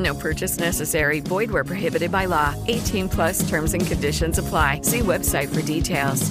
No 0.00 0.14
purchase 0.14 0.58
necessary. 0.58 1.20
Void 1.20 1.50
where 1.50 1.64
prohibited 1.64 2.10
by 2.10 2.26
law. 2.26 2.54
18 2.66 3.08
plus 3.08 3.48
terms 3.48 3.74
and 3.74 3.86
conditions 3.86 4.38
apply. 4.38 4.80
See 4.82 5.00
website 5.00 5.48
for 5.48 5.62
details. 5.62 6.30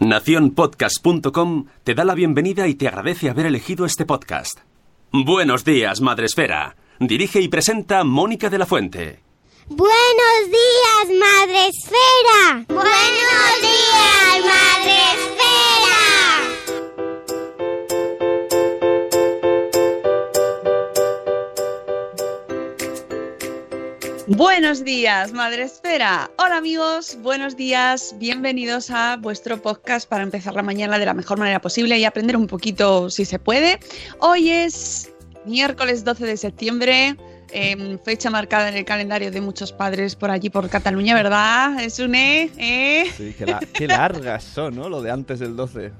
Naciónpodcast.com 0.00 1.66
te 1.82 1.94
da 1.94 2.04
la 2.04 2.14
bienvenida 2.14 2.68
y 2.68 2.74
te 2.74 2.88
agradece 2.88 3.30
haber 3.30 3.46
elegido 3.46 3.86
este 3.86 4.04
podcast. 4.04 4.58
Buenos 5.12 5.64
días, 5.64 6.00
Madresfera. 6.00 6.76
Dirige 7.00 7.40
y 7.40 7.48
presenta 7.48 8.04
Mónica 8.04 8.50
de 8.50 8.58
la 8.58 8.66
Fuente. 8.66 9.20
Buenos 9.68 10.50
días, 10.50 11.18
Madre 11.18 11.68
Esfera. 11.68 12.64
Buenos 12.68 13.60
días, 13.62 14.44
Madre 14.44 14.94
Buenos 24.26 24.84
días, 24.84 25.34
Madre 25.34 25.64
Esfera. 25.64 26.30
Hola 26.38 26.56
amigos, 26.56 27.18
buenos 27.20 27.58
días, 27.58 28.14
bienvenidos 28.18 28.90
a 28.90 29.18
vuestro 29.18 29.60
podcast 29.60 30.08
para 30.08 30.22
empezar 30.22 30.54
la 30.54 30.62
mañana 30.62 30.98
de 30.98 31.04
la 31.04 31.12
mejor 31.12 31.38
manera 31.38 31.60
posible 31.60 31.98
y 31.98 32.06
aprender 32.06 32.34
un 32.34 32.46
poquito 32.46 33.10
si 33.10 33.26
se 33.26 33.38
puede. 33.38 33.78
Hoy 34.20 34.48
es 34.48 35.12
miércoles 35.44 36.04
12 36.04 36.24
de 36.24 36.36
septiembre, 36.38 37.16
eh, 37.52 37.98
fecha 38.02 38.30
marcada 38.30 38.70
en 38.70 38.76
el 38.78 38.86
calendario 38.86 39.30
de 39.30 39.42
muchos 39.42 39.72
padres 39.72 40.16
por 40.16 40.30
allí, 40.30 40.48
por 40.48 40.70
Cataluña, 40.70 41.14
¿verdad? 41.14 41.78
Es 41.82 41.98
un 41.98 42.14
E, 42.14 42.50
¿eh? 42.56 43.04
Sí, 43.14 43.34
qué, 43.36 43.54
qué 43.74 43.86
largas 43.86 44.42
son, 44.42 44.74
¿no? 44.74 44.88
Lo 44.88 45.02
de 45.02 45.10
antes 45.10 45.38
del 45.38 45.54
12. 45.54 45.92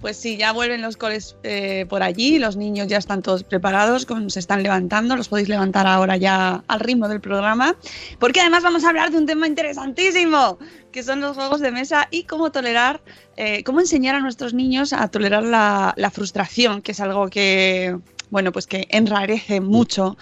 Pues 0.00 0.16
sí, 0.16 0.36
ya 0.36 0.52
vuelven 0.52 0.82
los 0.82 0.96
coles 0.96 1.36
eh, 1.42 1.86
por 1.88 2.02
allí, 2.02 2.38
los 2.38 2.56
niños 2.56 2.88
ya 2.88 2.98
están 2.98 3.22
todos 3.22 3.42
preparados, 3.42 4.04
con- 4.06 4.28
se 4.30 4.38
están 4.40 4.62
levantando, 4.62 5.16
los 5.16 5.28
podéis 5.28 5.48
levantar 5.48 5.86
ahora 5.86 6.16
ya 6.16 6.62
al 6.68 6.80
ritmo 6.80 7.08
del 7.08 7.20
programa, 7.20 7.74
porque 8.18 8.40
además 8.40 8.62
vamos 8.62 8.84
a 8.84 8.88
hablar 8.90 9.10
de 9.10 9.18
un 9.18 9.26
tema 9.26 9.46
interesantísimo, 9.46 10.58
que 10.92 11.02
son 11.02 11.20
los 11.20 11.36
juegos 11.36 11.60
de 11.60 11.70
mesa 11.70 12.08
y 12.10 12.24
cómo 12.24 12.52
tolerar, 12.52 13.00
eh, 13.36 13.64
cómo 13.64 13.80
enseñar 13.80 14.14
a 14.14 14.20
nuestros 14.20 14.52
niños 14.54 14.92
a 14.92 15.08
tolerar 15.08 15.42
la, 15.42 15.94
la 15.96 16.10
frustración, 16.10 16.82
que 16.82 16.92
es 16.92 17.00
algo 17.00 17.28
que, 17.28 17.96
bueno, 18.30 18.52
pues 18.52 18.66
que 18.66 18.86
enrarece 18.90 19.60
mucho 19.60 20.16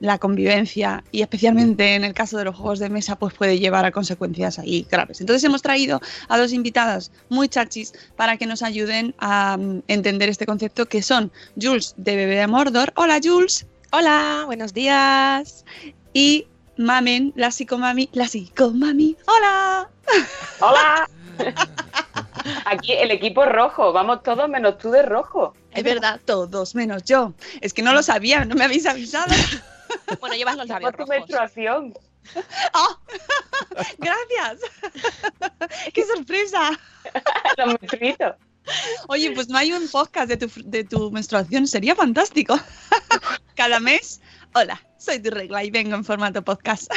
la 0.00 0.18
convivencia 0.18 1.04
y 1.10 1.22
especialmente 1.22 1.94
en 1.94 2.04
el 2.04 2.14
caso 2.14 2.38
de 2.38 2.44
los 2.44 2.56
juegos 2.56 2.78
de 2.78 2.88
mesa 2.88 3.16
pues 3.16 3.34
puede 3.34 3.58
llevar 3.58 3.84
a 3.84 3.92
consecuencias 3.92 4.58
ahí 4.58 4.86
graves. 4.90 5.20
Entonces 5.20 5.44
hemos 5.44 5.62
traído 5.62 6.00
a 6.28 6.38
dos 6.38 6.52
invitadas 6.52 7.10
muy 7.28 7.48
chachis 7.48 7.92
para 8.16 8.36
que 8.36 8.46
nos 8.46 8.62
ayuden 8.62 9.14
a 9.18 9.56
mm, 9.56 9.82
entender 9.88 10.28
este 10.28 10.46
concepto 10.46 10.86
que 10.86 11.02
son 11.02 11.30
Jules 11.60 11.94
de 11.96 12.16
Bebé 12.16 12.36
de 12.36 12.46
Mordor. 12.46 12.92
Hola 12.96 13.20
Jules. 13.22 13.66
Hola, 13.92 14.42
buenos 14.46 14.74
días. 14.74 15.64
Y 16.12 16.46
Mamen, 16.76 17.32
la 17.36 17.50
psicomami, 17.50 18.08
la 18.12 18.28
psicomami. 18.28 19.16
Hola. 19.26 19.88
Hola. 20.60 21.08
Aquí 22.64 22.92
el 22.92 23.10
equipo 23.10 23.44
rojo, 23.44 23.92
vamos 23.92 24.22
todos 24.22 24.48
menos 24.48 24.78
tú 24.78 24.90
de 24.90 25.02
rojo. 25.02 25.54
Es 25.72 25.84
verdad, 25.84 26.20
todos 26.24 26.74
menos 26.74 27.04
yo. 27.04 27.34
Es 27.60 27.72
que 27.72 27.82
no 27.82 27.92
lo 27.92 28.02
sabía, 28.02 28.44
no 28.44 28.54
me 28.54 28.64
habéis 28.64 28.86
avisado. 28.86 29.34
Bueno, 30.20 30.36
llevas 30.36 30.56
los 30.56 30.68
labios 30.68 30.90
Por 30.92 30.96
tu 30.96 31.10
rojos. 31.10 31.16
menstruación. 31.16 31.94
¡Oh! 32.74 32.98
Gracias. 33.98 34.70
¡Qué 35.94 36.04
sorpresa! 36.04 36.70
Los 37.56 37.66
menstruitos. 37.80 38.34
Oye, 39.08 39.30
pues 39.30 39.48
no 39.48 39.58
hay 39.58 39.72
un 39.72 39.88
podcast 39.88 40.28
de 40.28 40.36
tu, 40.36 40.50
de 40.64 40.82
tu 40.82 41.10
menstruación, 41.12 41.68
sería 41.68 41.94
fantástico. 41.94 42.58
Cada 43.54 43.78
mes, 43.78 44.20
hola, 44.54 44.82
soy 44.98 45.20
tu 45.20 45.30
regla 45.30 45.62
y 45.62 45.70
vengo 45.70 45.94
en 45.94 46.04
formato 46.04 46.42
podcast. 46.42 46.92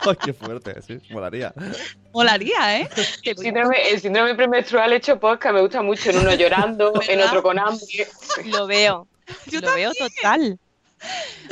Ay, 0.00 0.16
qué 0.22 0.34
fuerte, 0.34 0.80
sí, 0.82 1.00
molaría. 1.10 1.54
Molaría, 2.12 2.80
¿eh? 2.80 2.88
El 3.24 3.38
síndrome, 3.38 3.90
el 3.90 4.00
síndrome 4.00 4.34
premenstrual 4.34 4.92
hecho 4.92 5.18
podcast 5.18 5.54
me 5.54 5.62
gusta 5.62 5.82
mucho, 5.82 6.10
en 6.10 6.18
uno 6.18 6.34
llorando, 6.34 6.92
en 7.08 7.22
otro 7.22 7.42
con 7.42 7.58
hambre. 7.58 8.06
Lo 8.44 8.66
veo. 8.66 9.08
Yo 9.46 9.60
lo 9.60 9.74
veo 9.74 9.92
total. 9.94 10.58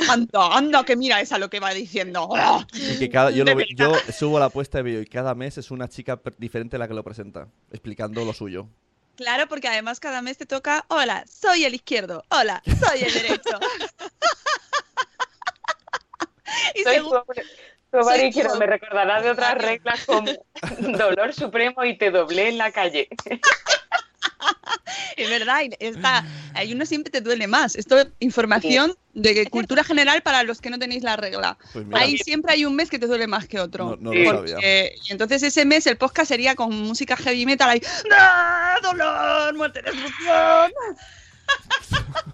Anda, 0.09 0.57
anda, 0.57 0.83
que 0.83 0.95
mira 0.95 1.21
esa 1.21 1.37
lo 1.37 1.49
que 1.49 1.59
va 1.59 1.73
diciendo. 1.73 2.29
Y 2.73 2.99
que 2.99 3.09
cada, 3.09 3.31
yo, 3.31 3.43
lo 3.45 3.53
yo 3.75 3.93
subo 4.11 4.39
la 4.39 4.45
apuesta 4.45 4.79
y 4.79 4.83
veo, 4.83 5.01
y 5.01 5.05
cada 5.05 5.35
mes 5.35 5.57
es 5.57 5.71
una 5.71 5.87
chica 5.87 6.19
diferente 6.37 6.77
la 6.77 6.87
que 6.87 6.93
lo 6.93 7.03
presenta, 7.03 7.47
explicando 7.71 8.25
lo 8.25 8.33
suyo. 8.33 8.67
Claro, 9.15 9.47
porque 9.47 9.69
además 9.69 9.99
cada 10.01 10.21
mes 10.21 10.37
te 10.37 10.45
toca, 10.45 10.83
hola, 10.89 11.23
soy 11.27 11.63
el 11.63 11.73
izquierdo, 11.75 12.25
hola, 12.29 12.61
soy 12.65 13.03
el 13.03 13.13
derecho. 13.13 13.59
y 16.75 16.83
Soy 16.83 16.95
según- 16.95 17.11
tu, 17.11 17.33
tu 17.91 17.97
ovario 17.99 18.19
soy 18.21 18.27
izquierdo, 18.29 18.53
tu- 18.53 18.59
me 18.59 18.65
recordarás 18.65 19.23
de 19.23 19.29
otras 19.31 19.55
reglas 19.57 20.05
como 20.05 20.31
dolor 20.97 21.33
supremo 21.33 21.83
y 21.85 21.97
te 21.97 22.11
doblé 22.11 22.49
en 22.49 22.57
la 22.57 22.71
calle. 22.71 23.07
Es 25.17 25.29
verdad, 25.29 25.61
está, 25.79 26.25
hay 26.53 26.73
uno 26.73 26.85
siempre 26.85 27.09
te 27.11 27.21
duele 27.21 27.47
más. 27.47 27.75
Esto 27.75 27.97
es 27.99 28.07
información 28.19 28.93
de 29.13 29.45
cultura 29.49 29.83
general 29.83 30.21
para 30.23 30.43
los 30.43 30.59
que 30.59 30.69
no 30.69 30.77
tenéis 30.77 31.03
la 31.03 31.15
regla. 31.15 31.57
Pues. 31.71 31.85
Ahí 31.93 32.17
siempre 32.17 32.51
hay 32.53 32.65
un 32.65 32.75
mes 32.75 32.89
que 32.89 32.99
te 32.99 33.07
duele 33.07 33.27
más 33.27 33.47
que 33.47 33.59
otro. 33.59 33.97
No- 34.01 34.11
no 34.11 34.13
lo 34.13 34.23
Porque- 34.35 34.51
sabía. 34.51 34.87
y 34.93 35.11
entonces 35.11 35.41
ese 35.43 35.63
mes 35.65 35.87
el 35.87 35.95
podcast 35.97 36.27
sería 36.27 36.55
con 36.55 36.73
música 36.75 37.15
heavy 37.15 37.45
metal 37.45 37.69
ahí. 37.69 37.81
¡Ah, 38.11 38.75
dolor! 38.83 39.55
¡Muerte, 39.55 39.81
destrucción! 39.81 40.71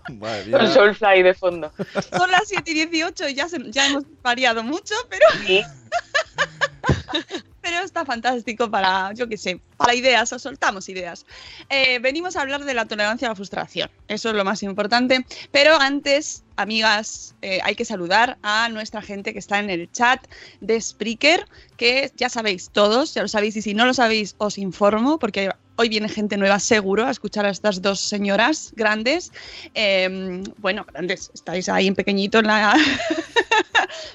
Madre 0.20 0.46
mía. 0.46 0.58
Con 0.58 0.74
Soulfly 0.74 1.22
de 1.22 1.34
fondo. 1.34 1.72
Son 2.18 2.32
las 2.32 2.44
7 2.48 2.72
y 2.72 2.74
18 2.86 3.28
y 3.30 3.36
ya, 3.36 3.48
se- 3.48 3.72
ya 3.72 3.86
hemos 3.88 4.04
variado 4.24 4.64
mucho, 4.64 4.96
pero, 5.10 5.26
Sí. 5.46 5.62
está 7.82 8.06
fantástico 8.06 8.70
para, 8.70 9.14
yo 9.14 9.28
qué 9.28 9.38
sé, 9.38 9.60
para 9.78 9.96
ideas, 9.96 10.32
os 10.34 10.42
soltamos 10.42 10.90
ideas. 10.90 11.26
Eh, 11.70 12.00
venimos 12.00 12.36
a 12.36 12.42
hablar 12.42 12.64
de 12.66 12.74
la 12.74 12.86
tolerancia 12.86 13.28
a 13.28 13.32
la 13.32 13.36
frustración, 13.36 13.90
eso 14.08 14.30
es 14.30 14.36
lo 14.36 14.44
más 14.44 14.64
importante, 14.64 15.26
pero 15.52 15.80
antes, 15.80 16.44
amigas, 16.56 17.36
eh, 17.42 17.60
hay 17.64 17.76
que 17.76 17.86
saludar 17.86 18.38
a 18.44 18.70
nuestra 18.70 19.02
gente 19.02 19.34
que 19.34 19.40
está 19.40 19.60
en 19.60 19.70
el 19.70 19.92
chat 19.92 20.26
de 20.60 20.80
Spreaker, 20.80 21.48
que 21.78 22.12
ya 22.16 22.30
sabéis 22.30 22.70
todos, 22.72 23.14
ya 23.14 23.22
lo 23.22 23.28
sabéis, 23.28 23.56
y 23.56 23.62
si 23.62 23.74
no 23.74 23.86
lo 23.86 23.94
sabéis, 23.94 24.36
os 24.38 24.58
informo, 24.58 25.20
porque 25.20 25.50
hoy 25.78 25.90
viene 25.90 26.10
gente 26.10 26.38
nueva 26.38 26.60
seguro 26.60 27.08
a 27.08 27.12
escuchar 27.12 27.46
a 27.46 27.50
estas 27.50 27.82
dos 27.82 28.00
señoras 28.00 28.72
grandes. 28.76 29.32
Eh, 29.74 30.44
bueno, 30.58 30.86
grandes, 30.86 31.32
estáis 31.34 31.70
ahí 31.70 31.88
en 31.88 31.96
pequeñito 31.96 32.40
en 32.40 32.48
la... 32.48 32.76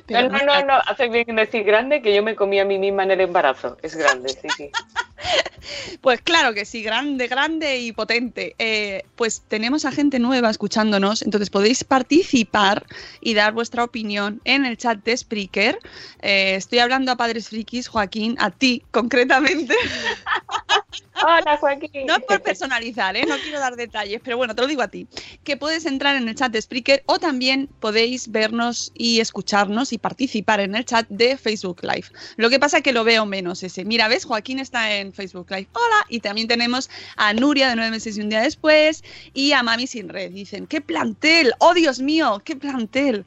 No, 0.09 0.29
no, 0.29 0.39
no, 0.45 0.65
no, 0.65 0.75
hace 0.87 1.09
bien 1.09 1.31
en 1.31 1.37
decir 1.37 1.65
grande 1.65 2.03
que 2.03 2.15
yo 2.15 2.23
me 2.23 2.37
comí 2.37 2.59
a 2.59 2.65
mí 2.65 2.79
misma 2.79 3.05
en 3.05 3.13
el 3.13 3.21
embarazo. 3.21 3.77
Es 3.83 3.97
grande, 3.97 4.31
sí, 4.31 4.49
sí. 4.51 4.71
Pues 6.01 6.21
claro 6.21 6.55
que 6.55 6.65
sí, 6.65 6.83
grande, 6.83 7.27
grande 7.27 7.81
y 7.81 7.93
potente. 7.93 8.55
Eh, 8.59 9.03
pues 9.17 9.43
tenemos 9.49 9.85
a 9.85 9.93
gente 9.93 10.19
nueva 10.19 10.51
escuchándonos, 10.51 11.23
entonces 11.23 11.51
podéis 11.51 11.85
participar 11.85 12.87
y 13.21 13.35
dar 13.35 13.53
vuestra 13.53 13.85
opinión 13.85 14.41
en 14.45 14.65
el 14.65 14.77
chat 14.77 15.03
de 15.03 15.17
Spreaker. 15.17 15.79
Eh, 16.23 16.55
estoy 16.55 16.79
hablando 16.79 17.13
a 17.13 17.17
padres 17.17 17.49
frikis, 17.49 17.89
Joaquín, 17.89 18.37
a 18.39 18.51
ti 18.51 18.83
concretamente. 18.91 19.75
Hola, 21.25 21.57
Joaquín. 21.57 22.07
No 22.07 22.17
es 22.17 22.25
por 22.25 22.43
personalizar, 22.43 23.17
¿eh? 23.17 23.25
no 23.27 23.37
quiero 23.39 23.59
dar 23.59 23.75
detalles, 23.75 24.21
pero 24.23 24.37
bueno, 24.37 24.55
te 24.55 24.63
lo 24.63 24.69
digo 24.69 24.83
a 24.83 24.89
ti. 24.89 25.09
Que 25.45 25.57
puedes 25.57 25.87
entrar 25.87 26.17
en 26.17 26.29
el 26.29 26.35
chat 26.35 26.53
de 26.53 26.61
Spreaker 26.61 27.03
o 27.07 27.19
también 27.19 27.69
podéis 27.81 28.31
vernos 28.31 28.93
y 28.95 29.21
escucharnos 29.21 29.93
y 29.93 29.99
participar 29.99 30.61
en 30.61 30.75
el 30.75 30.85
chat 30.85 31.09
de 31.09 31.37
Facebook 31.37 31.81
Live. 31.83 32.09
Lo 32.37 32.51
que 32.51 32.61
pasa 32.61 32.79
es 32.79 32.83
que 32.83 32.93
lo 32.93 33.05
veo 33.05 33.25
menos 33.27 33.63
ese. 33.63 33.85
Mira, 33.85 34.09
ves, 34.09 34.25
Joaquín 34.25 34.59
está 34.59 34.95
en 34.97 35.06
Facebook 35.13 35.51
Live. 35.51 35.69
Hola. 35.73 36.07
Y 36.09 36.21
también 36.21 36.49
tenemos 36.49 36.91
a 37.17 37.33
Nuria 37.33 37.69
de 37.69 37.77
nueve 37.77 37.91
meses 37.91 38.17
y 38.17 38.21
un 38.21 38.29
día 38.29 38.41
después 38.41 39.03
y 39.35 39.53
a 39.53 39.63
Mami 39.63 39.87
Sin 39.87 40.09
Red. 40.09 40.33
Dicen, 40.33 40.67
¡qué 40.67 40.81
plantel! 40.81 41.53
¡Oh, 41.59 41.75
Dios 41.75 42.01
mío! 42.01 42.41
¡Qué 42.45 42.57
plantel! 42.57 43.25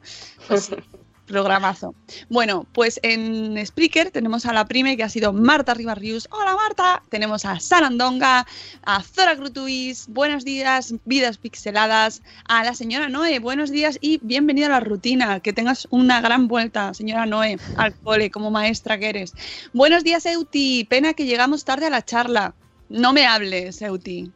Pues 0.48 0.70
programazo. 1.30 1.94
Bueno, 2.28 2.66
pues 2.72 2.98
en 3.04 3.64
Spreaker 3.64 4.10
tenemos 4.10 4.46
a 4.46 4.52
la 4.52 4.66
prime 4.66 4.96
que 4.96 5.04
ha 5.04 5.08
sido 5.08 5.32
Marta 5.32 5.74
Ribarrius. 5.74 6.28
Hola 6.32 6.56
Marta. 6.56 7.02
Tenemos 7.08 7.44
a 7.44 7.60
Sarandonga, 7.60 8.46
a 8.82 9.02
Zora 9.02 9.36
Grutuis. 9.36 10.06
Buenos 10.08 10.44
días, 10.44 10.92
vidas 11.04 11.38
pixeladas. 11.38 12.22
A 12.48 12.64
la 12.64 12.74
señora 12.74 13.08
Noé. 13.08 13.38
Buenos 13.38 13.70
días 13.70 13.96
y 14.00 14.18
bienvenida 14.22 14.66
a 14.66 14.70
la 14.70 14.80
rutina. 14.80 15.38
Que 15.38 15.52
tengas 15.52 15.86
una 15.90 16.20
gran 16.20 16.48
vuelta, 16.48 16.92
señora 16.94 17.26
Noé, 17.26 17.58
al 17.76 17.94
cole 17.94 18.30
como 18.30 18.50
maestra 18.50 18.98
que 18.98 19.08
eres. 19.08 19.32
Buenos 19.72 20.02
días, 20.02 20.26
Euti. 20.26 20.84
Pena 20.84 21.14
que 21.14 21.26
llegamos 21.26 21.64
tarde 21.64 21.86
a 21.86 21.90
la 21.90 22.04
charla. 22.04 22.54
No 22.88 23.12
me 23.12 23.26
hables, 23.26 23.80
Euti. 23.82 24.32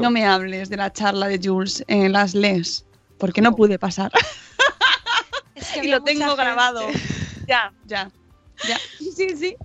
No 0.00 0.10
me 0.10 0.24
hables 0.24 0.70
de 0.70 0.76
la 0.78 0.92
charla 0.92 1.28
de 1.28 1.38
Jules 1.42 1.84
en 1.86 2.12
las 2.12 2.34
LES, 2.34 2.84
porque 3.18 3.42
no 3.42 3.54
pude 3.54 3.78
pasar. 3.78 4.10
y 5.82 5.88
lo 5.88 6.02
tengo 6.02 6.36
grabado. 6.36 6.86
Ya, 7.46 7.72
ya, 7.86 8.10
ya. 8.66 8.78
Sí, 8.98 9.12
sí, 9.12 9.36
sí. 9.36 9.56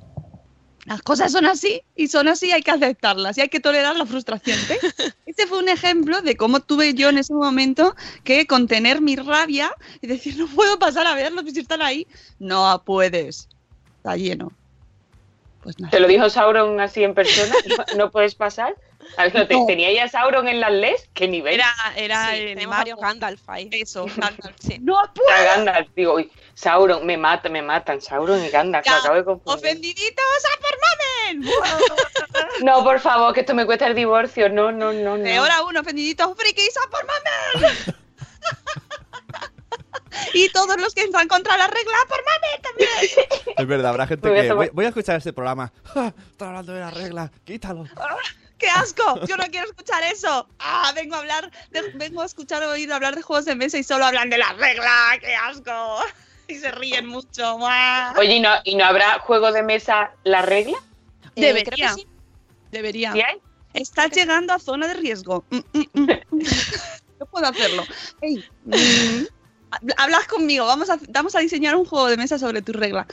Las 0.88 1.02
cosas 1.02 1.34
son 1.34 1.46
así 1.46 1.82
y 1.96 2.08
son 2.08 2.30
así, 2.30 2.54
hay 2.54 2.62
que 2.62 2.72
aceptarlas 2.72 3.38
y 3.38 3.42
hay 3.42 3.50
que 3.50 3.60
tolerar 3.60 3.98
la 3.98 4.06
frustración. 4.06 4.58
¿ves? 4.70 4.80
Este 5.26 5.46
fue 5.46 5.60
un 5.60 5.68
ejemplo 5.68 6.22
de 6.22 6.38
cómo 6.38 6.62
tuve 6.62 6.94
yo 6.94 7.10
en 7.10 7.18
ese 7.18 7.34
momento 7.34 7.94
que 8.24 8.48
contener 8.48 9.02
mi 9.02 9.18
rabia 9.18 9.72
y 10.02 10.08
decir, 10.08 10.38
no 10.38 10.48
puedo 10.48 10.80
pasar 10.80 11.06
a 11.06 11.14
verlos 11.14 11.44
si 11.52 11.60
están 11.60 11.82
ahí. 11.82 12.08
No 12.40 12.82
puedes. 12.86 13.50
Está 13.98 14.16
lleno. 14.16 14.54
Pues 15.62 15.78
nada. 15.78 15.92
¿Te 15.92 16.00
lo 16.00 16.08
dijo 16.08 16.30
Sauron 16.30 16.80
así 16.80 17.04
en 17.04 17.14
persona? 17.14 17.54
¿No, 17.78 17.98
no 18.06 18.12
puedes 18.12 18.36
pasar? 18.36 18.74
¿No 19.34 19.48
te-. 19.48 19.64
¿Tenía 19.68 19.92
ya 19.92 20.08
Sauron 20.08 20.48
en 20.48 20.60
las 20.60 20.72
LES? 20.72 21.10
¿Qué 21.14 21.28
nivel? 21.28 21.56
Era, 21.56 21.68
era 21.96 22.32
Sí, 22.32 22.38
el 22.42 22.68
mago. 22.68 22.96
Gandalf 23.02 23.42
ahí. 23.50 23.70
Eso, 23.72 24.06
Gandalf. 24.18 24.56
Sí. 24.60 24.78
No 24.82 25.04
Era 25.04 25.14
puedo. 25.14 25.28
Gandalf, 25.56 25.90
digo, 25.96 26.14
uy, 26.16 26.32
Sauron, 26.54 27.06
me 27.06 27.18
matan, 27.18 27.52
me 27.52 27.62
matan, 27.62 28.02
Sauron 28.02 28.44
y 28.44 28.50
Gandalf, 28.50 28.86
me 28.86 28.92
Ya, 28.92 28.98
acabo 29.00 29.16
de 29.16 29.24
confundir. 29.26 29.58
Ofendiditos 29.58 30.26
a 30.26 30.62
por 30.62 30.78
mamen. 30.82 31.52
No, 32.64 32.84
por 32.84 33.00
favor, 33.00 33.34
que 33.34 33.42
esto 33.42 33.54
me 33.54 33.66
cuesta 33.66 33.88
el 33.88 33.96
divorcio, 33.96 34.50
no, 34.50 34.72
no, 34.72 34.92
no, 34.94 35.18
no. 35.18 35.24
Peor 35.24 35.50
aún, 35.52 35.78
ofendiditos 35.78 36.36
frikis 36.36 36.74
a 36.78 36.90
por 36.90 37.06
mamen. 37.06 37.78
y 40.34 40.50
todos 40.50 40.78
los 40.80 40.94
que 40.96 41.02
están 41.02 41.28
contra 41.28 41.58
la 41.58 41.68
regla 41.68 41.94
a 42.04 42.08
por 42.08 42.24
mamen 42.26 42.62
también. 42.62 42.90
Es 43.58 43.68
verdad, 43.68 43.92
habrá 43.92 44.08
gente 44.08 44.34
que. 44.34 44.54
Voy, 44.54 44.70
voy 44.74 44.86
a 44.86 44.90
escuchar 44.90 45.18
este 45.18 45.34
programa. 45.34 45.72
¡Ah! 45.96 46.12
Están 46.32 46.48
hablando 46.50 46.74
de 46.74 46.80
la 46.80 46.92
regla. 46.92 47.32
Quítalo. 47.44 47.86
¡Qué 48.58 48.68
asco! 48.70 49.26
Yo 49.28 49.38
no 49.38 49.46
quiero 49.46 49.68
escuchar 49.68 50.02
eso. 50.04 50.48
Ah, 50.60 50.92
vengo 50.96 51.16
a 51.16 51.20
hablar, 51.20 51.52
de- 51.72 51.92
vengo 51.94 52.22
a 52.22 52.26
escuchar 52.26 52.64
oír 52.64 52.92
hablar 52.92 53.16
de 53.16 53.22
juegos 53.22 53.46
de 53.46 53.56
mesa 53.56 53.78
y 53.78 53.84
solo 53.84 54.06
hablan 54.06 54.30
de 54.30 54.38
la 54.40 54.52
regla. 54.54 54.92
¡Qué 55.22 55.36
asco! 55.36 56.00
Y 56.48 56.56
se 56.56 56.72
ríen 56.72 57.06
mucho. 57.08 57.58
¡Mua! 57.58 58.14
Oye, 58.18 58.36
¿y 58.36 58.40
no, 58.40 58.50
¿y 58.64 58.76
no 58.76 58.86
habrá 58.86 59.20
juego 59.20 59.52
de 59.52 59.64
mesa 59.64 60.12
la 60.24 60.42
regla? 60.42 60.78
Eh, 61.36 61.42
Debería. 61.42 61.94
sí. 61.94 62.08
Debería. 62.72 63.14
¿Sí 63.14 63.22
hay? 63.22 63.38
Estás 63.74 64.10
llegando 64.12 64.54
a 64.54 64.60
zona 64.60 64.88
de 64.88 64.94
riesgo. 64.96 65.46
Mm, 65.50 65.58
mm, 65.74 65.84
mm. 65.94 66.10
No 67.20 67.26
puedo 67.26 67.48
hacerlo. 67.48 67.84
Ey, 68.22 68.44
mm, 68.66 69.24
Hablas 69.98 70.28
conmigo, 70.28 70.66
vamos 70.66 70.90
a, 70.90 71.00
vamos 71.10 71.36
a 71.36 71.40
diseñar 71.40 71.76
un 71.76 71.86
juego 71.86 72.08
de 72.08 72.18
mesa 72.18 72.38
sobre 72.40 72.62
tu 72.62 72.74
regla. 72.74 73.08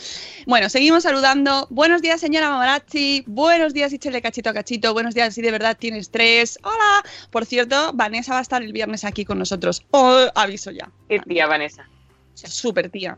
Bueno, 0.47 0.69
seguimos 0.69 1.03
saludando. 1.03 1.67
Buenos 1.71 2.03
días, 2.03 2.21
señora 2.21 2.51
Mamarazzi. 2.51 3.25
Buenos 3.27 3.75
días, 3.75 3.93
Ichele 3.93 4.23
Cachito 4.23 4.51
a 4.51 4.55
Cachito. 4.55 4.93
Buenos 4.93 5.15
días, 5.15 5.35
si 5.35 5.43
de 5.43 5.51
verdad 5.51 5.77
tienes 5.79 6.11
tres. 6.11 6.59
Hola. 6.63 7.05
Por 7.31 7.47
cierto, 7.47 7.93
Vanessa 7.95 8.33
va 8.33 8.39
a 8.39 8.43
estar 8.43 8.63
el 8.63 8.73
viernes 8.73 9.05
aquí 9.05 9.25
con 9.25 9.39
nosotros. 9.39 9.85
Oh, 9.91 10.27
aviso 10.35 10.71
ya. 10.71 10.91
¿Qué 11.09 11.19
tía, 11.21 11.47
Vanessa? 11.47 11.89
Súper 12.35 12.91
tía. 12.91 13.17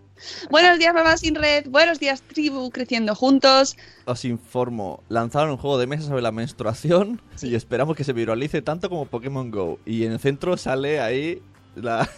Buenos 0.51 0.79
días, 0.79 0.93
mamá 0.93 1.17
sin 1.17 1.35
red. 1.35 1.67
Buenos 1.69 1.99
días, 1.99 2.23
tribu, 2.23 2.71
creciendo 2.71 3.15
juntos. 3.15 3.77
Os 4.05 4.25
informo, 4.27 5.03
lanzaron 5.09 5.51
un 5.51 5.57
juego 5.57 5.79
de 5.79 5.87
mesa 5.87 6.05
sobre 6.05 6.21
la 6.21 6.33
menstruación 6.33 7.21
y 7.41 7.55
esperamos 7.55 7.97
que 7.97 8.05
se 8.05 8.13
viralice 8.13 8.61
tanto 8.61 8.91
como 8.91 9.07
Pokémon 9.07 9.51
Go. 9.51 9.79
Y 9.87 10.05
en 10.05 10.13
el 10.13 10.21
centro 10.21 10.57
sale 10.57 11.01
ahí 11.01 11.43
la... 11.75 12.09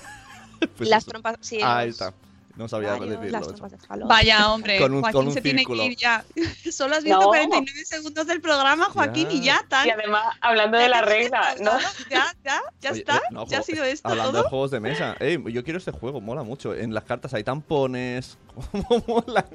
pues 0.76 0.88
las 0.88 1.02
eso. 1.02 1.10
trompas. 1.10 1.36
Sí, 1.40 1.60
Ah, 1.62 1.78
ahí 1.78 1.90
está. 1.90 2.12
No 2.58 2.68
sabía 2.68 2.90
varios, 2.96 3.20
decirlo. 3.20 3.38
eso. 3.40 4.06
Vaya, 4.06 4.50
hombre. 4.52 4.78
Con 4.78 4.92
un- 4.92 5.00
Joaquín 5.00 5.16
con 5.18 5.28
un 5.28 5.32
se 5.32 5.40
tiene 5.40 5.64
que 5.64 5.84
ir 5.86 5.96
ya. 5.96 6.24
Solo 6.72 6.96
has 6.96 7.04
visto 7.04 7.20
No. 7.20 7.26
49 7.28 7.84
segundos 7.84 8.26
del 8.26 8.40
programa, 8.40 8.86
Joaquín, 8.86 9.28
y 9.30 9.40
ya 9.42 9.56
está. 9.62 9.86
Y 9.86 9.90
además, 9.90 10.24
hablando 10.40 10.76
de 10.76 10.88
la 10.88 11.00
regla, 11.02 11.54
¿no? 11.60 11.70
Ya, 12.10 12.26
ya, 12.44 12.60
ya 12.80 12.90
Oye, 12.90 13.00
está. 13.00 13.16
eh, 13.18 13.20
no, 13.30 13.46
ya 13.46 13.60
ha 13.60 13.62
sido 13.62 13.84
esto 13.84 14.08
Hablando 14.08 14.32
todo. 14.32 14.42
de 14.42 14.48
juegos 14.50 14.70
de 14.72 14.80
mesa. 14.80 15.16
Ey, 15.20 15.42
yo 15.52 15.62
quiero 15.64 15.78
este 15.78 15.92
juego, 15.92 16.20
mola 16.20 16.42
mucho. 16.42 16.74
En 16.74 16.92
las 16.92 17.04
cartas 17.04 17.32
hay 17.32 17.44
tampones. 17.44 18.36
¿Cómo 18.72 19.04
mola? 19.06 19.46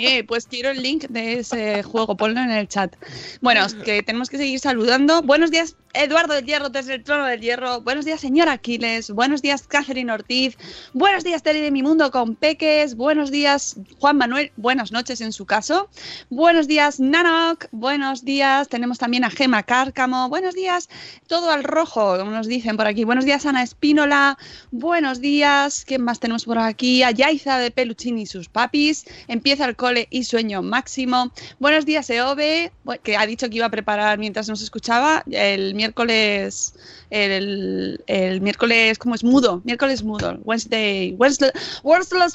Eh, 0.00 0.24
pues 0.24 0.46
quiero 0.46 0.70
el 0.70 0.82
link 0.82 1.04
de 1.08 1.38
ese 1.38 1.82
juego, 1.84 2.16
ponlo 2.16 2.40
en 2.40 2.50
el 2.50 2.66
chat. 2.66 2.94
Bueno, 3.40 3.64
que 3.84 4.02
tenemos 4.02 4.28
que 4.28 4.38
seguir 4.38 4.58
saludando. 4.58 5.22
Buenos 5.22 5.52
días, 5.52 5.76
Eduardo 5.94 6.34
del 6.34 6.44
Hierro, 6.44 6.68
desde 6.68 6.94
el 6.94 7.04
trono 7.04 7.26
del 7.26 7.40
Hierro. 7.40 7.80
Buenos 7.82 8.04
días, 8.04 8.20
señor 8.20 8.48
Aquiles. 8.48 9.10
Buenos 9.12 9.40
días, 9.40 9.68
Catherine 9.68 10.10
Ortiz. 10.12 10.58
Buenos 10.94 11.22
días, 11.22 11.44
Tele 11.44 11.60
de 11.60 11.70
mi 11.70 11.82
Mundo 11.84 12.07
con 12.10 12.34
Peques. 12.34 12.94
Buenos 12.94 13.30
días, 13.30 13.76
Juan 13.98 14.16
Manuel. 14.16 14.52
Buenas 14.56 14.92
noches 14.92 15.20
en 15.20 15.32
su 15.32 15.46
caso. 15.46 15.88
Buenos 16.30 16.68
días, 16.68 17.00
Nanok. 17.00 17.66
Buenos 17.72 18.24
días. 18.24 18.68
Tenemos 18.68 18.98
también 18.98 19.24
a 19.24 19.30
Gema 19.30 19.62
Cárcamo. 19.62 20.28
Buenos 20.28 20.54
días, 20.54 20.88
todo 21.26 21.50
al 21.50 21.64
rojo, 21.64 22.18
como 22.18 22.30
nos 22.30 22.46
dicen 22.46 22.76
por 22.76 22.86
aquí. 22.86 23.04
Buenos 23.04 23.24
días, 23.24 23.46
Ana 23.46 23.62
Espínola. 23.62 24.38
Buenos 24.70 25.20
días. 25.20 25.84
¿Quién 25.86 26.02
más 26.02 26.20
tenemos 26.20 26.44
por 26.44 26.58
aquí? 26.58 27.02
A 27.02 27.10
Yaiza 27.10 27.58
de 27.58 27.70
Peluchín 27.70 28.18
y 28.18 28.26
sus 28.26 28.48
papis. 28.48 29.04
Empieza 29.26 29.64
el 29.64 29.76
cole 29.76 30.08
y 30.10 30.24
sueño 30.24 30.62
máximo. 30.62 31.32
Buenos 31.58 31.86
días, 31.86 32.10
Eove, 32.10 32.72
que 33.02 33.16
ha 33.16 33.26
dicho 33.26 33.48
que 33.48 33.56
iba 33.56 33.66
a 33.66 33.70
preparar 33.70 34.18
mientras 34.18 34.48
nos 34.48 34.62
escuchaba 34.62 35.24
el 35.30 35.74
miércoles. 35.74 36.74
El, 37.10 37.98
miércoles, 38.42 38.98
¿cómo 38.98 39.14
es? 39.14 39.24
Mudo. 39.24 39.62
Miércoles 39.64 40.02
mudo. 40.02 40.38
Wednesday. 40.44 41.14
Wednesday. 41.18 41.50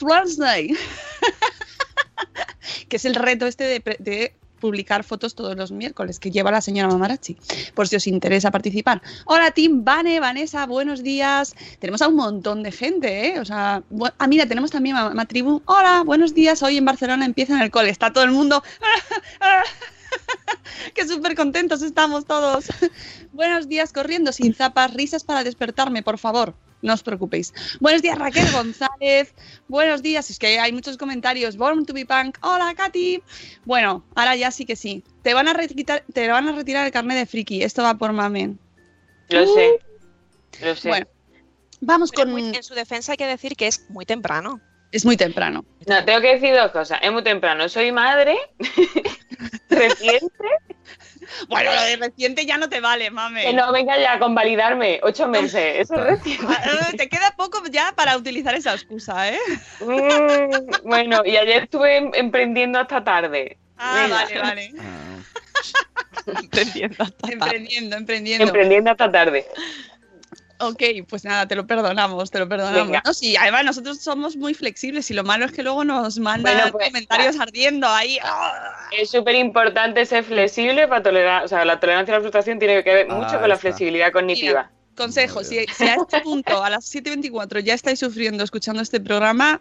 Wednesday. 0.01 0.75
que 2.89 2.97
es 2.97 3.05
el 3.05 3.15
reto 3.15 3.45
este 3.45 3.63
de, 3.63 3.79
de 3.99 4.35
publicar 4.63 5.03
fotos 5.03 5.35
todos 5.35 5.57
los 5.57 5.73
miércoles 5.73 6.19
que 6.19 6.31
lleva 6.31 6.49
la 6.49 6.61
señora 6.61 6.87
Mamarachi, 6.87 7.35
por 7.73 7.85
si 7.87 7.97
os 7.97 8.07
interesa 8.07 8.49
participar. 8.49 9.01
Hola, 9.25 9.51
Tim, 9.51 9.83
Vane, 9.83 10.21
Vanessa, 10.21 10.65
buenos 10.65 11.03
días. 11.03 11.53
Tenemos 11.79 12.01
a 12.01 12.07
un 12.07 12.15
montón 12.15 12.63
de 12.63 12.71
gente, 12.71 13.27
¿eh? 13.27 13.39
O 13.41 13.45
sea, 13.45 13.83
ah, 14.17 14.27
mira, 14.27 14.45
tenemos 14.45 14.71
también 14.71 14.95
a 14.95 15.09
Matribu. 15.09 15.61
Hola, 15.65 16.03
buenos 16.05 16.33
días. 16.33 16.63
Hoy 16.63 16.77
en 16.77 16.85
Barcelona 16.85 17.25
empieza 17.25 17.55
en 17.55 17.61
el 17.61 17.71
cole. 17.71 17.89
Está 17.89 18.13
todo 18.13 18.23
el 18.23 18.31
mundo. 18.31 18.63
que 20.93 21.07
súper 21.07 21.35
contentos 21.35 21.81
estamos 21.81 22.25
todos. 22.25 22.67
buenos 23.33 23.67
días, 23.67 23.91
corriendo 23.91 24.31
sin 24.31 24.53
zapas, 24.53 24.93
risas 24.93 25.25
para 25.25 25.43
despertarme, 25.43 26.03
por 26.03 26.17
favor. 26.17 26.55
No 26.83 26.93
os 26.93 27.01
preocupéis. 27.01 27.53
Buenos 27.79 28.01
días, 28.01 28.17
Raquel 28.17 28.45
González. 28.51 29.33
Buenos 29.67 30.03
días. 30.03 30.29
Es 30.29 30.37
que 30.37 30.59
hay 30.59 30.71
muchos 30.73 30.97
comentarios. 30.97 31.55
Born 31.57 31.85
to 31.85 31.93
be 31.93 32.05
punk. 32.05 32.37
Hola, 32.41 32.73
Katy. 32.75 33.23
Bueno, 33.65 34.03
ahora 34.15 34.35
ya 34.35 34.51
sí 34.51 34.65
que 34.65 34.75
sí. 34.75 35.01
Te 35.23 35.33
van 35.33 35.47
a 35.47 35.53
retirar, 35.53 36.03
te 36.13 36.27
van 36.27 36.47
a 36.47 36.51
retirar 36.51 36.85
el 36.85 36.91
carnet 36.91 37.17
de 37.17 37.25
friki. 37.25 37.63
Esto 37.63 37.81
va 37.83 37.95
por 37.95 38.11
mamen. 38.13 38.59
Lo 39.29 39.47
sé. 39.47 39.79
Lo 40.61 40.75
sé. 40.75 40.89
Bueno, 40.89 41.07
vamos 41.81 42.11
Pero 42.11 42.23
con. 42.23 42.31
muy- 42.33 42.55
en 42.55 42.61
su 42.63 42.75
defensa 42.75 43.13
hay 43.13 43.17
que 43.17 43.27
decir 43.27 43.55
que 43.55 43.67
es 43.67 43.89
muy 43.89 44.05
temprano. 44.05 44.59
Es 44.91 45.05
muy 45.05 45.17
temprano. 45.17 45.65
No, 45.87 46.05
tengo 46.05 46.21
que 46.21 46.35
decir 46.35 46.53
dos 46.53 46.71
cosas. 46.71 46.99
Es 47.01 47.11
muy 47.11 47.23
temprano. 47.23 47.67
Soy 47.69 47.91
madre 47.91 48.37
reciente. 49.69 50.29
Bueno, 51.49 51.73
lo 51.73 51.81
de 51.83 51.95
reciente 51.97 52.45
ya 52.45 52.57
no 52.57 52.69
te 52.69 52.79
vale, 52.79 53.11
mame. 53.11 53.41
Que 53.43 53.53
no 53.53 53.71
venga 53.71 53.97
ya 53.99 54.13
a 54.13 54.19
convalidarme. 54.19 54.99
Ocho 55.03 55.27
meses. 55.27 55.79
Eso 55.81 55.95
es 55.95 56.03
reciente. 56.03 56.45
Ah, 56.47 56.87
eh, 56.91 56.97
Te 56.97 57.09
queda 57.09 57.33
poco 57.37 57.61
ya 57.71 57.93
para 57.95 58.17
utilizar 58.17 58.55
esa 58.55 58.73
excusa, 58.73 59.29
¿eh? 59.29 59.39
Mm, 59.79 60.87
bueno, 60.87 61.21
y 61.25 61.35
ayer 61.37 61.63
estuve 61.63 61.97
em- 61.97 62.11
emprendiendo 62.13 62.79
hasta 62.79 63.03
tarde. 63.03 63.57
Ah, 63.77 64.03
Venga. 64.03 64.15
vale, 64.15 64.39
vale. 64.39 64.73
Hasta 66.15 66.33
tarde. 66.47 67.33
Emprendiendo, 67.33 67.95
emprendiendo. 67.97 68.43
Emprendiendo 68.45 68.91
hasta 68.91 69.11
tarde. 69.11 69.45
Ok, 70.67 70.83
pues 71.07 71.23
nada, 71.23 71.47
te 71.47 71.55
lo 71.55 71.65
perdonamos, 71.67 72.31
te 72.31 72.39
lo 72.39 72.47
perdonamos. 72.47 72.97
No, 73.05 73.13
sí, 73.13 73.35
además 73.37 73.65
nosotros 73.65 73.99
somos 74.01 74.35
muy 74.35 74.53
flexibles 74.53 75.09
y 75.11 75.13
lo 75.13 75.23
malo 75.23 75.45
es 75.45 75.51
que 75.51 75.63
luego 75.63 75.83
nos 75.83 76.19
mandan 76.19 76.55
Bueno, 76.55 76.71
pues, 76.71 76.87
comentarios 76.87 77.39
ardiendo 77.39 77.87
ahí. 77.87 78.17
¡ah! 78.23 78.87
Es 78.91 79.11
súper 79.11 79.35
importante 79.35 80.05
ser 80.05 80.23
flexible 80.23 80.87
para 80.87 81.03
tolerar, 81.03 81.43
o 81.45 81.47
sea, 81.47 81.65
la 81.65 81.79
tolerancia 81.79 82.13
a 82.13 82.17
la 82.17 82.21
frustración 82.21 82.59
tiene 82.59 82.83
que 82.83 82.93
ver 82.93 83.07
Ah, 83.09 83.13
mucho 83.15 83.39
con 83.39 83.49
la 83.49 83.57
flexibilidad 83.57 84.11
cognitiva. 84.11 84.69
Consejo, 84.95 85.43
si, 85.43 85.65
si 85.75 85.85
a 85.85 85.95
este 85.95 86.21
punto, 86.21 86.63
a 86.63 86.69
las 86.69 86.85
7.24, 86.93 87.59
ya 87.61 87.73
estáis 87.73 87.99
sufriendo 87.99 88.43
escuchando 88.43 88.81
este 88.81 88.99
programa, 89.01 89.59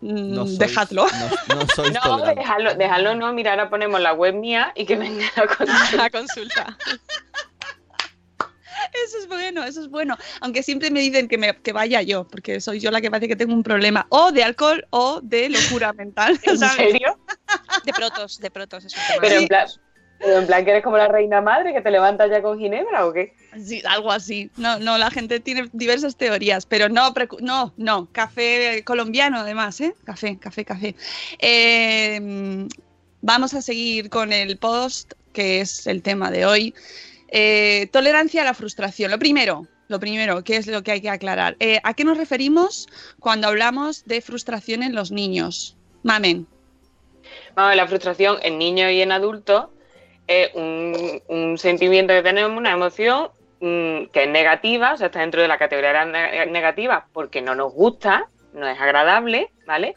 mm, 0.00 0.32
No 0.34 0.44
sois- 0.46 0.58
dejadlo. 0.58 1.06
No, 1.48 1.56
no 1.56 1.66
sois 1.74 1.92
No, 1.92 3.32
mira, 3.32 3.50
ahora 3.50 3.68
ponemos 3.68 4.00
la 4.00 4.12
web 4.12 4.34
mía 4.34 4.72
y 4.76 4.86
que 4.86 4.94
venga. 4.96 5.26
La 5.96 6.08
consulta. 6.10 6.76
Eso 9.06 9.18
es 9.18 9.28
bueno, 9.28 9.64
eso 9.64 9.80
es 9.82 9.88
bueno. 9.88 10.16
Aunque 10.40 10.62
siempre 10.62 10.90
me 10.90 11.00
dicen 11.00 11.28
que, 11.28 11.36
me, 11.36 11.54
que 11.56 11.72
vaya 11.72 12.02
yo, 12.02 12.26
porque 12.26 12.60
soy 12.60 12.80
yo 12.80 12.90
la 12.90 13.00
que 13.00 13.10
parece 13.10 13.28
que 13.28 13.36
tengo 13.36 13.52
un 13.52 13.62
problema 13.62 14.06
o 14.08 14.32
de 14.32 14.44
alcohol 14.44 14.86
o 14.90 15.20
de 15.22 15.48
locura 15.48 15.92
mental. 15.92 16.38
¿En 16.44 16.58
¿sabes? 16.58 16.92
serio? 16.92 17.18
De 17.84 17.92
protos, 17.92 18.40
de 18.40 18.50
protos. 18.50 18.86
Pero 19.20 19.40
en 19.40 19.48
plan, 19.48 19.68
pero 20.18 20.38
en 20.38 20.46
plan 20.46 20.64
que 20.64 20.70
eres 20.70 20.84
como 20.84 20.96
la 20.96 21.08
reina 21.08 21.40
madre 21.40 21.72
que 21.74 21.82
te 21.82 21.90
levantas 21.90 22.30
ya 22.30 22.40
con 22.40 22.58
ginebra 22.58 23.06
o 23.06 23.12
qué? 23.12 23.34
Sí, 23.64 23.82
algo 23.86 24.10
así. 24.10 24.50
No, 24.56 24.78
no, 24.78 24.98
la 24.98 25.10
gente 25.10 25.38
tiene 25.40 25.68
diversas 25.72 26.16
teorías, 26.16 26.66
pero 26.66 26.88
no, 26.88 27.12
precu- 27.14 27.40
no, 27.40 27.72
no. 27.76 28.08
Café 28.12 28.82
colombiano, 28.84 29.38
además, 29.38 29.80
¿eh? 29.80 29.94
Café, 30.04 30.38
café, 30.38 30.64
café. 30.64 30.96
Eh, 31.38 32.66
vamos 33.20 33.54
a 33.54 33.62
seguir 33.62 34.10
con 34.10 34.32
el 34.32 34.58
post, 34.58 35.12
que 35.32 35.60
es 35.60 35.86
el 35.86 36.02
tema 36.02 36.30
de 36.30 36.46
hoy. 36.46 36.74
Eh, 37.36 37.88
tolerancia 37.90 38.42
a 38.42 38.44
la 38.44 38.54
frustración. 38.54 39.10
Lo 39.10 39.18
primero, 39.18 39.66
lo 39.88 39.98
primero, 39.98 40.44
que 40.44 40.54
es 40.54 40.68
lo 40.68 40.84
que 40.84 40.92
hay 40.92 41.00
que 41.00 41.10
aclarar. 41.10 41.56
Eh, 41.58 41.80
¿A 41.82 41.92
qué 41.92 42.04
nos 42.04 42.16
referimos 42.16 42.86
cuando 43.18 43.48
hablamos 43.48 44.04
de 44.04 44.20
frustración 44.20 44.84
en 44.84 44.94
los 44.94 45.10
niños? 45.10 45.76
Mamen. 46.04 46.46
Vamos, 47.56 47.74
la 47.74 47.88
frustración 47.88 48.38
en 48.44 48.56
niños 48.56 48.92
y 48.92 49.02
en 49.02 49.10
adultos 49.10 49.66
es 50.28 50.50
un, 50.54 51.58
sentimiento 51.58 52.14
que 52.14 52.22
tenemos, 52.22 52.56
una 52.56 52.70
emoción 52.70 53.30
mm, 53.58 54.04
que 54.12 54.22
es 54.22 54.28
negativa, 54.28 54.92
o 54.92 54.96
sea, 54.96 55.06
está 55.06 55.18
dentro 55.18 55.42
de 55.42 55.48
la 55.48 55.58
categoría 55.58 56.04
negativa 56.46 57.08
porque 57.12 57.42
no 57.42 57.56
nos 57.56 57.72
gusta, 57.72 58.28
no 58.52 58.68
es 58.68 58.80
agradable, 58.80 59.50
¿vale? 59.66 59.96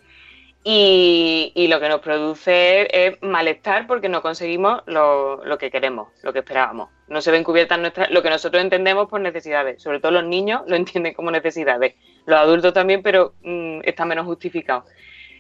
Y, 0.70 1.54
y 1.56 1.70
lo 1.70 1.80
que 1.80 1.88
nos 1.88 2.02
produce 2.02 2.90
es 2.92 3.18
malestar 3.22 3.88
porque 3.88 4.10
no 4.10 4.22
conseguimos 4.22 4.82
lo, 4.86 5.46
lo 5.46 5.58
que 5.58 5.72
queremos, 5.72 6.10
lo 6.24 6.34
que 6.34 6.40
esperábamos. 6.40 6.90
No 7.08 7.22
se 7.22 7.32
ven 7.32 7.46
cubiertas 7.46 7.80
nuestras, 7.80 8.12
lo 8.12 8.22
que 8.22 8.30
nosotros 8.30 8.62
entendemos 8.62 9.08
por 9.08 9.22
necesidades. 9.22 9.82
Sobre 9.82 10.02
todo 10.02 10.12
los 10.12 10.26
niños 10.26 10.64
lo 10.68 10.76
entienden 10.82 11.14
como 11.14 11.32
necesidades. 11.32 11.96
Los 12.26 12.38
adultos 12.38 12.74
también, 12.74 13.02
pero 13.02 13.34
mm, 13.44 13.80
está 13.86 14.04
menos 14.04 14.26
justificado. 14.26 14.84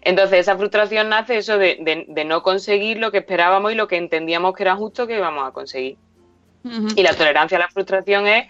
Entonces, 0.01 0.39
esa 0.39 0.55
frustración 0.55 1.09
nace 1.09 1.37
eso 1.39 1.57
de, 1.57 1.77
de- 1.81 2.05
de 2.07 2.23
no 2.23 2.41
conseguir 2.41 2.97
lo 2.97 3.11
que 3.11 3.17
esperábamos 3.17 3.73
y 3.73 3.75
lo 3.75 3.89
que 3.89 3.97
entendíamos 3.97 4.53
que 4.55 4.63
era 4.63 4.77
justo 4.77 5.07
que 5.07 5.17
íbamos 5.17 5.45
a 5.45 5.51
conseguir. 5.51 5.97
Y 6.95 7.03
la 7.03 7.13
tolerancia 7.13 7.57
a 7.57 7.61
la 7.61 7.67
frustración 7.67 8.27
es 8.27 8.47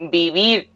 vivir 0.00 0.70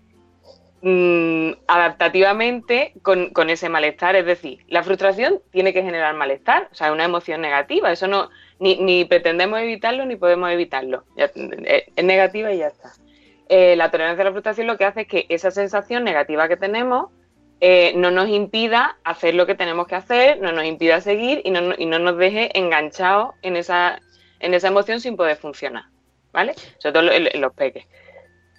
mm, 0.83 1.53
adaptativamente 1.67 2.93
con, 3.03 3.31
con 3.31 3.51
ese 3.51 3.69
malestar. 3.69 4.17
Es 4.17 4.27
decir, 4.27 4.65
la 4.69 4.83
frustración 4.83 5.41
tiene 5.51 5.73
que 5.73 5.83
generar 5.83 6.15
malestar, 6.15 6.69
o 6.73 6.75
sea, 6.75 6.93
una 6.93 7.05
emoción 7.05 7.41
negativa. 7.41 7.93
Eso 7.93 8.07
no, 8.09 8.31
ni, 8.59 8.77
ni 8.77 9.05
pretendemos 9.05 9.61
evitarlo 9.61 10.05
ni 10.07 10.17
podemos 10.17 10.51
evitarlo. 10.51 11.05
Ya- 11.17 11.31
es, 11.35 12.05
negativa 12.05 12.53
y 12.53 12.59
ya 12.59 12.69
está. 12.69 12.93
Eh, 13.49 13.75
la 13.77 13.91
tolerancia 13.91 14.23
a 14.23 14.27
la 14.27 14.33
frustración 14.33 14.67
lo 14.67 14.77
que 14.79 14.85
hace 14.85 15.03
es 15.03 15.09
que 15.09 15.27
esa 15.29 15.51
sensación 15.51 16.05
negativa 16.05 16.49
que 16.49 16.57
tenemos 16.57 17.11
eh, 17.61 17.93
no 17.97 18.11
nos 18.11 18.29
impida 18.29 18.97
hacer 19.05 19.35
lo 19.35 19.45
que 19.47 19.55
tenemos 19.55 19.87
que 19.87 19.97
hacer, 19.97 20.41
no 20.41 20.53
nos 20.53 20.65
impida 20.65 21.01
seguir 21.01 21.43
y 21.45 21.51
no, 21.51 21.75
y 21.77 21.85
no 21.87 21.99
nos 21.99 22.17
deje 22.17 22.57
enganchados 22.59 23.35
en 23.43 23.57
esa, 23.57 24.01
en 24.39 24.55
esa 24.55 24.69
emoción 24.69 25.01
sin 25.01 25.17
poder 25.17 25.37
funcionar. 25.37 25.85
¿Vale? 26.33 26.55
Sobre 26.79 26.93
todo 26.93 27.11
en 27.11 27.41
los 27.41 27.53
peques. 27.55 27.87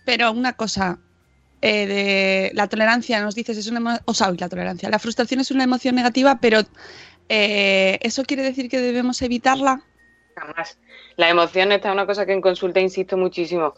Pero 0.05 0.29
una 0.31 0.53
cosa, 0.53 0.99
eh, 1.61 1.85
de 1.87 2.51
la 2.53 2.67
tolerancia, 2.67 3.21
nos 3.21 3.35
dices, 3.35 3.57
es 3.57 3.67
una 3.67 4.01
o 4.05 4.13
la 4.39 4.49
tolerancia, 4.49 4.89
la 4.89 4.99
frustración 4.99 5.39
es 5.41 5.51
una 5.51 5.63
emoción 5.63 5.95
negativa, 5.95 6.39
pero 6.41 6.61
eh, 7.29 7.99
¿eso 8.01 8.23
quiere 8.25 8.43
decir 8.43 8.69
que 8.69 8.79
debemos 8.79 9.21
evitarla? 9.21 9.83
Jamás. 10.35 10.79
La 11.17 11.29
emoción 11.29 11.71
esta 11.71 11.89
es 11.89 11.93
una 11.93 12.05
cosa 12.05 12.25
que 12.25 12.33
en 12.33 12.41
consulta 12.41 12.79
insisto 12.79 13.17
muchísimo, 13.17 13.73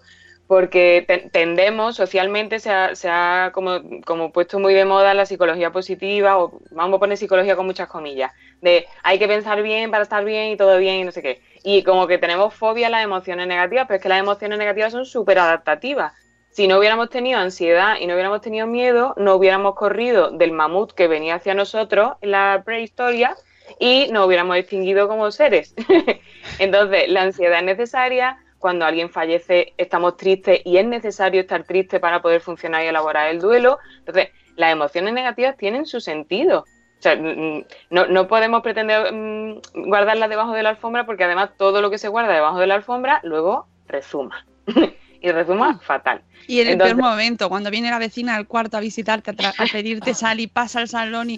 porque 0.46 1.04
te- 1.08 1.30
tendemos, 1.32 1.96
socialmente 1.96 2.60
se 2.60 2.70
ha, 2.72 2.96
se 2.96 3.10
ha 3.10 3.52
como, 3.54 3.80
como 4.06 4.32
puesto 4.32 4.60
muy 4.60 4.74
de 4.74 4.86
moda 4.86 5.14
la 5.16 5.26
psicología 5.26 5.72
positiva, 5.72 6.38
o 6.38 6.60
vamos 6.72 6.98
a 6.98 7.00
poner 7.00 7.18
psicología 7.18 7.56
con 7.56 7.66
muchas 7.66 7.88
comillas, 7.90 8.32
de 8.62 8.86
hay 9.04 9.18
que 9.20 9.28
pensar 9.28 9.62
bien 9.64 9.90
para 9.92 10.04
estar 10.04 10.24
bien 10.24 10.52
y 10.52 10.58
todo 10.58 10.78
bien 10.78 10.98
y 10.98 11.04
no 11.06 11.12
sé 11.12 11.22
qué. 11.24 11.42
Y 11.64 11.84
como 11.84 12.08
que 12.08 12.20
tenemos 12.20 12.54
fobia 12.54 12.88
a 12.88 12.90
las 12.92 13.04
emociones 13.04 13.48
negativas, 13.48 13.86
pero 13.88 13.98
es 13.98 14.04
que 14.04 14.10
las 14.10 14.20
emociones 14.20 14.60
negativas 14.60 14.92
son 14.94 15.06
súper 15.06 15.40
adaptativas. 15.40 16.14
Si 16.54 16.68
no 16.68 16.78
hubiéramos 16.78 17.10
tenido 17.10 17.40
ansiedad 17.40 17.96
y 18.00 18.06
no 18.06 18.14
hubiéramos 18.14 18.42
tenido 18.42 18.68
miedo, 18.68 19.16
no 19.18 19.34
hubiéramos 19.34 19.74
corrido 19.74 20.30
del 20.30 20.52
mamut 20.52 20.92
que 20.92 21.08
venía 21.08 21.36
hacia 21.36 21.56
nosotros 21.56 22.14
en 22.22 22.30
la 22.30 22.62
prehistoria 22.64 23.36
y 23.80 24.08
nos 24.12 24.28
hubiéramos 24.28 24.58
extinguido 24.58 25.08
como 25.08 25.32
seres. 25.32 25.74
Entonces, 26.60 27.10
la 27.10 27.24
ansiedad 27.24 27.58
es 27.58 27.66
necesaria. 27.66 28.38
Cuando 28.60 28.86
alguien 28.86 29.10
fallece, 29.10 29.74
estamos 29.78 30.16
tristes 30.16 30.62
y 30.64 30.78
es 30.78 30.86
necesario 30.86 31.42
estar 31.42 31.64
triste 31.64 32.00
para 32.00 32.22
poder 32.22 32.40
funcionar 32.40 32.84
y 32.84 32.88
elaborar 32.88 33.32
el 33.32 33.40
duelo. 33.40 33.80
Entonces, 33.98 34.30
las 34.56 34.72
emociones 34.72 35.16
negativas 35.16 35.58
tienen 35.58 35.88
su 35.88 36.00
sentido. 36.02 36.60
O 36.60 37.02
sea, 37.02 37.16
no, 37.16 38.06
no 38.08 38.28
podemos 38.28 38.62
pretender 38.62 39.12
mm, 39.12 39.60
guardarlas 39.88 40.30
debajo 40.30 40.52
de 40.54 40.62
la 40.62 40.70
alfombra 40.70 41.08
porque 41.08 41.24
además 41.24 41.50
todo 41.58 41.82
lo 41.82 41.90
que 41.90 41.98
se 41.98 42.10
guarda 42.10 42.32
debajo 42.32 42.60
de 42.60 42.68
la 42.68 42.76
alfombra 42.76 43.22
luego 43.24 43.66
rezuma. 43.88 44.46
y 45.24 45.32
rezuma 45.32 45.80
fatal. 45.80 46.22
Y 46.48 46.60
en 46.60 46.68
el 46.68 46.78
peor 46.78 46.98
momento, 46.98 47.48
cuando 47.48 47.72
viene 47.72 47.90
la 47.90 47.98
vecina 47.98 48.36
al 48.36 48.46
cuarto 48.46 48.76
a 48.76 48.82
visitarte, 48.82 49.32
a, 49.32 49.66
pedirte 49.72 50.14
sal 50.14 50.42
y 50.42 50.48
pasa 50.48 50.80
al 50.82 50.90
salón 50.90 51.30
y... 51.32 51.38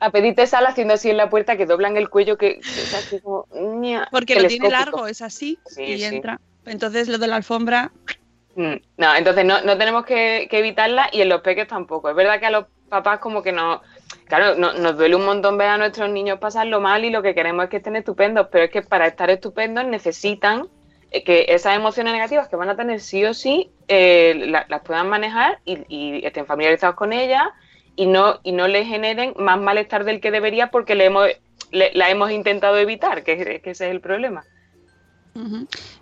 A 0.00 0.10
pedirte 0.10 0.46
sal 0.46 0.66
haciendo 0.66 0.94
así 0.94 1.08
en 1.08 1.16
la 1.16 1.30
puerta 1.30 1.56
que 1.56 1.64
doblan 1.64 1.96
el 1.96 2.10
cuello 2.10 2.36
que, 2.36 2.60
que 2.60 2.82
es 2.82 2.94
así 2.94 3.18
como, 3.20 3.46
ña, 3.80 4.06
Porque 4.10 4.34
lo 4.38 4.46
tiene 4.46 4.68
largo, 4.68 5.06
es 5.06 5.22
así, 5.22 5.58
Sí, 5.64 5.82
y 5.82 5.98
sí. 5.98 6.04
entra. 6.04 6.38
Entonces 6.66 7.08
lo 7.08 7.16
de 7.18 7.26
la 7.26 7.36
alfombra... 7.36 7.90
Mm, 8.54 8.74
No, 8.98 9.14
entonces 9.16 9.44
no, 9.46 9.62
no 9.62 9.78
tenemos 9.78 10.04
que, 10.04 10.46
que 10.50 10.58
evitarla 10.58 11.08
y 11.10 11.22
en 11.22 11.30
los 11.30 11.40
peques 11.40 11.66
tampoco. 11.68 12.10
Es 12.10 12.14
verdad 12.16 12.38
que 12.38 12.46
a 12.46 12.50
los 12.50 12.66
papás 12.90 13.20
como 13.20 13.42
que 13.42 13.52
no, 13.52 13.80
claro, 14.26 14.56
no- 14.56 14.74
nos 14.74 14.94
duele 14.98 15.16
un 15.16 15.24
montón 15.24 15.56
ver 15.56 15.68
a 15.68 15.78
nuestros 15.78 16.10
niños 16.10 16.38
pasarlo 16.38 16.80
mal 16.82 17.02
y 17.04 17.10
lo 17.10 17.22
que 17.22 17.34
queremos 17.34 17.64
es 17.64 17.70
que 17.70 17.78
estén 17.78 17.96
estupendos, 17.96 18.48
pero 18.52 18.64
es 18.64 18.70
que 18.70 18.82
para 18.82 19.06
estar 19.06 19.30
estupendos 19.30 19.86
necesitan 19.86 20.68
que 21.10 21.46
esas 21.48 21.76
emociones 21.76 22.12
negativas 22.12 22.48
que 22.48 22.56
van 22.56 22.68
a 22.70 22.76
tener 22.76 23.00
sí 23.00 23.24
o 23.24 23.34
sí 23.34 23.72
eh, 23.88 24.34
la- 24.48 24.66
las 24.68 24.82
puedan 24.82 25.08
manejar 25.08 25.60
y, 25.64 25.84
y 25.88 26.24
estén 26.26 26.46
familiarizados 26.46 26.96
con 26.96 27.12
ellas 27.12 27.44
y 27.96 28.06
no, 28.06 28.40
y 28.42 28.52
no 28.52 28.68
les 28.68 28.86
generen 28.86 29.34
más 29.36 29.58
malestar 29.60 30.04
del 30.04 30.20
que 30.20 30.30
debería 30.30 30.70
porque 30.70 30.94
le 30.94 31.06
hemos, 31.06 31.28
le- 31.70 31.92
la 31.94 32.10
hemos 32.10 32.30
intentado 32.30 32.78
evitar, 32.78 33.24
que, 33.24 33.36
que 33.62 33.70
ese 33.70 33.86
es 33.86 33.90
el 33.92 34.00
problema. 34.00 34.46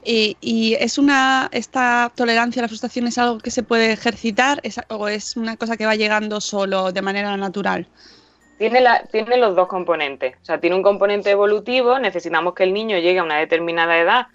Y, 0.05 0.37
y 0.41 0.75
es 0.75 0.99
una... 0.99 1.49
¿Esta 1.53 2.13
tolerancia 2.15 2.61
a 2.61 2.65
la 2.65 2.69
frustración 2.69 3.07
es 3.07 3.19
algo 3.19 3.39
que 3.39 3.51
se 3.51 3.63
puede 3.63 3.93
ejercitar 3.93 4.61
¿Es- 4.63 4.81
o 4.89 5.09
es 5.09 5.37
una 5.37 5.57
cosa 5.57 5.77
que 5.77 5.87
va 5.87 5.95
llegando 5.97 6.41
solo, 6.41 6.93
de 6.93 7.03
manera 7.03 7.37
natural? 7.37 7.89
Tiene, 8.57 8.81
la, 8.81 9.07
tiene 9.07 9.37
los 9.37 9.55
dos 9.55 9.69
componentes. 9.69 10.35
O 10.37 10.45
sea, 10.45 10.61
tiene 10.61 10.77
un 10.77 10.83
componente 10.83 11.31
evolutivo. 11.31 11.99
Necesitamos 11.99 12.55
que 12.55 12.65
el 12.65 12.73
niño 12.73 12.99
llegue 12.99 13.21
a 13.21 13.25
una 13.25 13.39
determinada 13.39 13.99
edad 13.99 14.27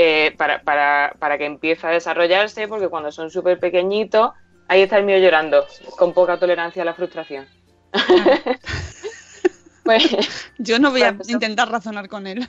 eh, 0.00 0.32
para, 0.38 0.62
para, 0.62 1.12
para 1.18 1.36
que 1.38 1.44
empiece 1.44 1.84
a 1.84 1.90
desarrollarse, 1.90 2.68
porque 2.68 2.86
cuando 2.88 3.10
son 3.10 3.30
súper 3.30 3.58
pequeñitos, 3.58 4.30
ahí 4.68 4.82
está 4.82 4.96
el 4.96 5.04
mío 5.04 5.18
llorando, 5.18 5.66
con 5.98 6.14
poca 6.14 6.38
tolerancia 6.38 6.82
a 6.82 6.84
la 6.84 6.94
frustración. 6.94 7.48
pues, 9.84 10.16
Yo 10.58 10.78
no 10.78 10.90
voy 10.92 11.02
a 11.02 11.08
eso- 11.20 11.32
intentar 11.32 11.70
razonar 11.70 12.08
con 12.08 12.26
él. 12.26 12.46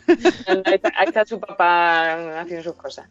ahí, 0.47 0.75
está, 0.75 0.91
ahí 0.95 1.07
está 1.07 1.25
su 1.25 1.39
papá 1.39 2.39
haciendo 2.41 2.63
sus 2.63 2.75
cosas. 2.75 3.07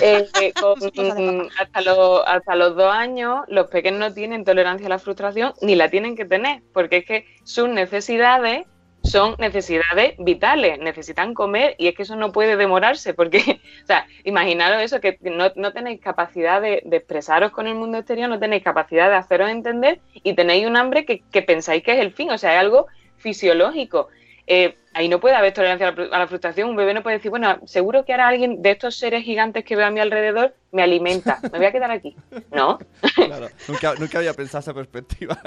Eh, 0.00 0.26
eh, 0.42 0.52
con- 0.54 1.48
hasta, 1.60 1.80
los, 1.82 2.22
hasta 2.26 2.56
los 2.56 2.74
dos 2.76 2.92
años, 2.92 3.44
los 3.48 3.68
pequeños 3.68 4.00
no 4.00 4.12
tienen 4.12 4.44
tolerancia 4.44 4.86
a 4.86 4.90
la 4.90 4.98
frustración 4.98 5.52
ni 5.62 5.76
la 5.76 5.88
tienen 5.88 6.16
que 6.16 6.24
tener, 6.24 6.62
porque 6.72 6.96
es 6.98 7.04
que 7.06 7.26
sus 7.44 7.68
necesidades 7.68 8.66
son 9.08 9.34
necesidades 9.38 10.14
vitales, 10.18 10.78
necesitan 10.78 11.34
comer 11.34 11.74
y 11.78 11.88
es 11.88 11.94
que 11.94 12.02
eso 12.02 12.16
no 12.16 12.32
puede 12.32 12.56
demorarse, 12.56 13.14
porque, 13.14 13.38
o 13.84 13.86
sea, 13.86 14.06
imaginaros 14.24 14.82
eso, 14.82 15.00
que 15.00 15.18
no, 15.22 15.52
no 15.56 15.72
tenéis 15.72 16.00
capacidad 16.00 16.60
de, 16.60 16.82
expresaros 16.90 17.52
con 17.52 17.66
el 17.66 17.74
mundo 17.74 17.98
exterior, 17.98 18.28
no 18.28 18.38
tenéis 18.38 18.62
capacidad 18.62 19.08
de 19.08 19.16
haceros 19.16 19.50
entender 19.50 20.00
y 20.14 20.34
tenéis 20.34 20.66
un 20.66 20.76
hambre 20.76 21.04
que, 21.04 21.22
que 21.30 21.42
pensáis 21.42 21.82
que 21.82 21.92
es 21.92 22.00
el 22.00 22.12
fin, 22.12 22.30
o 22.30 22.38
sea, 22.38 22.54
es 22.54 22.60
algo 22.60 22.86
fisiológico. 23.16 24.08
Eh, 24.46 24.76
ahí 24.98 25.08
no 25.08 25.20
puede 25.20 25.36
haber 25.36 25.54
tolerancia 25.54 25.88
a 25.88 26.18
la, 26.18 26.26
frustración. 26.26 26.70
Un 26.70 26.76
bebé 26.76 26.92
no 26.92 27.04
puede 27.04 27.18
decir, 27.18 27.30
bueno, 27.30 27.60
seguro 27.66 28.04
que 28.04 28.12
ahora 28.12 28.26
alguien 28.26 28.62
de 28.62 28.72
estos 28.72 28.96
seres 28.96 29.22
gigantes 29.22 29.64
que 29.64 29.76
veo 29.76 29.86
a 29.86 29.90
mi 29.90 30.00
alrededor 30.00 30.54
me 30.72 30.82
alimenta. 30.82 31.38
Me 31.52 31.58
voy 31.58 31.66
a 31.66 31.72
quedar 31.72 31.92
aquí. 31.92 32.16
No. 32.50 32.78
Claro, 33.14 33.48
nunca, 33.68 33.94
nunca 33.94 34.18
había 34.18 34.34
pensado 34.34 34.58
esa 34.58 34.74
perspectiva. 34.74 35.38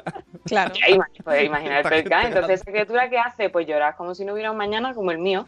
Claro. 0.46 0.74
Ima- 0.88 1.08
pues, 1.24 1.44
imaginar 1.44 1.84
¿Para 1.84 1.98
el 1.98 2.04
qué 2.04 2.10
percal. 2.10 2.22
te 2.32 2.40
Entonces? 2.40 2.62
¿esa 2.62 2.72
criatura 2.72 3.10
qué 3.10 3.20
hace? 3.20 3.50
Pues 3.50 3.68
llorar 3.68 3.98
como 3.98 4.16
si 4.16 4.24
no 4.24 4.34
hubiera 4.34 4.52
un 4.52 4.58
mañana 4.58 4.94
como 4.94 5.12
el 5.12 5.18
mío. 5.18 5.46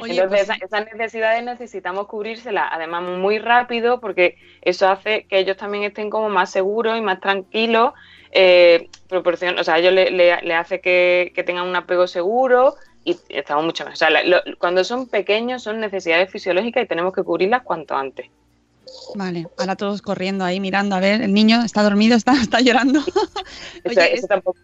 Oye, 0.00 0.12
Entonces, 0.20 0.46
pues- 0.46 0.58
esa- 0.60 0.64
esas 0.64 0.92
necesidades 0.92 1.44
necesitamos 1.44 2.06
cubrírselas, 2.06 2.68
además 2.70 3.02
muy 3.02 3.38
rápido, 3.38 4.00
porque 4.00 4.36
eso 4.62 4.88
hace 4.88 5.24
que 5.24 5.38
ellos 5.38 5.56
también 5.56 5.84
estén 5.84 6.10
como 6.10 6.28
más 6.28 6.50
seguros 6.50 6.96
y 6.96 7.00
más 7.00 7.20
tranquilos. 7.20 7.92
Eh, 8.30 8.88
proporcion- 9.08 9.58
o 9.58 9.64
sea, 9.64 9.78
ellos 9.78 9.92
le, 9.92 10.10
le- 10.10 10.42
le 10.42 10.54
hace 10.54 10.80
que, 10.80 11.32
que 11.34 11.42
tengan 11.42 11.66
un 11.66 11.74
apego 11.76 12.06
seguro 12.06 12.74
y 13.04 13.16
estamos 13.30 13.64
mucho 13.64 13.84
más. 13.84 13.94
O 13.94 13.96
sea, 13.96 14.10
lo- 14.10 14.42
cuando 14.58 14.84
son 14.84 15.08
pequeños 15.08 15.62
son 15.62 15.80
necesidades 15.80 16.30
fisiológicas 16.30 16.84
y 16.84 16.86
tenemos 16.86 17.14
que 17.14 17.22
cubrirlas 17.22 17.62
cuanto 17.62 17.96
antes. 17.96 18.26
Vale, 19.14 19.46
ahora 19.58 19.76
todos 19.76 20.00
corriendo 20.02 20.44
ahí 20.44 20.60
mirando 20.60 20.94
a 20.96 21.00
ver, 21.00 21.22
el 21.22 21.32
niño 21.32 21.62
está 21.64 21.82
dormido, 21.82 22.16
está, 22.16 22.32
está 22.42 22.60
llorando. 22.60 23.00
Eso 23.84 24.26
tampoco- 24.26 24.58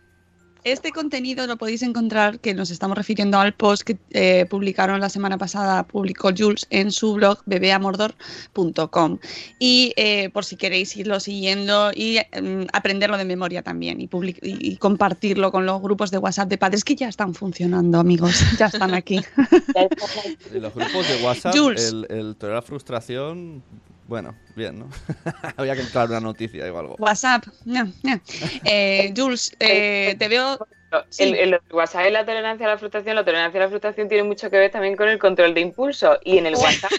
Este 0.64 0.92
contenido 0.92 1.47
lo 1.47 1.59
podéis 1.59 1.83
encontrar, 1.83 2.40
que 2.40 2.54
nos 2.54 2.71
estamos 2.71 2.97
refiriendo 2.97 3.38
al 3.38 3.52
post 3.52 3.83
que 3.83 3.99
eh, 4.12 4.47
publicaron 4.49 4.99
la 4.99 5.11
semana 5.11 5.37
pasada, 5.37 5.83
publicó 5.83 6.30
Jules 6.37 6.66
en 6.71 6.90
su 6.90 7.12
blog 7.12 7.42
bebeamordor.com. 7.44 9.18
Y 9.59 9.92
eh, 9.97 10.30
por 10.30 10.47
si 10.47 10.56
queréis 10.56 10.97
irlo 10.97 11.21
siguiendo 11.21 11.90
y 11.94 12.18
mm, 12.18 12.68
aprenderlo 12.73 13.18
de 13.18 13.26
memoria 13.26 13.62
también 13.62 14.00
y, 14.00 14.09
y, 14.40 14.76
compartirlo 14.76 15.52
con 15.52 15.66
los 15.66 15.83
grupos 15.83 16.11
de 16.11 16.16
WhatsApp 16.16 16.49
de 16.49 16.56
padres 16.56 16.83
que 16.83 16.97
ya 16.97 17.09
están 17.09 17.35
funcionando, 17.35 17.99
amigos, 18.00 18.42
ya 18.59 18.66
están 18.66 18.94
aquí. 18.94 19.21
En 20.52 20.62
los 20.62 20.75
grupos 20.75 21.09
de 21.09 21.23
WhatsApp, 21.23 21.54
Jules. 21.54 21.92
el, 21.92 22.06
el 22.09 22.62
frustración, 22.62 23.62
bueno, 24.06 24.34
bien, 24.56 24.78
¿no? 24.78 24.88
Había 25.56 25.75
que 25.75 25.82
entrar 25.82 26.08
una 26.08 26.20
noticia 26.20 26.73
o 26.73 26.78
algo. 26.78 26.96
WhatsApp, 26.99 27.44
no, 27.64 27.84
no. 28.02 28.20
Eh, 28.64 29.12
Jules, 29.16 29.54
eh, 29.61 30.14
te 30.18 30.28
veo... 30.28 30.58
Sí. 31.11 31.25
El, 31.25 31.34
el 31.54 31.61
WhatsApp 31.73 32.06
es 32.06 32.12
la 32.12 32.25
tolerancia 32.25 32.66
a 32.66 32.70
la 32.70 32.78
frustración. 32.78 33.16
La 33.16 33.25
tolerancia 33.25 33.61
a 33.61 33.64
la 33.64 33.68
frustración 33.68 34.08
tiene 34.08 34.23
mucho 34.23 34.49
que 34.49 34.56
ver 34.58 34.70
también 34.70 34.94
con 34.94 35.08
el 35.08 35.18
control 35.18 35.52
de 35.52 35.61
impulso. 35.61 36.18
Y 36.23 36.38
en 36.38 36.46
el 36.46 36.54
WhatsApp, 36.54 36.92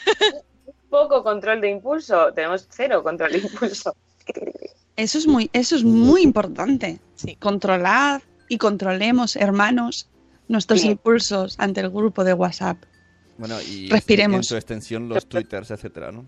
poco 0.90 1.24
control 1.24 1.62
de 1.62 1.70
impulso. 1.70 2.34
Tenemos 2.34 2.68
cero 2.70 3.02
control 3.04 3.32
de 3.32 3.38
impulso. 3.38 3.96
Eso 4.98 5.18
es 5.18 5.28
muy, 5.28 5.50
eso 5.52 5.76
es 5.76 5.84
muy 5.84 6.22
importante. 6.22 7.00
Sí. 7.16 7.36
Controlad 7.36 8.22
y 8.48 8.58
controlemos, 8.58 9.36
hermanos, 9.36 10.10
nuestros 10.48 10.82
Sí. 10.82 10.88
impulsos 10.88 11.56
ante 11.60 11.82
el 11.82 11.90
grupo 11.90 12.24
de 12.24 12.34
WhatsApp. 12.34 12.78
Bueno, 13.38 13.62
y 13.62 13.90
Respiremos. 13.90 14.38
en 14.38 14.44
su 14.44 14.56
extensión 14.56 15.10
los 15.10 15.28
twitters, 15.28 15.70
etcétera, 15.72 16.14
¿no? 16.14 16.26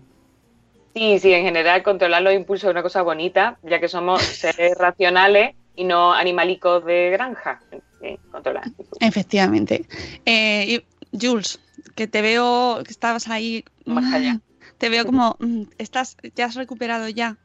Sí, 0.94 1.18
sí, 1.20 1.32
en 1.32 1.44
general 1.44 1.82
controlar 1.82 2.22
los 2.22 2.34
impulsos 2.34 2.68
es 2.68 2.72
una 2.72 2.82
cosa 2.82 3.02
bonita, 3.02 3.58
ya 3.62 3.78
que 3.80 3.88
somos 3.88 4.22
seres 4.22 4.76
racionales 4.76 5.54
y 5.74 5.84
no 5.84 6.12
animalicos 6.12 6.84
de 6.84 7.10
granja. 7.10 7.60
Sí, 8.00 8.18
controlar. 8.30 8.64
Efectivamente. 9.00 9.84
Eh, 10.24 10.80
y 11.12 11.16
Jules, 11.26 11.60
que 11.94 12.06
te 12.08 12.22
veo 12.22 12.80
que 12.84 12.90
estabas 12.90 13.28
ahí. 13.28 13.64
Más 13.84 14.12
allá. 14.12 14.34
mm, 14.34 14.40
Te 14.78 14.88
veo 14.88 15.04
como 15.06 15.36
mm, 15.38 15.62
estás, 15.78 16.16
te 16.34 16.42
has 16.42 16.54
recuperado 16.54 17.08
ya. 17.08 17.36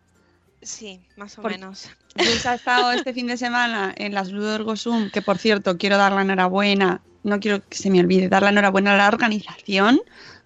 Sí, 0.61 1.01
más 1.15 1.37
o 1.37 1.41
Por- 1.41 1.51
menos. 1.51 1.89
Jules 2.17 2.45
ha 2.45 2.55
estado 2.55 2.91
este 2.91 3.13
fin 3.13 3.27
de 3.27 3.37
semana 3.37 3.93
en 3.97 4.13
las 4.13 4.31
Ludorgo 4.31 4.75
Zoom, 4.77 5.09
que 5.09 5.21
por 5.21 5.37
cierto 5.37 5.77
quiero 5.77 5.97
dar 5.97 6.11
la 6.11 6.21
enhorabuena, 6.21 7.01
no 7.23 7.39
quiero 7.39 7.61
que 7.67 7.75
se 7.77 7.89
me 7.89 7.99
olvide, 7.99 8.29
dar 8.29 8.43
la 8.43 8.49
enhorabuena 8.49 8.93
a 8.93 8.97
la 8.97 9.07
organización, 9.07 9.99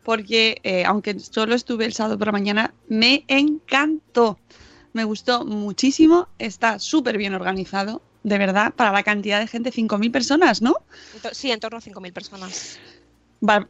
porque 0.07 0.61
eh, 0.63 0.85
aunque 0.85 1.19
solo 1.19 1.53
estuve 1.53 1.83
el 1.83 1.91
sábado 1.91 2.17
por 2.17 2.27
la 2.27 2.31
mañana, 2.31 2.73
me 2.87 3.25
encantó. 3.27 4.39
Me 4.93 5.03
gustó 5.03 5.43
muchísimo, 5.43 6.29
está 6.39 6.79
súper 6.79 7.17
bien 7.17 7.33
organizado, 7.33 8.01
de 8.23 8.37
verdad, 8.37 8.73
para 8.73 8.93
la 8.93 9.03
cantidad 9.03 9.37
de 9.37 9.47
gente, 9.47 9.69
5.000 9.69 10.09
personas, 10.09 10.61
¿no? 10.61 10.75
Sí, 11.33 11.51
en 11.51 11.59
torno 11.59 11.79
a 11.79 11.81
5.000 11.81 12.13
personas. 12.13 12.79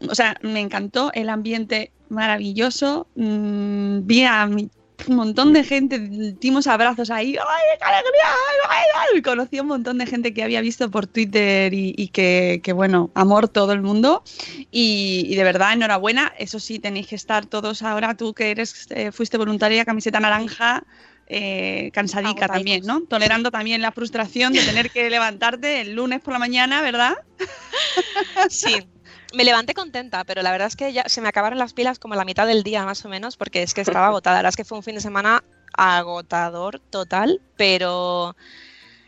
O 0.07 0.13
sea, 0.13 0.37
me 0.43 0.59
encantó 0.59 1.11
el 1.15 1.29
ambiente 1.29 1.91
maravilloso. 2.09 3.07
mm, 3.15 4.01
vi 4.05 4.21
a 4.23 4.45
mi- 4.45 4.69
un 5.07 5.15
montón 5.15 5.53
de 5.53 5.63
gente, 5.63 5.99
dimos 6.39 6.67
abrazos 6.67 7.09
ahí. 7.11 7.35
¡Ay, 7.37 7.77
qué 7.77 7.83
alegría! 7.85 8.25
¡Ay, 8.69 8.85
ay! 9.15 9.21
Conocí 9.21 9.57
a 9.57 9.61
un 9.61 9.67
montón 9.67 9.97
de 9.99 10.05
gente 10.07 10.33
que 10.33 10.43
había 10.43 10.59
visto 10.61 10.89
por 10.89 11.07
Twitter 11.07 11.73
y, 11.73 11.93
y 11.97 12.07
que, 12.09 12.61
que, 12.63 12.73
bueno, 12.73 13.11
amor 13.13 13.47
todo 13.47 13.73
el 13.73 13.81
mundo. 13.81 14.23
Y, 14.71 15.25
y 15.29 15.35
de 15.35 15.43
verdad, 15.43 15.73
enhorabuena. 15.73 16.33
Eso 16.37 16.59
sí, 16.59 16.79
tenéis 16.79 17.07
que 17.07 17.15
estar 17.15 17.45
todos 17.45 17.83
ahora, 17.83 18.15
tú 18.17 18.33
que 18.33 18.51
eres, 18.51 18.87
eh, 18.89 19.11
fuiste 19.11 19.37
voluntaria, 19.37 19.85
camiseta 19.85 20.19
naranja. 20.19 20.83
eh, 21.27 21.91
cansadica 21.93 22.47
también, 22.47 22.85
¿no? 22.85 23.01
Tolerando 23.03 23.51
también 23.51 23.81
la 23.81 23.91
frustración 23.91 24.53
de 24.53 24.63
tener 24.63 24.91
que 24.91 25.09
levantarte 25.09 25.81
el 25.81 25.93
lunes 25.93 26.21
por 26.21 26.33
la 26.33 26.39
mañana, 26.39 26.81
¿verdad? 26.81 27.15
Sí. 28.49 28.87
Me 29.33 29.43
levanté 29.43 29.73
contenta, 29.73 30.23
pero 30.23 30.41
la 30.41 30.51
verdad 30.51 30.67
es 30.67 30.75
que 30.75 30.93
ya 30.93 31.03
se 31.07 31.21
me 31.21 31.27
acabaron 31.27 31.59
las 31.59 31.73
pilas 31.73 31.99
como 31.99 32.15
la 32.15 32.25
mitad 32.25 32.47
del 32.47 32.63
día 32.63 32.85
más 32.85 33.03
o 33.05 33.09
menos, 33.09 33.37
porque 33.37 33.61
es 33.63 33.73
que 33.73 33.81
estaba 33.81 34.07
agotada. 34.07 34.35
La 34.35 34.39
verdad 34.39 34.49
es 34.49 34.55
que 34.55 34.65
fue 34.65 34.77
un 34.77 34.83
fin 34.83 34.95
de 34.95 35.01
semana 35.01 35.43
agotador 35.73 36.79
total, 36.79 37.41
pero 37.57 38.35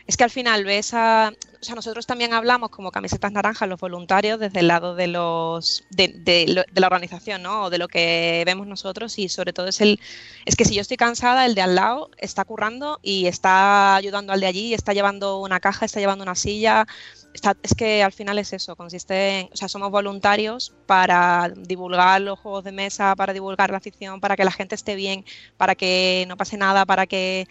es 0.06 0.16
que 0.16 0.24
al 0.24 0.30
final 0.30 0.64
ves 0.64 0.92
a... 0.92 1.32
O 1.60 1.62
sea, 1.62 1.74
nosotros 1.74 2.06
también 2.06 2.32
hablamos 2.32 2.70
como 2.70 2.90
camisetas 2.90 3.32
naranjas, 3.32 3.68
los 3.68 3.78
voluntarios, 3.78 4.40
desde 4.40 4.60
el 4.60 4.68
lado 4.68 4.94
de 4.94 5.06
los 5.06 5.84
de, 5.90 6.08
de 6.08 6.64
de 6.72 6.80
la 6.80 6.86
organización, 6.86 7.42
¿no? 7.42 7.64
O 7.64 7.70
de 7.70 7.76
lo 7.76 7.86
que 7.86 8.42
vemos 8.46 8.66
nosotros 8.66 9.18
y 9.18 9.28
sobre 9.28 9.52
todo 9.52 9.68
es 9.68 9.80
el... 9.80 10.00
Es 10.46 10.56
que 10.56 10.64
si 10.64 10.74
yo 10.74 10.80
estoy 10.80 10.96
cansada, 10.96 11.46
el 11.46 11.54
de 11.54 11.62
al 11.62 11.74
lado 11.74 12.10
está 12.16 12.44
currando 12.44 12.98
y 13.02 13.26
está 13.26 13.94
ayudando 13.94 14.32
al 14.32 14.40
de 14.40 14.46
allí, 14.46 14.74
está 14.74 14.94
llevando 14.94 15.38
una 15.38 15.60
caja, 15.60 15.84
está 15.84 16.00
llevando 16.00 16.24
una 16.24 16.34
silla, 16.34 16.86
Está- 17.32 17.56
es 17.62 17.74
que 17.74 18.02
al 18.02 18.12
final 18.12 18.38
es 18.40 18.52
eso, 18.52 18.74
consiste 18.76 19.40
en, 19.40 19.48
o 19.52 19.56
sea, 19.56 19.68
somos 19.68 19.90
voluntarios 19.92 20.76
para 20.86 21.52
divulgar 21.56 22.20
los 22.22 22.38
juegos 22.40 22.64
de 22.64 22.72
mesa, 22.72 23.14
para 23.16 23.32
divulgar 23.32 23.70
la 23.70 23.80
ficción, 23.80 24.20
para 24.20 24.36
que 24.36 24.44
la 24.44 24.50
gente 24.50 24.74
esté 24.74 24.96
bien, 24.96 25.24
para 25.56 25.76
que 25.76 26.24
no 26.28 26.36
pase 26.36 26.56
nada, 26.56 26.84
para 26.86 27.06
que, 27.06 27.46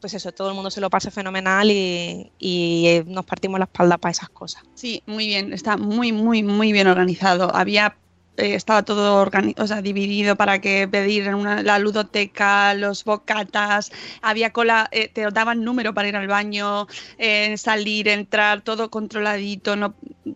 pues 0.00 0.14
eso, 0.14 0.30
todo 0.32 0.50
el 0.50 0.54
mundo 0.54 0.70
se 0.70 0.80
lo 0.80 0.88
pase 0.90 1.10
fenomenal 1.10 1.70
y, 1.70 2.32
y, 2.38 2.86
eh, 2.86 3.04
nos 3.06 3.24
partimos 3.24 3.58
la 3.58 3.64
espalda 3.64 3.98
para 3.98 4.12
esas 4.12 4.28
cosas. 4.30 4.62
Sí, 4.74 5.02
muy 5.06 5.26
bien, 5.26 5.52
está 5.52 5.76
muy, 5.76 6.12
muy, 6.12 6.42
muy 6.44 6.72
bien 6.72 6.86
organizado. 6.86 7.54
Había, 7.54 7.98
eh, 8.36 8.54
estaba 8.54 8.82
todo 8.82 9.30
o 9.56 9.66
sea, 9.66 9.80
dividido 9.82 10.36
para 10.36 10.60
que 10.60 10.88
pedir 10.88 11.26
en 11.28 11.34
una- 11.34 11.62
la 11.62 11.78
ludoteca, 11.78 12.74
los 12.74 13.04
bocatas, 13.04 13.92
había 14.22 14.50
cola, 14.50 14.88
eh, 14.92 15.08
te 15.08 15.22
daban 15.30 15.62
número 15.64 15.94
para 15.94 16.08
ir 16.08 16.16
al 16.16 16.26
baño, 16.26 16.86
eh, 17.18 17.56
salir, 17.56 18.08
entrar, 18.08 18.62
todo 18.62 18.90
controladito. 18.90 19.76
No, 19.76 19.94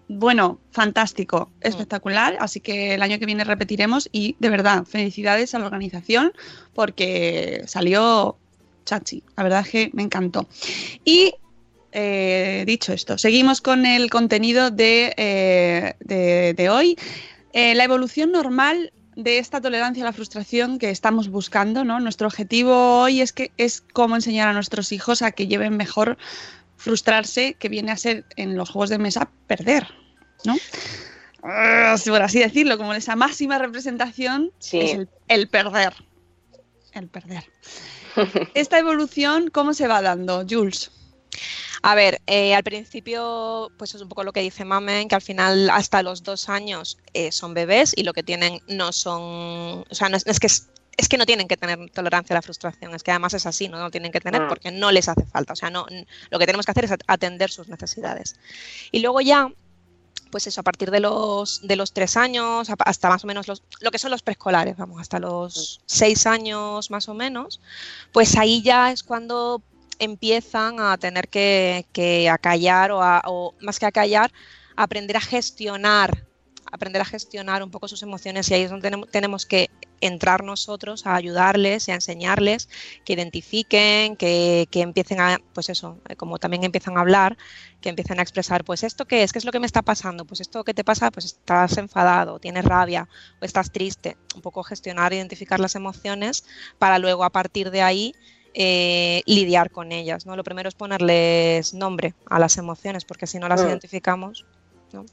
bueno, 0.09 0.59
fantástico, 0.71 1.51
espectacular. 1.61 2.37
Así 2.41 2.61
que 2.61 2.95
el 2.95 3.03
año 3.03 3.19
que 3.19 3.27
viene 3.27 3.45
repetiremos 3.45 4.09
y 4.13 4.37
de 4.39 4.49
verdad, 4.51 4.85
felicidades 4.85 5.55
a 5.55 5.59
la 5.59 5.67
organización 5.67 6.33
porque 6.75 7.63
salió 7.67 8.37
chachi. 8.85 9.23
La 9.37 9.43
verdad 9.43 9.61
es 9.61 9.71
que 9.71 9.91
me 9.93 10.03
encantó. 10.03 10.47
Y 11.05 11.35
dicho 12.67 12.93
esto, 12.93 13.19
seguimos 13.19 13.61
con 13.61 13.87
el 13.87 14.09
contenido 14.11 14.71
de, 14.71 15.95
de- 16.01 16.55
de 16.55 16.71
hoy. 16.71 16.97
Eh, 17.53 17.75
la 17.75 17.85
evolución 17.85 18.33
normal 18.33 18.93
de 19.17 19.39
esta 19.39 19.61
tolerancia 19.61 20.05
a 20.05 20.07
la 20.07 20.13
frustración 20.13 20.79
que 20.79 20.91
estamos 20.91 21.29
buscando, 21.29 21.83
¿no? 21.85 21.99
Nuestro 21.99 22.29
objetivo 22.29 23.01
hoy 23.01 23.21
es 23.21 23.33
que 23.33 23.51
es 23.57 23.81
cómo 23.93 24.15
enseñar 24.15 24.49
a 24.49 24.53
nuestros 24.53 24.93
hijos 24.93 25.23
a 25.23 25.33
que 25.33 25.49
lleven 25.49 25.77
mejor 25.77 26.19
frustrarse, 26.77 27.55
que 27.55 27.69
viene 27.69 27.91
a 27.91 27.97
ser 27.97 28.25
en 28.37 28.57
los 28.57 28.71
juegos 28.71 28.91
de 28.91 28.99
mesa 28.99 29.29
perder, 29.49 29.89
¿no? 30.45 30.55
Ah, 31.43 31.97
por 32.07 32.23
así 32.23 32.39
decirlo, 32.39 32.79
como 32.79 32.95
esa 32.95 33.17
máxima 33.17 33.59
representación 33.59 34.53
Sí. 34.61 34.81
es 34.81 34.95
el, 34.95 35.09
el 35.27 35.49
perder. 35.49 35.95
El 36.93 37.09
perder. 37.09 37.45
Esta 38.55 38.79
evolución, 38.79 39.51
¿cómo 39.51 39.75
se 39.75 39.89
va 39.89 40.01
dando, 40.03 40.45
Jules? 40.49 40.93
A 41.83 41.95
ver, 41.95 42.21
eh, 42.27 42.55
al 42.55 42.65
principio, 42.65 43.71
pues 43.79 43.95
es 43.95 44.01
un 44.03 44.09
poco 44.09 44.25
lo 44.25 44.33
que 44.33 44.41
dice 44.41 44.65
Mamen, 44.65 45.09
que 45.09 45.15
al 45.15 45.23
final 45.23 45.71
hasta 45.71 46.03
los 46.03 46.23
dos 46.25 46.49
años 46.49 46.99
eh, 47.15 47.31
son 47.33 47.55
bebés 47.55 47.93
y 47.97 48.03
lo 48.03 48.13
que 48.13 48.23
tienen 48.23 48.61
no 48.69 48.93
son, 48.93 49.85
o 49.89 49.95
sea, 49.95 50.09
no 50.09 50.17
es, 50.17 50.41
que 50.41 50.49
es, 50.49 50.69
es 50.97 51.09
que 51.09 51.17
no 51.17 51.25
tienen 51.25 51.47
que 51.47 51.57
tener 51.57 51.79
tolerancia 51.91 52.35
a 52.35 52.39
la 52.39 52.43
frustración, 52.43 52.95
es 52.95 53.03
que 53.05 53.13
además 53.13 53.35
es 53.35 53.47
así, 53.47 53.69
no, 53.69 53.79
no 53.79 53.91
tienen 53.93 54.11
que 54.11 54.21
tener 54.21 54.43
Mm. 54.43 54.49
porque 54.49 54.71
no 54.73 54.91
les 54.91 55.09
hace 55.09 55.25
falta, 55.27 55.53
o 55.53 55.57
sea, 55.57 55.71
no, 55.71 55.87
lo 56.31 56.39
que 56.39 56.47
tenemos 56.47 56.67
que 56.67 56.73
hacer 56.73 56.85
es 56.87 56.91
at- 56.91 57.05
atender 57.07 57.51
sus 57.51 57.69
necesidades. 57.69 58.37
Y 58.91 58.99
luego 58.99 59.21
ya, 59.21 59.49
pues 60.33 60.49
eso, 60.49 60.61
a 60.61 60.65
partir 60.65 60.91
de 60.91 60.99
los, 61.01 61.61
de 61.67 61.77
los 61.77 61.93
tres 61.93 62.17
años, 62.17 62.69
hasta 62.85 63.09
más 63.09 63.23
o 63.23 63.27
menos 63.29 63.47
los, 63.47 63.63
lo 63.81 63.93
que 63.93 63.99
son 64.01 64.11
los 64.11 64.23
preescolares, 64.23 64.77
vamos, 64.77 65.01
hasta 65.01 65.21
los 65.21 65.81
seis 65.87 66.27
años 66.27 66.91
más 66.91 67.09
o 67.09 67.15
menos, 67.15 67.61
pues 68.13 68.37
ahí 68.37 68.63
ya 68.63 68.91
es 68.91 69.05
cuando 69.05 69.63
empiezan 69.99 70.81
a 70.81 70.97
tener 70.99 71.29
que, 71.29 72.29
acallar 72.31 72.91
o, 72.93 73.03
a- 73.03 73.23
o 73.27 73.55
más 73.61 73.79
que 73.79 73.87
acallar, 73.87 74.33
aprender 74.77 75.17
a 75.17 75.21
gestionar 75.21 76.27
aprender 76.71 77.01
a 77.01 77.05
gestionar 77.05 77.63
un 77.63 77.71
poco 77.71 77.89
sus 77.89 78.03
emociones. 78.03 78.51
Y 78.51 78.55
ahí 78.55 78.63
es 78.63 78.71
donde 78.71 78.83
tenemos, 78.83 79.11
tenemos 79.11 79.47
que 79.47 79.71
entrar 80.01 80.45
nosotros 80.45 81.07
a 81.07 81.15
ayudarles 81.15 81.89
y 81.89 81.93
a 81.93 81.95
enseñarles 81.95 82.69
que 83.05 83.15
identifiquen, 83.15 84.17
que, 84.17 84.69
que, 84.71 84.83
empiecen 84.83 85.21
a, 85.21 85.39
pues 85.55 85.69
eso, 85.71 85.99
eh, 86.09 86.17
como 86.17 86.39
también 86.39 86.65
empiezan 86.65 86.97
a 86.97 87.01
hablar, 87.01 87.37
que 87.81 87.89
empiecen 87.89 88.19
a 88.19 88.23
expresar, 88.23 88.65
pues 88.65 88.85
esto 88.85 89.07
qué 89.07 89.23
es, 89.23 89.33
qué 89.33 89.39
es 89.39 89.45
lo 89.45 89.53
que 89.53 89.61
me 89.61 89.67
está 89.67 89.83
pasando, 89.83 90.25
pues 90.25 90.41
esto 90.41 90.65
que 90.65 90.75
te 90.75 90.85
pasa, 90.85 91.11
pues 91.11 91.27
estás 91.27 91.77
enfadado, 91.79 92.39
tienes 92.39 92.65
rabia 92.65 93.09
o 93.41 93.45
estás 93.45 93.73
triste, 93.73 94.17
un 94.35 94.43
poco 94.43 94.63
gestionar, 94.63 95.13
identificar 95.13 95.61
las 95.61 95.75
emociones 95.75 96.45
para 96.79 96.99
luego 96.99 97.25
a 97.25 97.31
partir 97.31 97.71
de 97.71 97.83
ahí 97.83 98.13
eh, 98.55 99.23
lidiar 99.27 99.71
con 99.71 99.93
ellas, 99.93 100.27
¿no? 100.27 100.37
Lo 100.37 100.45
primero 100.45 100.69
es 100.69 100.75
ponerles 100.75 101.75
nombre 101.75 102.15
a 102.27 102.39
las 102.39 102.57
emociones, 102.59 103.05
porque 103.05 103.27
si 103.27 103.39
no 103.39 103.49
las 103.49 103.63
Mm. 103.63 103.69
identificamos, 103.69 104.47
¿no? 104.93 105.05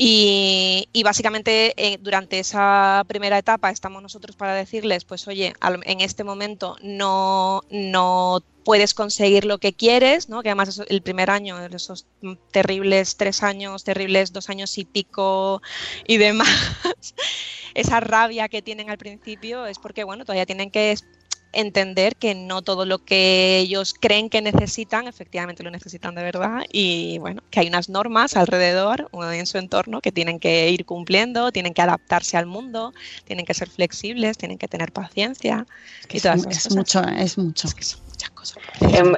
Y, 0.00 0.88
y 0.92 1.02
básicamente 1.02 1.74
eh, 1.76 1.98
durante 2.00 2.38
esa 2.38 3.02
primera 3.08 3.36
etapa 3.36 3.70
estamos 3.70 4.00
nosotros 4.00 4.36
para 4.36 4.54
decirles, 4.54 5.04
pues 5.04 5.26
oye, 5.26 5.54
al- 5.60 5.80
en 5.84 6.00
este 6.00 6.22
momento 6.22 6.76
no, 6.82 7.62
no 7.68 8.40
puedes 8.62 8.94
conseguir 8.94 9.44
lo 9.44 9.58
que 9.58 9.72
quieres, 9.74 10.28
¿no? 10.28 10.42
Que 10.42 10.50
además 10.50 10.68
eso- 10.68 10.84
el 10.88 11.02
primer 11.02 11.30
año, 11.30 11.58
esos 11.66 12.06
terribles 12.52 13.16
tres 13.16 13.42
años, 13.42 13.82
terribles 13.82 14.32
dos 14.32 14.48
años 14.50 14.78
y 14.78 14.84
pico 14.84 15.62
y 16.06 16.18
demás, 16.18 16.46
esa 17.74 17.98
rabia 17.98 18.48
que 18.48 18.62
tienen 18.62 18.90
al 18.90 18.98
principio 18.98 19.66
es 19.66 19.78
porque, 19.80 20.04
bueno, 20.04 20.24
todavía 20.24 20.46
tienen 20.46 20.70
que 20.70 20.92
es- 20.92 21.06
entender 21.52 22.16
que 22.16 22.34
no 22.34 22.62
todo 22.62 22.84
lo 22.86 22.98
que 23.04 23.58
ellos 23.58 23.94
creen 23.98 24.28
que 24.30 24.42
necesitan, 24.42 25.08
efectivamente 25.08 25.62
lo 25.62 25.70
necesitan 25.70 26.14
de 26.14 26.22
verdad 26.22 26.62
y 26.70 27.18
bueno, 27.18 27.42
que 27.50 27.60
hay 27.60 27.68
unas 27.68 27.88
normas 27.88 28.36
alrededor 28.36 29.08
en 29.32 29.46
su 29.46 29.58
entorno 29.58 30.00
que 30.00 30.12
tienen 30.12 30.40
que 30.40 30.70
ir 30.70 30.84
cumpliendo, 30.84 31.50
tienen 31.52 31.74
que 31.74 31.82
adaptarse 31.82 32.36
al 32.36 32.46
mundo, 32.46 32.92
tienen 33.24 33.46
que 33.46 33.54
ser 33.54 33.70
flexibles, 33.70 34.36
tienen 34.38 34.58
que 34.58 34.68
tener 34.68 34.92
paciencia 34.92 35.66
y 36.10 36.18
Es, 36.18 36.22
todas 36.22 36.42
mu- 36.44 36.44
esas 36.44 36.58
es 36.58 36.68
cosas. 36.68 36.76
mucho, 36.76 37.02
es 37.08 37.38
mucho. 37.38 37.68
cosas. 37.68 37.98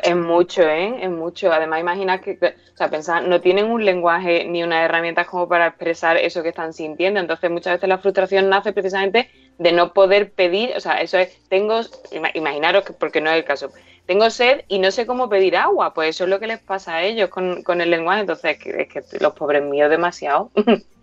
Es, 0.02 0.16
mucho, 0.16 0.62
¿eh? 0.62 1.04
Es 1.04 1.10
mucho. 1.10 1.52
Además, 1.52 1.80
imagina 1.80 2.20
que, 2.20 2.38
o 2.42 2.76
sea, 2.76 2.90
pensar, 2.90 3.22
no 3.26 3.40
tienen 3.40 3.66
un 3.66 3.84
lenguaje 3.84 4.44
ni 4.44 4.62
unas 4.62 4.84
herramientas 4.84 5.26
como 5.28 5.48
para 5.48 5.68
expresar 5.68 6.16
eso 6.16 6.42
que 6.42 6.48
están 6.50 6.72
sintiendo. 6.72 7.20
Entonces, 7.20 7.50
muchas 7.50 7.74
veces 7.74 7.88
la 7.88 7.98
frustración 7.98 8.48
nace 8.48 8.72
precisamente 8.72 9.30
de 9.58 9.72
no 9.72 9.92
poder 9.92 10.32
pedir, 10.32 10.72
o 10.76 10.80
sea, 10.80 11.00
eso 11.02 11.18
es, 11.18 11.36
tengo, 11.48 11.80
ima- 12.12 12.30
imaginaros 12.34 12.84
que, 12.84 12.92
porque 12.94 13.20
no 13.20 13.30
es 13.30 13.36
el 13.36 13.44
caso, 13.44 13.70
tengo 14.06 14.30
sed 14.30 14.62
y 14.68 14.78
no 14.78 14.90
sé 14.90 15.06
cómo 15.06 15.28
pedir 15.28 15.56
agua, 15.56 15.92
pues 15.92 16.10
eso 16.10 16.24
es 16.24 16.30
lo 16.30 16.40
que 16.40 16.46
les 16.46 16.60
pasa 16.62 16.96
a 16.96 17.02
ellos 17.02 17.28
con, 17.28 17.62
con 17.62 17.80
el 17.80 17.90
lenguaje. 17.90 18.20
Entonces, 18.22 18.52
es 18.56 18.58
que, 18.58 18.82
es 18.82 18.88
que 18.88 19.18
los 19.20 19.34
pobres 19.34 19.62
míos 19.62 19.90
demasiado. 19.90 20.50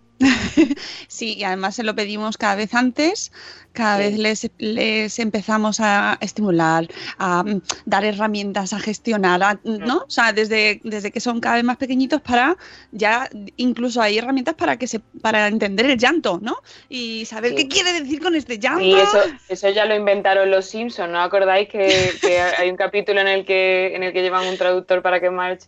Sí, 1.08 1.34
y 1.34 1.44
además 1.44 1.76
se 1.76 1.82
lo 1.84 1.94
pedimos 1.94 2.36
cada 2.36 2.56
vez 2.56 2.74
antes, 2.74 3.32
cada 3.72 3.98
vez 3.98 4.18
les, 4.18 4.50
les 4.58 5.18
empezamos 5.18 5.78
a 5.80 6.18
estimular, 6.20 6.88
a 7.18 7.44
mm, 7.44 7.62
dar 7.84 8.04
herramientas, 8.04 8.72
a 8.72 8.80
gestionar, 8.80 9.42
a- 9.42 9.60
¿no? 9.64 9.98
O 9.98 10.10
sea, 10.10 10.32
desde, 10.32 10.80
desde 10.84 11.10
que 11.12 11.20
son 11.20 11.40
cada 11.40 11.56
vez 11.56 11.64
más 11.64 11.76
pequeñitos 11.76 12.20
para 12.20 12.56
ya, 12.90 13.28
incluso 13.56 14.00
hay 14.02 14.18
herramientas 14.18 14.54
para 14.56 14.76
que 14.76 14.86
se, 14.88 15.00
para 15.22 15.46
entender 15.46 15.86
el 15.86 15.98
llanto, 15.98 16.38
¿no? 16.42 16.56
Y 16.88 17.24
saber 17.26 17.50
Sí. 17.50 17.56
qué 17.56 17.68
quiere 17.68 17.92
decir 17.92 18.20
con 18.20 18.34
este 18.34 18.58
llanto. 18.58 18.84
Y 18.84 18.92
eso, 18.98 19.18
eso 19.48 19.68
ya 19.70 19.84
lo 19.86 19.94
inventaron 19.94 20.50
los 20.50 20.66
Simpsons, 20.66 21.10
¿no 21.10 21.20
acordáis 21.20 21.68
que, 21.68 22.18
que 22.20 22.40
hay 22.40 22.70
un 22.70 22.76
capítulo 22.76 23.20
en 23.20 23.28
el 23.28 23.44
que 23.44 23.94
en 23.94 24.02
el 24.02 24.12
que 24.12 24.22
llevan 24.22 24.46
un 24.46 24.56
traductor 24.58 25.02
para 25.02 25.20
que 25.20 25.30
Marge 25.30 25.66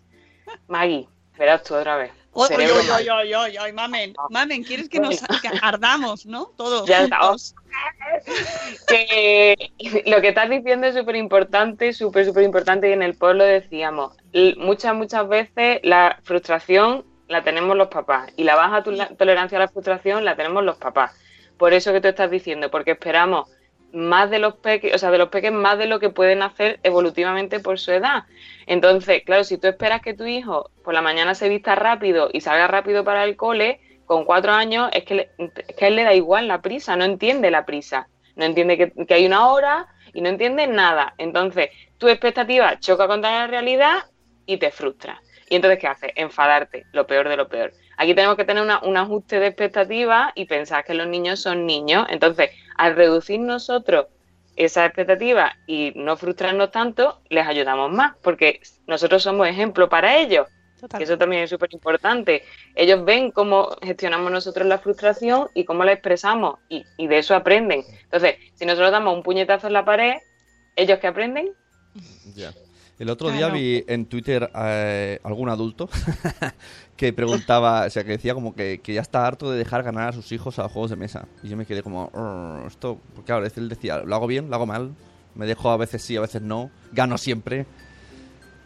Maggie, 0.68 1.08
verás 1.38 1.62
tú 1.64 1.74
otra 1.76 1.96
vez. 1.96 2.12
Oy, 2.32 2.48
oy, 2.54 3.08
oy, 3.08 3.34
oy, 3.34 3.58
oy, 3.58 3.72
mamen, 3.72 4.14
mamen, 4.30 4.62
¿quieres 4.62 4.88
que 4.88 5.00
nos 5.00 5.20
que 5.20 5.48
ardamos, 5.62 6.26
no? 6.26 6.52
Todos. 6.56 6.88
Ya 6.88 7.08
que 8.86 9.56
lo 10.06 10.20
que 10.20 10.28
estás 10.28 10.48
diciendo 10.50 10.86
es 10.86 10.94
súper 10.94 11.16
importante, 11.16 11.92
súper, 11.92 12.24
súper 12.24 12.44
importante 12.44 12.88
y 12.88 12.92
en 12.92 13.02
el 13.02 13.14
post 13.14 13.36
lo 13.36 13.44
decíamos. 13.44 14.16
Muchas, 14.58 14.94
muchas 14.94 15.28
veces 15.28 15.80
la 15.82 16.18
frustración 16.22 17.04
la 17.28 17.42
tenemos 17.42 17.76
los 17.76 17.88
papás 17.88 18.30
y 18.36 18.44
la 18.44 18.56
baja 18.56 18.82
tol- 18.82 19.16
tolerancia 19.16 19.58
a 19.58 19.62
la 19.62 19.68
frustración 19.68 20.24
la 20.24 20.36
tenemos 20.36 20.64
los 20.64 20.76
papás. 20.76 21.12
Por 21.58 21.72
eso 21.72 21.92
que 21.92 22.00
tú 22.00 22.08
estás 22.08 22.30
diciendo, 22.30 22.70
porque 22.70 22.92
esperamos 22.92 23.48
más 23.92 24.31
de 24.31 24.38
los 24.38 24.57
peques, 24.59 24.94
o 24.94 24.98
sea, 24.98 25.11
de 25.11 25.18
los 25.18 25.29
peques 25.31 25.53
más 25.53 25.79
de 25.79 25.87
lo 25.87 25.98
que 26.00 26.11
pueden 26.11 26.42
hacer 26.42 26.81
evolutivamente 26.83 27.61
por 27.61 27.79
su 27.79 27.92
edad. 27.92 28.24
Entonces, 28.66 29.22
claro, 29.24 29.44
si 29.44 29.59
tú 29.59 29.66
esperas 29.68 30.00
que 30.03 30.14
tu 30.14 30.24
hijo 30.26 30.70
por 30.83 30.94
la 30.94 31.03
mañana 31.03 31.35
se 31.35 31.48
vista 31.48 31.74
rápido 31.74 32.31
y 32.33 32.40
salga 32.40 32.66
rápido 32.68 33.05
para 33.05 33.24
el 33.24 33.37
cole, 33.37 33.81
con 34.05 34.24
cuatro 34.24 34.53
años 34.53 34.90
es 34.92 35.05
que, 35.05 35.14
le- 35.14 35.33
es 35.38 35.76
que 35.76 35.85
a 35.85 35.88
él 35.88 35.96
le 35.96 36.05
da 36.05 36.14
igual 36.14 36.48
la 36.48 36.61
prisa, 36.62 36.96
no 36.96 37.05
entiende 37.05 37.50
la 37.50 37.64
prisa, 37.66 38.09
no 38.37 38.44
entiende 38.44 38.76
que, 38.76 38.92
que 39.07 39.14
hay 39.14 39.26
una 39.26 39.48
hora 39.50 39.87
y 40.12 40.20
no 40.20 40.29
entiende 40.29 40.66
nada. 40.66 41.14
Entonces, 41.18 41.70
tu 41.98 42.09
expectativa 42.09 42.79
choca 42.81 43.07
contra 43.09 43.31
la 43.40 43.46
realidad 43.46 43.98
y 44.46 44.59
te 44.59 44.70
frustra. 44.70 45.22
Y 45.48 45.57
entonces, 45.57 45.79
¿qué 45.79 45.87
haces? 45.87 46.12
Enfadarte, 46.16 46.87
lo 46.92 47.07
peor 47.07 47.29
de 47.29 47.37
lo 47.37 47.48
peor. 47.48 47.74
Aquí 48.02 48.14
tenemos 48.14 48.36
que 48.36 48.46
tener 48.46 48.62
una- 48.62 48.80
un 48.82 48.96
ajuste 48.96 49.38
de 49.38 49.48
expectativa 49.48 50.32
y 50.34 50.46
pensar 50.46 50.84
que 50.86 50.94
los 50.94 51.06
niños 51.06 51.38
son 51.40 51.66
niños. 51.66 52.06
Entonces, 52.08 52.48
al 52.76 52.96
reducir 52.96 53.38
nosotros 53.40 54.06
esa 54.56 54.86
expectativa 54.86 55.52
y 55.66 55.92
no 55.96 56.16
frustrarnos 56.16 56.70
tanto, 56.70 57.20
les 57.28 57.46
ayudamos 57.46 57.92
más, 57.92 58.16
porque 58.22 58.60
nosotros 58.86 59.22
somos 59.22 59.46
ejemplo 59.46 59.90
para 59.90 60.16
ellos. 60.16 60.46
Que 60.96 61.04
eso 61.04 61.18
también 61.18 61.42
es 61.42 61.50
súper 61.50 61.68
importante. 61.74 62.42
Ellos 62.74 63.04
ven 63.04 63.30
cómo 63.32 63.68
gestionamos 63.82 64.32
nosotros 64.32 64.66
la 64.66 64.78
frustración 64.78 65.48
y 65.52 65.66
cómo 65.66 65.84
la 65.84 65.92
expresamos, 65.92 66.58
y, 66.70 66.86
y 66.96 67.06
de 67.06 67.18
eso 67.18 67.34
aprenden. 67.34 67.84
Entonces, 68.04 68.36
si 68.54 68.64
nosotros 68.64 68.92
damos 68.92 69.14
un 69.14 69.22
puñetazo 69.22 69.66
en 69.66 69.74
la 69.74 69.84
pared, 69.84 70.14
¿ellos 70.74 70.98
que 71.00 71.06
aprenden? 71.06 71.52
Ya. 72.34 72.50
El 73.00 73.08
otro 73.10 73.30
día 73.30 73.38
Claro. 73.46 73.54
vi 73.54 73.82
en 73.88 74.04
Twitter 74.06 74.50
eh, 74.54 75.18
algún 75.24 75.48
adulto 75.48 75.88
que 76.96 77.12
preguntaba, 77.12 77.86
o 77.86 77.90
sea, 77.90 78.04
que 78.04 78.10
decía 78.10 78.34
como 78.34 78.54
que, 78.54 78.80
que 78.82 78.92
ya 78.94 79.00
está 79.00 79.26
harto 79.26 79.50
de 79.50 79.58
dejar 79.58 79.82
ganar 79.82 80.10
a 80.10 80.12
sus 80.12 80.30
hijos 80.32 80.58
a 80.58 80.64
los 80.64 80.72
juegos 80.72 80.90
de 80.90 80.96
mesa. 80.96 81.26
Y 81.42 81.48
yo 81.48 81.56
me 81.56 81.64
quedé 81.66 81.82
como, 81.82 82.10
"Arr, 82.14 82.66
esto, 82.68 83.00
porque 83.14 83.32
a 83.32 83.38
veces 83.38 83.58
él 83.58 83.68
decía, 83.70 83.98
¿lo 84.04 84.14
hago 84.14 84.26
bien? 84.26 84.50
¿Lo 84.50 84.54
hago 84.56 84.66
mal? 84.66 84.94
Me 85.34 85.46
dejo 85.46 85.70
a 85.70 85.76
veces 85.78 86.02
sí, 86.02 86.16
a 86.16 86.20
veces 86.20 86.42
no. 86.42 86.70
Gano 86.92 87.16
siempre. 87.16 87.64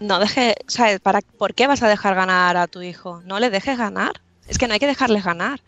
No 0.01 0.19
deje, 0.19 0.57
¿sabes? 0.67 0.99
¿Para, 0.99 1.21
¿Por 1.21 1.55
qué 1.55 1.67
vas 1.69 1.83
a 1.83 1.89
dejar 1.89 2.15
ganar 2.17 2.57
a 2.57 2.67
tu 2.67 2.83
hijo? 2.83 3.23
No 3.25 3.39
le 3.39 3.51
dejes 3.51 3.79
ganar. 3.79 4.21
Es 4.49 4.59
que 4.59 4.67
no 4.67 4.75
hay 4.75 4.81
que 4.81 4.87
dejarles 4.89 5.25
ganar. 5.25 5.61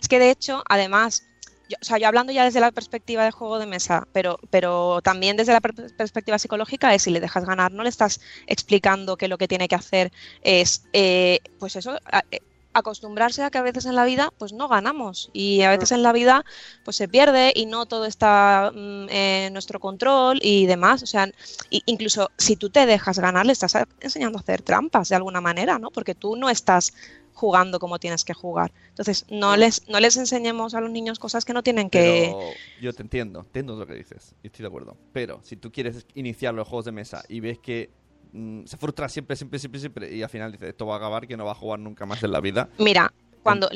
Es 0.00 0.08
que 0.08 0.18
de 0.18 0.30
hecho, 0.30 0.62
además, 0.68 1.24
yo, 1.68 1.76
o 1.80 1.84
sea, 1.84 1.98
yo 1.98 2.06
hablando 2.08 2.32
ya 2.32 2.44
desde 2.44 2.60
la 2.60 2.72
perspectiva 2.72 3.22
del 3.24 3.32
juego 3.32 3.58
de 3.58 3.66
mesa, 3.66 4.04
pero, 4.12 4.38
pero 4.50 5.00
también 5.02 5.36
desde 5.36 5.52
la 5.52 5.60
per- 5.60 5.94
perspectiva 5.96 6.38
psicológica 6.38 6.94
es 6.94 7.02
si 7.02 7.10
le 7.10 7.20
dejas 7.20 7.44
ganar, 7.44 7.72
no 7.72 7.82
le 7.82 7.88
estás 7.88 8.20
explicando 8.46 9.16
que 9.16 9.28
lo 9.28 9.38
que 9.38 9.48
tiene 9.48 9.68
que 9.68 9.74
hacer 9.76 10.12
es, 10.42 10.88
eh, 10.92 11.40
pues 11.58 11.76
eso, 11.76 11.96
eh, 12.30 12.40
acostumbrarse 12.76 13.42
a 13.44 13.50
que 13.50 13.58
a 13.58 13.62
veces 13.62 13.86
en 13.86 13.94
la 13.94 14.04
vida 14.04 14.30
pues 14.36 14.52
no 14.52 14.66
ganamos 14.66 15.30
y 15.32 15.62
a 15.62 15.70
veces 15.70 15.92
en 15.92 16.02
la 16.02 16.12
vida 16.12 16.44
pues 16.82 16.96
se 16.96 17.06
pierde 17.08 17.52
y 17.54 17.66
no 17.66 17.86
todo 17.86 18.04
está 18.04 18.72
mm, 18.74 19.06
en 19.10 19.52
nuestro 19.52 19.78
control 19.78 20.40
y 20.42 20.66
demás. 20.66 21.02
O 21.02 21.06
sea, 21.06 21.28
incluso 21.70 22.30
si 22.36 22.56
tú 22.56 22.70
te 22.70 22.86
dejas 22.86 23.18
ganar, 23.18 23.46
le 23.46 23.52
estás 23.52 23.76
enseñando 24.00 24.38
a 24.38 24.40
hacer 24.40 24.62
trampas 24.62 25.08
de 25.08 25.16
alguna 25.16 25.40
manera, 25.40 25.78
¿no? 25.78 25.90
Porque 25.90 26.14
tú 26.16 26.36
no 26.36 26.50
estás 26.50 26.92
jugando 27.34 27.78
como 27.78 27.98
tienes 27.98 28.24
que 28.24 28.32
jugar. 28.32 28.72
Entonces, 28.88 29.26
no 29.28 29.56
les, 29.56 29.86
no 29.88 30.00
les 30.00 30.16
enseñemos 30.16 30.74
a 30.74 30.80
los 30.80 30.90
niños 30.90 31.18
cosas 31.18 31.44
que 31.44 31.52
no 31.52 31.62
tienen 31.62 31.90
que... 31.90 31.98
Pero 32.00 32.54
yo 32.80 32.92
te 32.92 33.02
entiendo, 33.02 33.40
entiendo 33.40 33.76
lo 33.76 33.86
que 33.86 33.94
dices, 33.94 34.34
y 34.42 34.46
estoy 34.46 34.62
de 34.62 34.68
acuerdo. 34.68 34.96
Pero 35.12 35.40
si 35.42 35.56
tú 35.56 35.70
quieres 35.70 36.06
iniciar 36.14 36.54
los 36.54 36.66
juegos 36.66 36.86
de 36.86 36.92
mesa 36.92 37.22
y 37.28 37.40
ves 37.40 37.58
que 37.58 37.90
mm, 38.32 38.64
se 38.64 38.76
frustra 38.76 39.08
siempre, 39.08 39.36
siempre, 39.36 39.58
siempre, 39.58 39.80
siempre, 39.80 40.14
y 40.14 40.22
al 40.22 40.30
final 40.30 40.52
dices, 40.52 40.68
esto 40.70 40.86
va 40.86 40.94
a 40.94 40.98
acabar, 40.98 41.26
que 41.26 41.36
no 41.36 41.44
va 41.44 41.52
a 41.52 41.56
jugar 41.56 41.78
nunca 41.80 42.06
más 42.06 42.22
en 42.22 42.32
la 42.32 42.40
vida. 42.40 42.70
Mira, 42.78 43.12
cuando 43.42 43.68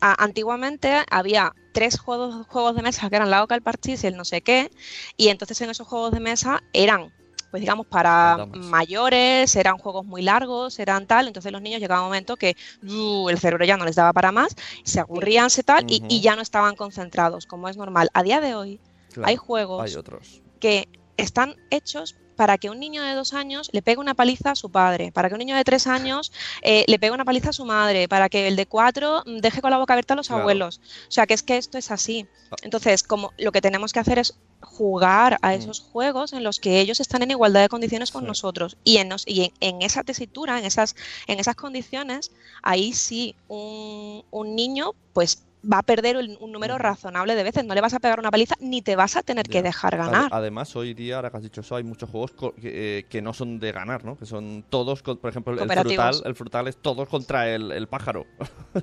a- 0.00 0.22
antiguamente 0.24 1.02
había 1.10 1.52
tres 1.72 1.98
juegos, 1.98 2.46
juegos 2.48 2.76
de 2.76 2.82
mesa 2.82 3.08
que 3.08 3.16
eran 3.16 3.30
la 3.30 3.42
Oca, 3.42 3.54
el 3.54 3.62
parchís 3.62 4.04
y 4.04 4.06
el 4.06 4.16
no 4.16 4.24
sé 4.24 4.42
qué, 4.42 4.70
y 5.16 5.28
entonces 5.28 5.60
en 5.60 5.70
esos 5.70 5.86
juegos 5.86 6.12
de 6.12 6.20
mesa 6.20 6.62
eran, 6.72 7.12
pues 7.50 7.60
digamos, 7.60 7.86
para 7.86 8.36
damas. 8.38 8.58
mayores, 8.66 9.56
eran 9.56 9.78
juegos 9.78 10.04
muy 10.04 10.22
largos, 10.22 10.78
eran 10.78 11.06
tal, 11.06 11.26
entonces 11.28 11.52
los 11.52 11.62
niños 11.62 11.80
llegaba 11.80 12.00
un 12.02 12.06
momento 12.08 12.36
que 12.36 12.56
uh, 12.82 13.28
el 13.28 13.38
cerebro 13.38 13.64
ya 13.64 13.76
no 13.76 13.84
les 13.84 13.96
daba 13.96 14.12
para 14.12 14.32
más, 14.32 14.54
se 14.84 15.00
aburrían, 15.00 15.50
se 15.50 15.62
tal, 15.62 15.84
y, 15.88 16.20
ya 16.20 16.36
no 16.36 16.42
estaban 16.42 16.76
concentrados, 16.76 17.46
como 17.46 17.68
es 17.68 17.76
normal. 17.76 18.08
A 18.12 18.22
día 18.22 18.40
de 18.40 18.54
hoy 18.54 18.80
Claro, 19.12 19.28
hay 19.28 19.36
juegos 19.36 19.82
Hay 19.82 19.94
otros. 19.94 20.42
que 20.60 20.88
están 21.16 21.54
hechos 21.70 22.16
para 22.36 22.58
que 22.58 22.68
un 22.68 22.78
niño 22.78 23.02
de 23.02 23.14
dos 23.14 23.32
años 23.32 23.70
le 23.72 23.80
pegue 23.80 23.98
una 23.98 24.12
paliza 24.14 24.50
a 24.50 24.54
su 24.54 24.70
padre, 24.70 25.10
para 25.10 25.28
que 25.28 25.34
un 25.34 25.38
niño 25.38 25.56
de 25.56 25.64
tres 25.64 25.86
años 25.86 26.32
eh, 26.60 26.84
le 26.86 26.98
pegue 26.98 27.12
una 27.12 27.24
paliza 27.24 27.48
a 27.48 27.52
su 27.54 27.64
madre, 27.64 28.08
para 28.08 28.28
que 28.28 28.46
el 28.46 28.56
de 28.56 28.66
cuatro 28.66 29.22
deje 29.24 29.62
con 29.62 29.70
la 29.70 29.78
boca 29.78 29.94
abierta 29.94 30.12
a 30.12 30.18
los 30.18 30.26
Claro. 30.28 30.42
abuelos. 30.42 30.80
O 31.08 31.10
sea, 31.10 31.26
que 31.26 31.32
es 31.32 31.42
que 31.42 31.56
esto 31.56 31.78
es 31.78 31.90
así. 31.90 32.26
Entonces, 32.62 33.02
como 33.02 33.32
lo 33.38 33.52
que 33.52 33.62
tenemos 33.62 33.94
que 33.94 34.00
hacer 34.00 34.18
es 34.18 34.34
jugar 34.62 35.38
a 35.42 35.54
esos 35.54 35.80
juegos 35.80 36.32
en 36.32 36.42
los 36.44 36.58
que 36.60 36.80
ellos 36.80 37.00
están 37.00 37.22
en 37.22 37.30
igualdad 37.30 37.62
de 37.62 37.68
condiciones 37.68 38.10
con 38.10 38.22
Sí. 38.22 38.28
nosotros 38.28 38.76
y 38.84 38.96
en, 38.98 39.08
nos- 39.08 39.26
y 39.26 39.44
en, 39.44 39.50
en 39.60 39.82
esa 39.82 40.02
tesitura, 40.02 40.58
en 40.58 40.64
esas, 40.64 40.94
en 41.26 41.38
esas 41.38 41.54
condiciones, 41.54 42.32
ahí 42.62 42.92
sí 42.92 43.34
un, 43.48 44.24
un 44.30 44.54
niño 44.56 44.92
pues 45.12 45.42
va 45.68 45.78
a 45.78 45.82
perder 45.82 46.16
un, 46.16 46.36
un 46.40 46.52
número 46.52 46.78
razonable 46.78 47.34
de 47.34 47.42
veces, 47.42 47.64
no 47.64 47.74
le 47.74 47.80
vas 47.80 47.92
a 47.94 47.98
pegar 47.98 48.20
una 48.20 48.30
paliza 48.30 48.54
ni 48.60 48.82
te 48.82 48.94
vas 48.94 49.16
a 49.16 49.22
tener 49.22 49.48
que 49.48 49.62
dejar 49.62 49.96
ganar. 49.96 50.28
Además, 50.30 50.76
hoy 50.76 50.94
día, 50.94 51.16
ahora 51.16 51.30
que 51.30 51.38
has 51.38 51.42
dicho 51.42 51.60
eso, 51.60 51.74
hay 51.74 51.82
muchos 51.82 52.08
juegos 52.08 52.32
que, 52.32 52.52
eh, 52.62 53.06
que 53.08 53.20
no 53.20 53.32
son 53.32 53.58
de 53.58 53.72
ganar, 53.72 54.04
¿no? 54.04 54.16
Que 54.16 54.26
son 54.26 54.64
todos, 54.70 55.02
por 55.02 55.28
ejemplo, 55.28 55.54
el 55.60 55.68
frutal, 55.68 56.22
el 56.24 56.34
frutal 56.36 56.68
es 56.68 56.76
todos 56.80 57.08
contra 57.08 57.52
el, 57.52 57.72
el 57.72 57.88
pájaro. 57.88 58.26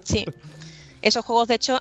Sí. 0.03 0.25
Esos 1.04 1.26
juegos, 1.26 1.50
de 1.50 1.56
hecho, 1.56 1.80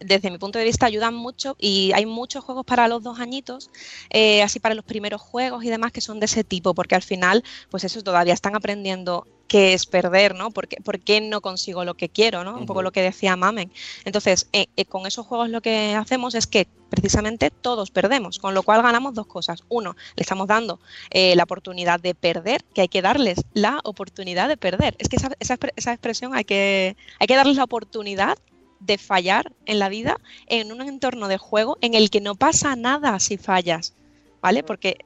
desde 0.00 0.30
mi 0.30 0.38
punto 0.38 0.58
de 0.58 0.64
vista, 0.64 0.86
ayudan 0.86 1.14
mucho 1.14 1.54
y 1.58 1.92
hay 1.94 2.06
muchos 2.06 2.42
juegos 2.42 2.64
para 2.64 2.88
los 2.88 3.02
dos 3.02 3.20
añitos, 3.20 3.70
eh, 4.10 4.42
así 4.42 4.58
para 4.58 4.74
los 4.74 4.86
primeros 4.86 5.20
juegos 5.20 5.62
y 5.64 5.68
demás, 5.68 5.92
que 5.92 6.00
son 6.00 6.18
de 6.18 6.24
ese 6.26 6.42
tipo, 6.42 6.74
porque 6.74 6.94
al 6.94 7.02
final, 7.02 7.44
pues 7.70 7.84
eso 7.84 8.02
todavía 8.02 8.32
están 8.32 8.56
aprendiendo 8.56 9.26
qué 9.46 9.72
es 9.72 9.86
perder, 9.86 10.34
¿no? 10.34 10.50
¿Por 10.50 10.68
qué, 10.68 10.76
por 10.82 11.00
qué 11.00 11.20
no 11.20 11.40
consigo 11.40 11.84
lo 11.84 11.94
que 11.94 12.08
quiero, 12.08 12.44
¿no? 12.44 12.56
Un 12.56 12.66
poco 12.66 12.82
lo 12.82 12.92
que 12.92 13.02
decía 13.02 13.36
Mamen. 13.36 13.72
Entonces, 14.04 14.48
eh, 14.52 14.66
eh, 14.76 14.84
con 14.84 15.06
esos 15.06 15.26
juegos 15.26 15.50
lo 15.50 15.60
que 15.60 15.94
hacemos 15.94 16.34
es 16.34 16.46
que 16.46 16.66
precisamente 16.90 17.50
todos 17.50 17.90
perdemos, 17.90 18.38
con 18.38 18.54
lo 18.54 18.62
cual 18.62 18.82
ganamos 18.82 19.14
dos 19.14 19.26
cosas. 19.26 19.62
Uno, 19.68 19.96
le 20.16 20.22
estamos 20.22 20.46
dando 20.48 20.80
eh, 21.10 21.34
la 21.36 21.44
oportunidad 21.44 22.00
de 22.00 22.14
perder, 22.14 22.64
que 22.74 22.82
hay 22.82 22.88
que 22.88 23.02
darles 23.02 23.40
la 23.54 23.80
oportunidad 23.84 24.48
de 24.48 24.56
perder. 24.56 24.96
Es 24.98 25.08
que 25.08 25.16
esa, 25.16 25.30
esa 25.38 25.56
esa 25.76 25.92
expresión 25.92 26.34
hay 26.34 26.44
que, 26.44 26.96
hay 27.18 27.26
que 27.26 27.36
darles 27.36 27.56
la 27.56 27.64
oportunidad 27.64 28.38
de 28.80 28.98
fallar 28.98 29.52
en 29.64 29.78
la 29.78 29.88
vida 29.88 30.18
en 30.46 30.70
un 30.70 30.82
entorno 30.82 31.28
de 31.28 31.38
juego 31.38 31.78
en 31.80 31.94
el 31.94 32.10
que 32.10 32.20
no 32.20 32.34
pasa 32.34 32.76
nada 32.76 33.18
si 33.20 33.38
fallas, 33.38 33.94
¿vale? 34.42 34.62
Porque 34.62 34.98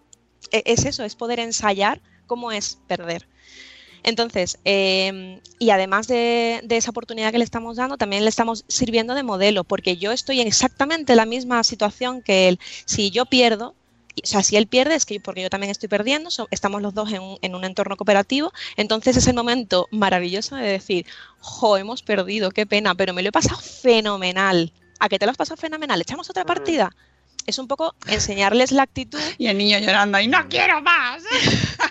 es 0.51 0.85
eso, 0.85 1.05
es 1.05 1.15
poder 1.15 1.39
ensayar 1.39 2.01
cómo 2.27 2.53
es 2.53 2.79
perder. 2.87 3.29
Entonces, 4.03 4.59
eh, 4.65 5.41
y 5.59 5.71
además 5.71 6.07
de, 6.09 6.61
de 6.65 6.77
esa 6.77 6.91
oportunidad 6.91 7.33
que 7.33 7.39
le 7.39 7.45
estamos 7.45 7.77
dando, 7.77 7.97
también 7.97 8.25
le 8.25 8.31
estamos 8.31 8.65
sirviendo 8.69 9.15
de 9.15 9.23
modelo, 9.23 9.65
porque 9.65 9.97
yo 9.97 10.13
estoy 10.13 10.41
en 10.41 10.47
exactamente 10.47 11.15
la 11.17 11.27
misma 11.27 11.63
situación 11.65 12.23
que 12.23 12.49
él. 12.49 12.59
Si 12.87 13.11
yo 13.11 13.27
pierdo, 13.27 13.75
o 14.23 14.27
sea, 14.27 14.43
si 14.43 14.57
él 14.57 14.67
pierde, 14.67 14.95
es 14.97 15.07
que 15.07 15.21
porque 15.21 15.43
yo 15.43 15.51
también 15.51 15.71
estoy 15.71 15.89
perdiendo, 15.89 16.31
so- 16.31 16.49
estamos 16.51 16.83
los 16.83 16.95
dos 16.95 17.13
en 17.13 17.23
un, 17.23 17.39
en 17.43 17.55
un 17.55 17.65
entorno 17.65 17.97
cooperativo, 17.97 18.53
entonces 18.77 19.17
es 19.17 19.27
el 19.29 19.35
momento 19.35 19.87
maravilloso 19.91 20.57
de 20.57 20.67
decir, 20.67 21.07
jo, 21.39 21.77
hemos 21.77 22.03
perdido, 22.03 22.51
qué 22.51 22.67
pena, 22.67 22.95
pero 22.95 23.15
me 23.15 23.23
lo 23.23 23.29
he 23.29 23.33
pasado 23.33 23.59
fenomenal. 23.61 24.73
¿A 24.99 25.09
que 25.09 25.19
te 25.19 25.25
lo 25.27 25.31
has 25.31 25.39
pasado 25.39 25.57
fenomenal? 25.57 26.01
¿Echamos 26.01 26.29
otra 26.29 26.45
partida? 26.45 26.91
Es 27.47 27.59
un 27.59 27.69
poco 27.69 27.95
enseñarles 28.07 28.71
la 28.73 28.83
actitud. 28.83 29.19
Y 29.39 29.47
el 29.47 29.57
niño 29.57 29.79
llorando 29.79 30.21
y 30.21 30.27
no 30.29 30.47
quiero 30.49 30.83
más. 30.83 31.23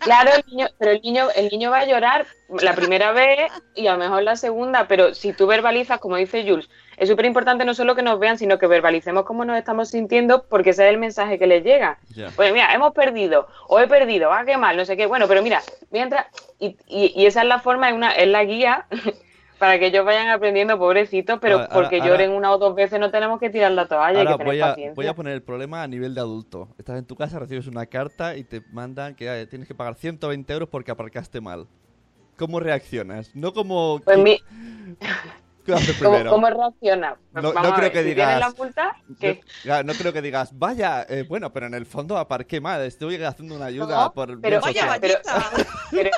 Claro, 0.00 0.30
el 0.34 0.44
niño, 0.50 0.66
pero 0.78 0.92
el 0.92 1.00
niño, 1.02 1.28
el 1.36 1.48
niño 1.48 1.70
va 1.70 1.80
a 1.80 1.86
llorar 1.86 2.26
la 2.60 2.74
primera 2.74 3.12
vez 3.12 3.52
y 3.74 3.86
a 3.86 3.92
lo 3.92 3.98
mejor 3.98 4.22
la 4.22 4.34
segunda, 4.34 4.88
pero 4.88 5.14
si 5.14 5.32
tú 5.32 5.46
verbalizas, 5.46 6.00
como 6.00 6.16
dice 6.16 6.42
Jules, 6.42 6.68
es 6.96 7.08
súper 7.08 7.26
importante 7.26 7.64
no 7.64 7.74
solo 7.74 7.94
que 7.94 8.02
nos 8.02 8.18
vean, 8.18 8.38
sino 8.38 8.58
que 8.58 8.66
verbalicemos 8.66 9.24
cómo 9.24 9.44
nos 9.44 9.58
estamos 9.58 9.90
sintiendo, 9.90 10.44
porque 10.48 10.70
ese 10.70 10.86
es 10.86 10.90
el 10.90 10.98
mensaje 10.98 11.38
que 11.38 11.46
les 11.46 11.62
llega. 11.64 11.98
Pues 12.34 12.52
mira, 12.52 12.72
hemos 12.74 12.92
perdido, 12.92 13.48
o 13.68 13.78
he 13.78 13.86
perdido, 13.88 14.32
ah, 14.32 14.44
qué 14.44 14.56
mal, 14.56 14.76
no 14.76 14.84
sé 14.84 14.96
qué. 14.96 15.06
Bueno, 15.06 15.28
pero 15.28 15.42
mira, 15.42 15.62
mientras, 15.90 16.26
y, 16.58 16.76
y, 16.86 17.12
y 17.14 17.26
esa 17.26 17.42
es 17.42 17.48
la 17.48 17.58
forma, 17.58 17.88
es, 17.88 17.94
una, 17.94 18.12
es 18.12 18.28
la 18.28 18.44
guía 18.44 18.86
para 19.60 19.78
que 19.78 19.86
ellos 19.88 20.06
vayan 20.06 20.28
aprendiendo, 20.30 20.78
pobrecitos, 20.78 21.38
pero 21.38 21.56
Ahora- 21.56 21.68
porque 21.68 21.96
ahora- 21.96 22.08
lloren 22.08 22.30
una 22.32 22.50
o 22.50 22.56
dos 22.58 22.74
veces 22.74 22.98
no 22.98 23.10
tenemos 23.10 23.38
que 23.38 23.50
tirar 23.50 23.70
la 23.72 23.86
toalla, 23.86 24.20
hay 24.20 24.26
que 24.26 24.32
tener 24.32 24.46
voy 24.46 24.60
a, 24.60 24.66
paciencia. 24.68 24.94
voy 24.96 25.06
a 25.06 25.14
poner 25.14 25.34
el 25.34 25.42
problema 25.42 25.82
a 25.82 25.86
nivel 25.86 26.14
de 26.14 26.20
adulto. 26.22 26.68
Estás 26.78 26.98
en 26.98 27.04
tu 27.04 27.14
casa, 27.14 27.38
recibes 27.38 27.66
una 27.66 27.84
carta 27.84 28.36
y 28.38 28.44
te 28.44 28.62
mandan 28.72 29.14
que 29.14 29.46
tienes 29.50 29.68
que 29.68 29.74
pagar 29.74 29.94
120 29.96 30.50
euros 30.50 30.68
porque 30.70 30.90
aparcaste 30.90 31.42
mal. 31.42 31.68
¿Cómo 32.38 32.58
reaccionas? 32.58 33.36
No 33.36 33.52
como... 33.52 34.00
Pues 34.02 34.16
mi- 34.18 34.40
¿Qué 35.64 35.74
haces 35.74 35.96
¿Cómo, 35.98 36.10
primero? 36.10 36.30
cómo 36.30 36.48
reacciona? 36.48 37.16
No- 37.32 37.52
Vamos 37.52 37.54
no 37.54 37.60
a 37.60 37.74
creo 37.74 37.82
ver, 37.82 37.92
que 37.92 38.02
si 38.02 38.08
digas- 38.10 38.40
la 38.40 38.50
multa, 38.50 38.96
¿qué? 39.20 39.40
No, 39.84 39.92
creo 39.94 40.12
que 40.12 40.22
digas, 40.22 40.56
vaya, 40.58 41.06
eh, 41.08 41.24
bueno, 41.28 41.52
pero 41.52 41.66
en 41.66 41.74
el 41.74 41.86
fondo 41.86 42.16
aparqué 42.18 42.60
mal, 42.60 42.82
estoy 42.82 43.22
haciendo 43.22 43.54
una 43.56 43.66
ayuda 43.66 44.04
No, 44.04 44.12
por... 44.12 44.40
pero, 44.40 44.60
bien 44.60 44.62
social". 44.62 44.98
pero- 45.00 45.18
pero- 45.90 46.10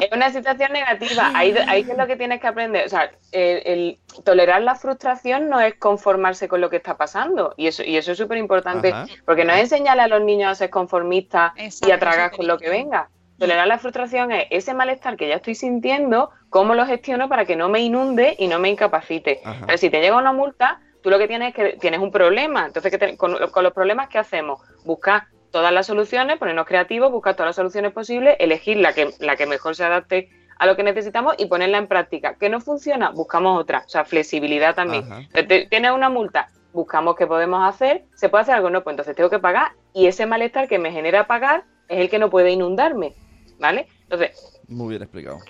es 0.00 0.12
una 0.12 0.30
situación 0.32 0.72
negativa. 0.72 1.30
Ahí, 1.34 1.54
es 1.56 1.96
lo 1.96 2.06
que 2.06 2.16
tienes 2.16 2.40
que 2.40 2.46
aprender. 2.46 2.86
O 2.86 2.88
sea, 2.88 3.10
el, 3.32 3.62
el 3.64 3.98
tolerar 4.24 4.62
la 4.62 4.74
frustración 4.74 5.48
no 5.48 5.60
es 5.60 5.74
conformarse 5.76 6.48
con 6.48 6.60
lo 6.60 6.68
que 6.70 6.76
está 6.76 6.96
pasando. 6.96 7.54
Y 7.56 7.68
eso, 7.68 7.82
y 7.82 7.96
eso 7.96 8.12
es 8.12 8.18
súper 8.18 8.38
importante. 8.38 8.92
Porque 9.24 9.44
no 9.44 9.52
es 9.52 9.60
enseñarle 9.62 10.02
a 10.02 10.08
los 10.08 10.22
niños 10.22 10.50
a 10.50 10.54
ser 10.54 10.70
conformistas 10.70 11.52
y 11.86 11.90
a 11.90 11.98
tragar 11.98 12.30
con 12.32 12.46
lo 12.46 12.58
que 12.58 12.68
venga. 12.68 13.08
Tolerar 13.38 13.66
la 13.66 13.78
frustración 13.78 14.30
es 14.32 14.46
ese 14.50 14.74
malestar 14.74 15.16
que 15.16 15.28
ya 15.28 15.36
estoy 15.36 15.54
sintiendo, 15.54 16.30
cómo 16.50 16.74
lo 16.74 16.86
gestiono 16.86 17.28
para 17.28 17.44
que 17.44 17.56
no 17.56 17.68
me 17.68 17.80
inunde 17.80 18.36
y 18.38 18.46
no 18.46 18.58
me 18.58 18.68
incapacite. 18.68 19.40
Ajá. 19.44 19.64
Pero 19.66 19.78
si 19.78 19.90
te 19.90 20.00
llega 20.00 20.16
una 20.16 20.32
multa, 20.32 20.80
tú 21.02 21.10
lo 21.10 21.18
que 21.18 21.26
tienes 21.26 21.48
es 21.48 21.54
que 21.54 21.76
tienes 21.78 22.00
un 22.00 22.12
problema. 22.12 22.66
Entonces, 22.66 22.90
¿qué 22.92 22.98
te- 22.98 23.16
con, 23.16 23.36
con 23.50 23.64
los 23.64 23.72
problemas, 23.72 24.08
¿qué 24.08 24.18
hacemos? 24.18 24.60
Buscar 24.84 25.24
todas 25.50 25.72
las 25.72 25.86
soluciones, 25.86 26.38
ponernos 26.38 26.66
creativos, 26.66 27.10
buscar 27.12 27.34
todas 27.34 27.48
las 27.50 27.56
soluciones 27.56 27.92
posibles, 27.92 28.36
elegir 28.38 28.76
la 28.76 28.92
que, 28.92 29.10
la 29.20 29.36
que 29.36 29.46
mejor 29.46 29.74
se 29.76 29.84
adapte 29.84 30.28
a 30.58 30.66
lo 30.66 30.76
que 30.76 30.84
necesitamos 30.84 31.34
y 31.36 31.46
ponerla 31.46 31.78
en 31.78 31.88
práctica. 31.88 32.36
¿Que 32.36 32.48
no 32.48 32.60
funciona? 32.60 33.10
Buscamos 33.10 33.60
otra. 33.60 33.82
O 33.84 33.88
sea, 33.88 34.04
flexibilidad 34.04 34.74
también. 34.76 35.04
Entonces, 35.34 35.68
Tienes 35.68 35.90
una 35.90 36.08
multa, 36.08 36.48
buscamos 36.72 37.16
qué 37.16 37.26
podemos 37.26 37.68
hacer, 37.68 38.04
se 38.14 38.28
puede 38.28 38.42
hacer 38.42 38.54
algo, 38.54 38.70
no, 38.70 38.82
pues 38.84 38.94
entonces 38.94 39.14
tengo 39.16 39.30
que 39.30 39.38
pagar 39.40 39.72
y 39.92 40.06
ese 40.06 40.26
malestar 40.26 40.68
que 40.68 40.78
me 40.78 40.90
genera 40.92 41.26
pagar 41.26 41.64
es 41.88 41.98
el 42.00 42.08
que 42.10 42.18
no 42.18 42.30
puede 42.30 42.50
inundarme, 42.50 43.12
¿vale? 43.58 43.86
Entonces, 44.02 44.30
Muy 44.68 44.90
bien 44.90 45.02
explicado. 45.02 45.40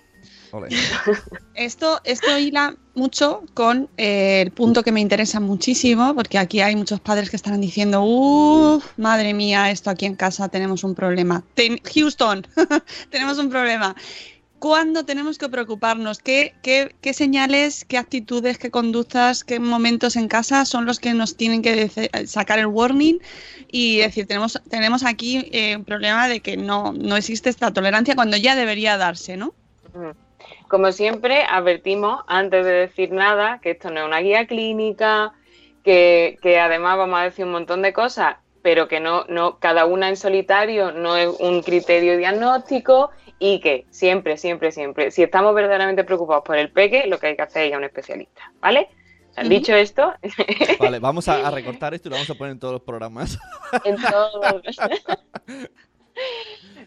Esto, 1.54 2.00
esto 2.04 2.36
hila 2.38 2.74
mucho 2.94 3.42
con 3.54 3.88
eh, 3.96 4.40
el 4.42 4.50
punto 4.50 4.82
que 4.82 4.90
me 4.92 5.00
interesa 5.00 5.38
muchísimo, 5.40 6.14
porque 6.14 6.38
aquí 6.38 6.60
hay 6.60 6.74
muchos 6.74 7.00
padres 7.00 7.30
que 7.30 7.36
están 7.36 7.60
diciendo, 7.60 8.02
uff, 8.02 8.84
madre 8.96 9.34
mía, 9.34 9.70
esto 9.70 9.90
aquí 9.90 10.06
en 10.06 10.16
casa 10.16 10.48
tenemos 10.48 10.82
un 10.84 10.94
problema. 10.94 11.44
Ten- 11.54 11.80
Houston, 11.94 12.46
tenemos 13.10 13.38
un 13.38 13.50
problema. 13.50 13.94
¿Cuándo 14.58 15.04
tenemos 15.04 15.36
que 15.36 15.48
preocuparnos? 15.48 16.20
¿Qué, 16.20 16.54
señales, 17.12 17.84
qué 17.84 17.98
actitudes, 17.98 18.56
qué 18.58 18.70
conductas, 18.70 19.44
qué 19.44 19.60
momentos 19.60 20.16
en 20.16 20.28
casa 20.28 20.64
son 20.64 20.86
los 20.86 21.00
que 21.00 21.12
nos 21.12 21.36
tienen 21.36 21.60
que 21.60 21.90
sacar 22.26 22.58
el 22.58 22.66
warning 22.66 23.18
y 23.70 23.98
decir, 23.98 24.26
tenemos, 24.26 24.60
tenemos 24.70 25.04
aquí 25.04 25.48
eh, 25.52 25.76
un 25.76 25.84
problema 25.84 26.28
de 26.28 26.40
que 26.40 26.56
no, 26.56 26.92
no 26.92 27.16
existe 27.16 27.50
esta 27.50 27.72
tolerancia 27.72 28.14
cuando 28.14 28.36
ya 28.36 28.56
debería 28.56 28.96
darse, 28.96 29.36
¿no? 29.36 29.52
Como 30.68 30.92
siempre, 30.92 31.44
advertimos 31.44 32.22
antes 32.26 32.64
de 32.64 32.72
decir 32.72 33.12
nada 33.12 33.60
que 33.62 33.72
esto 33.72 33.90
no 33.90 34.00
es 34.00 34.06
una 34.06 34.20
guía 34.20 34.46
clínica, 34.46 35.32
que, 35.84 36.38
que 36.42 36.58
además 36.58 36.96
vamos 36.96 37.20
a 37.20 37.24
decir 37.24 37.44
un 37.44 37.52
montón 37.52 37.82
de 37.82 37.92
cosas, 37.92 38.36
pero 38.62 38.88
que 38.88 38.98
no, 38.98 39.26
no, 39.28 39.58
cada 39.58 39.84
una 39.84 40.08
en 40.08 40.16
solitario 40.16 40.90
no 40.90 41.16
es 41.16 41.28
un 41.38 41.62
criterio 41.62 42.16
diagnóstico 42.16 43.10
y 43.46 43.60
que 43.60 43.84
siempre, 43.90 44.38
siempre, 44.38 44.72
siempre, 44.72 45.10
si 45.10 45.22
estamos 45.22 45.54
verdaderamente 45.54 46.02
preocupados 46.02 46.44
por 46.44 46.56
el 46.56 46.70
peque, 46.70 47.06
lo 47.06 47.18
que 47.18 47.26
hay 47.26 47.36
que 47.36 47.42
hacer 47.42 47.64
es 47.64 47.68
ir 47.68 47.74
a 47.74 47.76
un 47.76 47.84
especialista, 47.84 48.50
¿vale? 48.58 48.88
Ujú. 49.36 49.48
Dicho 49.50 49.74
esto, 49.74 50.14
Vale, 50.80 50.98
vamos 50.98 51.28
a, 51.28 51.46
a 51.46 51.50
recortar 51.50 51.92
esto 51.92 52.08
y 52.08 52.10
lo 52.10 52.16
vamos 52.16 52.30
a 52.30 52.36
poner 52.36 52.52
en 52.52 52.58
todos 52.58 52.72
los 52.72 52.82
programas. 52.82 53.38
en 53.84 53.96
todos. 54.00 54.62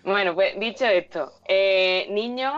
bueno, 0.03 0.33
pues 0.33 0.59
dicho 0.59 0.85
esto, 0.85 1.31
eh, 1.47 2.07
niños 2.09 2.55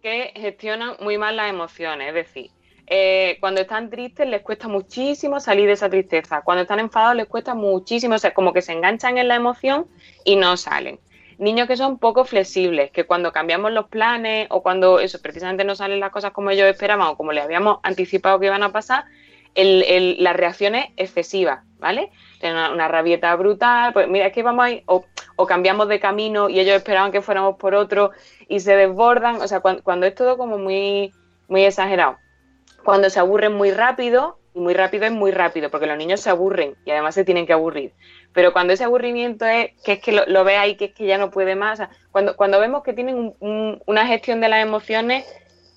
que 0.00 0.32
gestionan 0.34 0.96
muy 1.00 1.18
mal 1.18 1.36
las 1.36 1.50
emociones, 1.50 2.08
es 2.08 2.14
decir, 2.14 2.50
eh, 2.86 3.36
cuando 3.38 3.60
están 3.60 3.90
tristes 3.90 4.26
les 4.28 4.40
cuesta 4.40 4.66
muchísimo 4.66 5.40
salir 5.40 5.66
de 5.66 5.72
esa 5.72 5.90
tristeza, 5.90 6.40
cuando 6.40 6.62
están 6.62 6.80
enfadados 6.80 7.16
les 7.16 7.26
cuesta 7.26 7.54
muchísimo, 7.54 8.14
o 8.14 8.18
sea, 8.18 8.32
como 8.32 8.54
que 8.54 8.62
se 8.62 8.72
enganchan 8.72 9.18
en 9.18 9.28
la 9.28 9.34
emoción 9.34 9.88
y 10.24 10.36
no 10.36 10.56
salen. 10.56 10.98
Niños 11.42 11.66
que 11.68 11.76
son 11.76 11.98
poco 11.98 12.24
flexibles, 12.24 12.90
que 12.92 13.04
cuando 13.04 13.32
cambiamos 13.32 13.72
los 13.72 13.88
planes 13.88 14.46
o 14.50 14.62
cuando 14.62 15.00
eso 15.00 15.20
precisamente 15.20 15.64
no 15.64 15.74
salen 15.74 16.00
las 16.00 16.10
cosas 16.12 16.32
como 16.32 16.50
ellos 16.50 16.66
esperaban 16.68 17.08
o 17.08 17.16
como 17.16 17.32
les 17.32 17.44
habíamos 17.44 17.78
anticipado 17.82 18.38
que 18.40 18.46
iban 18.46 18.62
a 18.62 18.72
pasar, 18.72 19.04
el, 19.54 19.82
el- 19.84 20.16
la 20.22 20.32
reacción 20.32 20.74
es 20.74 20.86
excesiva, 20.96 21.64
¿vale? 21.78 22.10
Tienen 22.38 22.58
una, 22.58 22.72
una 22.72 22.88
rabieta 22.88 23.34
brutal, 23.36 23.92
pues 23.92 24.08
mira, 24.08 24.26
es 24.26 24.32
que 24.32 24.42
vamos 24.42 24.66
a 24.66 24.70
o, 24.86 25.04
o 25.36 25.46
cambiamos 25.46 25.88
de 25.88 26.00
camino 26.00 26.48
y 26.48 26.60
ellos 26.60 26.76
esperaban 26.76 27.12
que 27.12 27.22
fuéramos 27.22 27.56
por 27.56 27.74
otro 27.74 28.12
y 28.48 28.60
se 28.60 28.76
desbordan, 28.76 29.36
o 29.42 29.48
sea, 29.48 29.60
cuando, 29.60 29.82
cuando 29.82 30.06
es 30.06 30.14
todo 30.14 30.36
como 30.38 30.58
muy, 30.58 31.12
muy 31.48 31.64
exagerado. 31.64 32.20
Cuando 32.84 33.10
se 33.10 33.20
aburren 33.20 33.54
muy 33.54 33.70
rápido, 33.72 34.40
y 34.54 34.60
muy 34.60 34.74
rápido 34.74 35.06
es 35.06 35.12
muy 35.12 35.30
rápido, 35.30 35.70
porque 35.70 35.86
los 35.86 35.96
niños 35.96 36.20
se 36.20 36.30
aburren 36.30 36.76
y 36.84 36.90
además 36.90 37.14
se 37.14 37.24
tienen 37.24 37.46
que 37.46 37.52
aburrir. 37.54 37.94
Pero 38.32 38.52
cuando 38.52 38.72
ese 38.72 38.84
aburrimiento 38.84 39.44
es 39.46 39.72
que 39.84 39.92
es 39.92 40.00
que 40.00 40.12
lo, 40.12 40.24
lo 40.26 40.44
ve 40.44 40.56
ahí, 40.56 40.76
que 40.76 40.86
es 40.86 40.94
que 40.94 41.06
ya 41.06 41.18
no 41.18 41.30
puede 41.30 41.54
más, 41.54 41.74
o 41.80 41.84
sea, 41.84 41.90
cuando, 42.10 42.36
cuando 42.36 42.60
vemos 42.60 42.82
que 42.82 42.92
tienen 42.94 43.16
un- 43.16 43.36
un- 43.40 43.82
una 43.86 44.06
gestión 44.06 44.40
de 44.40 44.48
las 44.48 44.62
emociones 44.62 45.24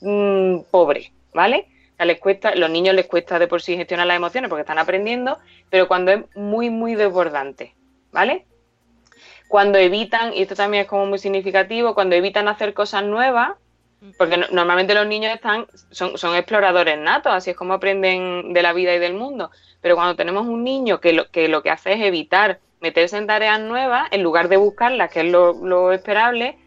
mm, 0.02 0.60
pobre, 0.72 1.12
¿vale? 1.34 1.68
O 1.94 1.96
sea, 1.98 2.06
les 2.06 2.20
cuesta, 2.20 2.56
los 2.56 2.70
niños 2.70 2.96
les 2.96 3.08
cuesta 3.08 3.39
de 3.39 3.48
por 3.48 3.62
sí 3.62 3.76
gestionar 3.78 4.08
las 4.08 4.18
emociones 4.18 4.50
porque 4.50 4.62
están 4.62 4.80
aprendiendo, 4.80 5.38
pero 5.70 5.88
cuando 5.88 6.12
es 6.12 6.20
muy, 6.36 6.70
muy 6.70 6.96
desbordante, 6.96 7.74
¿vale? 8.12 8.46
Cuando 9.48 9.78
evitan, 9.78 10.34
y 10.34 10.41
esto 10.41 10.56
también 10.56 10.84
es 10.84 10.88
como 10.89 11.06
muy 11.06 11.20
significativo, 11.20 11.94
cuando 11.94 12.15
evitan 12.15 12.48
hacer 12.48 12.74
cosas 12.74 13.04
nuevas, 13.04 13.52
porque 14.18 14.38
no- 14.38 14.48
normalmente 14.52 14.94
los 14.94 15.08
niños 15.08 15.34
están, 15.34 15.68
son, 15.91 16.18
son 16.18 16.36
exploradores 16.36 16.98
natos, 16.98 17.34
así 17.34 17.52
es 17.52 17.56
como 17.58 17.74
aprenden 17.74 18.54
de 18.54 18.62
la 18.62 18.74
vida 18.74 18.94
y 18.96 19.00
del 19.00 19.13
mundo. 19.13 19.52
Pero 19.82 19.96
cuando 19.96 20.15
tenemos 20.15 20.46
un 20.48 20.63
niño 20.63 21.00
que 21.02 21.13
lo 21.13 21.30
que, 21.30 21.48
lo 21.48 21.62
que 21.63 21.70
hace 21.72 21.94
es 21.94 22.02
evitar 22.02 22.60
meterse 22.82 23.18
en 23.18 23.28
tareas 23.28 23.60
nuevas, 23.60 24.08
en 24.12 24.24
lugar 24.24 24.48
de 24.50 24.58
buscarlas, 24.58 25.10
que 25.12 25.22
es 25.22 25.32
lo, 25.32 25.54
lo 25.54 25.91
esperable, 25.91 26.58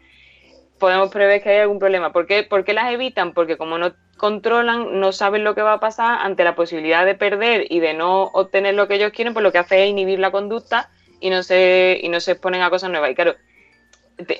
podemos 0.79 1.09
prever 1.09 1.41
que 1.43 1.49
hay 1.49 1.57
algún 1.59 1.79
problema. 1.79 2.11
¿Por 2.11 2.25
qué, 2.27 2.47
las 2.73 2.91
evitan? 2.91 3.33
Porque 3.33 3.57
como 3.57 3.77
no 3.77 3.93
controlan, 4.17 4.99
no 4.99 5.11
saben 5.11 5.43
lo 5.43 5.55
que 5.55 5.61
va 5.61 5.73
a 5.73 5.79
pasar 5.79 6.19
ante 6.21 6.43
la 6.43 6.55
posibilidad 6.55 7.05
de 7.05 7.15
perder 7.15 7.65
y 7.69 7.79
de 7.79 7.93
no 7.93 8.23
obtener 8.33 8.75
lo 8.75 8.87
que 8.87 8.95
ellos 8.95 9.11
quieren, 9.11 9.33
pues 9.33 9.43
lo 9.43 9.51
que 9.51 9.57
hace 9.59 9.83
es 9.83 9.89
inhibir 9.89 10.19
la 10.19 10.31
conducta 10.31 10.89
y 11.19 11.29
no 11.29 11.43
se, 11.43 11.99
y 12.01 12.09
no 12.09 12.19
se 12.19 12.31
exponen 12.31 12.61
a 12.61 12.69
cosas 12.69 12.89
nuevas. 12.89 13.11
Y 13.11 13.15
claro, 13.15 13.35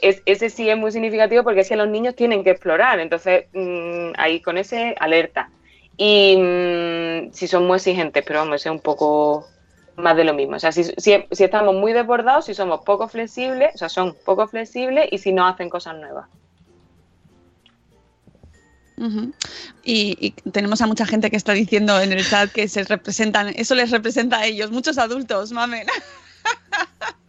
es- 0.01 0.21
ese 0.25 0.49
sí 0.49 0.69
es 0.69 0.77
muy 0.77 0.91
significativo 0.91 1.43
porque 1.43 1.61
es 1.61 1.69
que 1.69 1.75
los 1.75 1.87
niños 1.87 2.15
tienen 2.15 2.43
que 2.43 2.51
explorar, 2.51 2.99
entonces 2.99 3.45
mm, 3.53 4.11
ahí 4.17 4.41
con 4.41 4.57
ese 4.57 4.95
alerta. 4.99 5.49
Y 5.97 6.37
mm, 6.37 7.33
si 7.33 7.47
son 7.47 7.67
muy 7.67 7.77
exigentes, 7.77 8.23
pero 8.25 8.39
vamos, 8.39 8.65
es 8.65 8.71
un 8.71 8.79
poco 8.79 9.47
más 9.97 10.15
de 10.15 10.23
lo 10.23 10.33
mismo. 10.33 10.55
O 10.55 10.59
sea, 10.59 10.71
si, 10.71 10.83
si, 10.83 11.13
estamos 11.43 11.75
muy 11.75 11.93
desbordados, 11.93 12.45
si 12.45 12.53
somos 12.53 12.81
poco 12.85 13.07
flexibles, 13.09 13.75
o 13.75 13.77
sea, 13.77 13.89
son 13.89 14.15
poco 14.25 14.47
flexibles 14.47 15.09
y 15.11 15.17
si 15.17 15.33
no 15.33 15.45
hacen 15.45 15.69
cosas 15.69 15.95
nuevas. 15.95 16.27
Y, 19.83 20.17
y 20.19 20.31
tenemos 20.51 20.81
a 20.81 20.87
mucha 20.87 21.05
gente 21.05 21.29
que 21.29 21.37
está 21.37 21.53
diciendo 21.53 21.99
en 22.01 22.11
el 22.11 22.27
chat 22.27 22.51
que 22.51 22.67
se 22.67 22.83
representan, 22.83 23.53
eso 23.55 23.73
les 23.75 23.91
representa 23.91 24.39
a 24.39 24.45
ellos, 24.45 24.71
muchos 24.71 24.97
adultos, 24.97 25.51
mamen. 25.51 25.87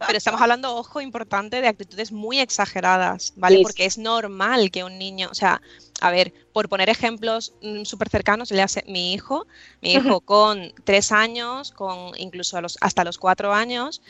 Pero 0.07 0.17
estamos 0.17 0.41
hablando, 0.41 0.75
ojo, 0.75 0.99
importante, 0.99 1.61
de 1.61 1.67
actitudes 1.67 2.11
muy 2.11 2.39
exageradas, 2.39 3.33
¿vale? 3.35 3.57
Sí, 3.57 3.63
Porque 3.63 3.85
es 3.85 3.97
normal 3.97 4.71
que 4.71 4.83
un 4.83 4.97
niño, 4.97 5.29
o 5.31 5.35
sea, 5.35 5.61
a 6.01 6.11
ver, 6.11 6.33
por 6.53 6.69
poner 6.69 6.89
ejemplos 6.89 7.53
súper 7.83 8.09
cercanos, 8.09 8.51
le 8.51 8.61
hace 8.61 8.83
mi 8.87 9.13
hijo, 9.13 9.45
mi 9.81 9.93
hijo 9.93 10.19
con 10.21 10.73
tres 10.83 11.11
años, 11.11 11.71
con 11.71 12.17
incluso 12.17 12.57
a 12.57 12.61
los, 12.61 12.77
hasta 12.81 13.03
los 13.03 13.17
cuatro 13.17 13.53
años, 13.53 14.01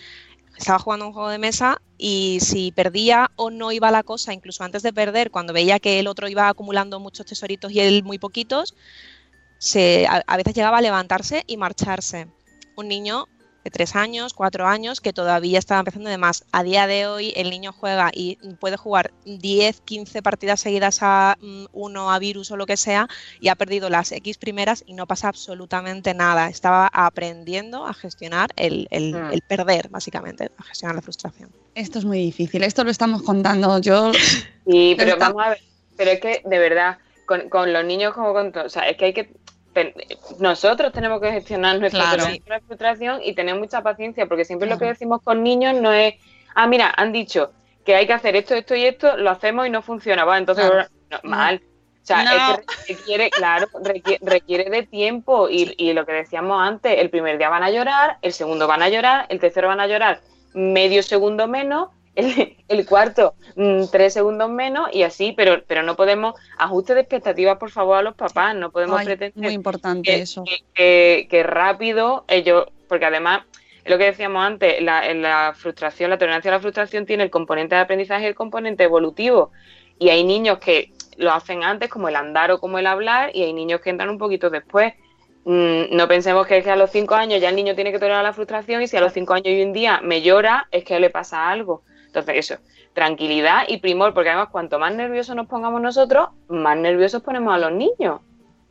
estaba 0.58 0.80
jugando 0.80 1.08
un 1.08 1.14
juego 1.14 1.30
de 1.30 1.38
mesa 1.38 1.82
y 1.98 2.40
si 2.42 2.72
perdía 2.72 3.32
o 3.36 3.50
no 3.50 3.72
iba 3.72 3.92
la 3.92 4.04
cosa, 4.04 4.34
incluso 4.34 4.64
antes 4.64 4.84
de 4.84 4.94
perder, 4.94 5.30
cuando 5.30 5.54
veía 5.54 5.80
que 5.80 6.00
el 6.00 6.08
otro 6.08 6.28
iba 6.28 6.48
acumulando 6.48 7.00
muchos 7.00 7.26
tesoritos 7.26 7.72
y 7.72 7.80
él 7.80 8.04
muy 8.04 8.18
poquitos, 8.18 8.76
se, 9.58 10.08
a, 10.08 10.24
a 10.26 10.38
veces 10.38 10.54
llegaba 10.54 10.78
a 10.78 10.82
levantarse 10.82 11.44
y 11.48 11.58
marcharse. 11.58 12.28
Un 12.76 12.88
niño 12.88 13.28
de 13.64 13.70
tres 13.70 13.96
años, 13.96 14.34
cuatro 14.34 14.68
años, 14.68 15.02
que 15.02 15.14
todavía 15.14 15.60
estaba 15.60 15.80
empezando 15.80 16.10
de 16.10 16.18
más. 16.18 16.44
A 16.52 16.64
día 16.64 16.88
de 16.88 17.06
hoy 17.08 17.32
el 17.36 17.50
niño 17.50 17.72
juega 17.74 18.10
y 18.14 18.38
puede 18.60 18.76
jugar 18.78 19.12
10, 19.26 19.82
15 19.82 20.22
partidas 20.24 20.60
seguidas 20.60 21.00
a 21.02 21.38
mm, 21.40 21.66
uno, 21.72 22.12
a 22.12 22.18
virus 22.20 22.50
o 22.52 22.58
lo 22.58 22.66
que 22.66 22.78
sea, 22.78 23.08
y 23.40 23.50
ha 23.50 23.56
perdido 23.56 23.90
las 23.90 24.12
X 24.12 24.38
primeras 24.38 24.84
y 24.88 24.94
no 24.94 25.06
pasa 25.06 25.28
absolutamente 25.28 26.14
nada. 26.14 26.50
Estaba 26.50 26.88
aprendiendo 26.92 27.86
a 27.86 27.94
gestionar 27.94 28.50
el, 28.56 28.88
el- 28.90 29.12
Mm. 29.14 29.32
el 29.34 29.42
perder, 29.42 29.90
básicamente, 29.90 30.50
a 30.58 30.64
gestionar 30.64 30.96
la 30.96 31.02
frustración. 31.02 31.52
Esto 31.76 32.00
es 32.00 32.06
muy 32.06 32.18
difícil, 32.20 32.64
esto 32.64 32.84
lo 32.84 32.90
estamos 32.92 33.22
contando 33.24 33.80
yo. 33.80 34.12
Sí, 34.68 34.96
pero 34.98 35.14
Está- 35.14 35.28
vamos 35.30 35.44
a 35.46 35.50
ver, 35.50 35.60
pero 35.98 36.12
es 36.12 36.20
que 36.20 36.42
de 36.46 36.60
verdad, 36.60 36.98
con, 37.26 37.50
con 37.50 37.72
los 37.74 37.86
niños 37.86 38.14
como 38.14 38.34
con 38.34 38.52
todo, 38.52 38.66
o 38.66 38.70
sea, 38.70 38.90
es 38.90 38.98
que 38.98 39.06
hay 39.06 39.14
que, 39.14 39.34
nosotros 40.40 40.92
tenemos 40.92 41.22
que 41.22 41.32
gestionar 41.32 41.80
nuestra 41.80 42.14
Claro. 42.14 42.24
frustración 42.68 43.22
y 43.24 43.34
tener 43.34 43.56
mucha 43.56 43.82
paciencia, 43.82 44.26
porque 44.26 44.46
siempre 44.46 44.70
lo 44.70 44.78
que 44.78 44.86
decimos 44.86 45.22
con 45.24 45.44
niños 45.44 45.76
no 45.76 45.92
es, 45.92 46.16
ah, 46.56 46.68
mira, 46.68 46.94
han 46.96 47.12
dicho 47.12 47.52
que 47.86 47.96
hay 47.96 48.06
que 48.06 48.14
hacer 48.14 48.36
esto, 48.36 48.54
esto 48.54 48.76
y 48.76 48.86
esto, 48.86 49.18
lo 49.18 49.30
hacemos 49.30 49.66
y 49.68 49.70
no 49.70 49.82
funciona, 49.82 50.26
va, 50.26 50.38
entonces, 50.38 50.70
Claro. 50.70 50.88
no, 51.10 51.20
mal. 51.24 51.62
O 51.64 52.06
sea, 52.06 52.24
No. 52.24 52.32
es 52.32 52.66
que 52.88 52.94
requiere, 52.94 53.30
claro, 53.32 53.68
requiere, 53.84 54.20
requiere 54.22 54.70
de 54.70 54.84
tiempo 54.84 55.48
y, 55.50 55.74
y 55.78 55.94
lo 55.94 56.06
que 56.06 56.14
decíamos 56.14 56.60
antes, 56.62 57.00
el 57.00 57.10
primer 57.10 57.38
día 57.38 57.50
van 57.50 57.64
a 57.64 57.70
llorar, 57.70 58.18
el 58.22 58.34
segundo 58.34 58.68
van 58.68 58.82
a 58.82 58.90
llorar, 58.90 59.26
el 59.30 59.40
tercero 59.40 59.68
van 59.68 59.80
a 59.80 59.88
llorar 59.88 60.22
medio 60.54 61.02
segundo 61.04 61.48
menos, 61.48 61.90
el, 62.16 62.58
el 62.68 62.86
cuarto 62.86 63.36
mm, 63.56 63.86
tres 63.92 64.14
segundos 64.14 64.50
menos 64.50 64.90
y 64.94 65.04
así, 65.04 65.34
pero, 65.36 65.64
pero 65.68 65.84
no 65.84 65.96
podemos, 65.96 66.36
ajuste 66.58 66.94
de 66.96 67.02
expectativas 67.02 67.58
por 67.58 67.72
favor 67.72 67.98
a 67.98 68.02
los 68.04 68.16
papás, 68.16 68.56
no 68.56 68.72
podemos 68.72 69.02
Ay, 69.02 69.04
pretender 69.04 69.34
muy 69.34 69.54
importante 69.54 70.04
que, 70.04 70.22
eso. 70.22 70.44
que- 70.44 70.58
que- 70.74 71.28
que 71.30 71.44
rápido 71.44 72.26
ellos, 72.28 72.66
porque 72.88 73.06
además, 73.06 73.44
es 73.84 73.92
lo 73.92 73.98
que 73.98 74.06
decíamos 74.06 74.44
antes, 74.44 74.82
la, 74.82 75.10
en 75.10 75.22
la 75.22 75.54
frustración, 75.56 76.10
la 76.10 76.18
tolerancia 76.18 76.52
a 76.52 76.56
la 76.56 76.60
frustración 76.62 77.06
tiene 77.06 77.24
el 77.24 77.30
componente 77.32 77.76
de 77.76 77.82
aprendizaje 77.82 78.24
y 78.26 78.28
el 78.28 78.36
componente 78.36 78.84
evolutivo. 78.84 79.52
Y 79.98 80.10
hay 80.10 80.24
niños 80.24 80.60
que 80.60 80.94
lo 81.18 81.32
hacen 81.32 81.64
antes, 81.64 81.90
como 81.90 82.08
el 82.10 82.16
andar 82.16 82.52
o 82.52 82.60
como 82.60 82.80
el 82.80 82.88
hablar, 82.88 83.32
y 83.34 83.44
hay 83.44 83.54
niños 83.54 83.82
que 83.82 83.90
entran 83.90 84.10
un 84.10 84.18
poquito 84.18 84.50
después. 84.50 84.94
Mm, 85.44 85.96
no 85.96 86.08
pensemos 86.08 86.46
que, 86.48 86.58
es 86.58 86.64
que 86.64 86.70
a 86.72 86.76
los 86.76 86.92
cinco 86.92 87.16
años 87.16 87.42
ya 87.42 87.50
el 87.50 87.56
niño 87.56 87.74
tiene 87.76 87.92
que 87.92 88.00
tolerar 88.00 88.24
la 88.24 88.34
frustración 88.34 88.82
y 88.82 88.88
si 88.88 88.98
a 88.98 89.02
los 89.02 89.14
cinco 89.14 89.34
años 89.34 89.48
y 89.48 89.64
un 89.64 89.74
día 89.74 90.00
me 90.04 90.22
llora, 90.22 90.68
es 90.72 90.84
que 90.84 91.00
le 91.00 91.10
pasa 91.10 91.50
algo. 91.50 91.84
Entonces, 92.14 92.36
eso, 92.52 92.62
tranquilidad 92.94 93.64
y 93.70 93.78
primor, 93.78 94.14
porque 94.14 94.30
además 94.30 94.50
cuanto 94.52 94.78
más 94.78 94.94
nerviosos 94.94 95.34
nos 95.34 95.48
pongamos 95.48 95.82
nosotros, 95.82 96.28
más 96.50 96.78
nerviosos 96.78 97.24
ponemos 97.24 97.54
a 97.54 97.58
los 97.58 97.72
niños. 97.72 98.20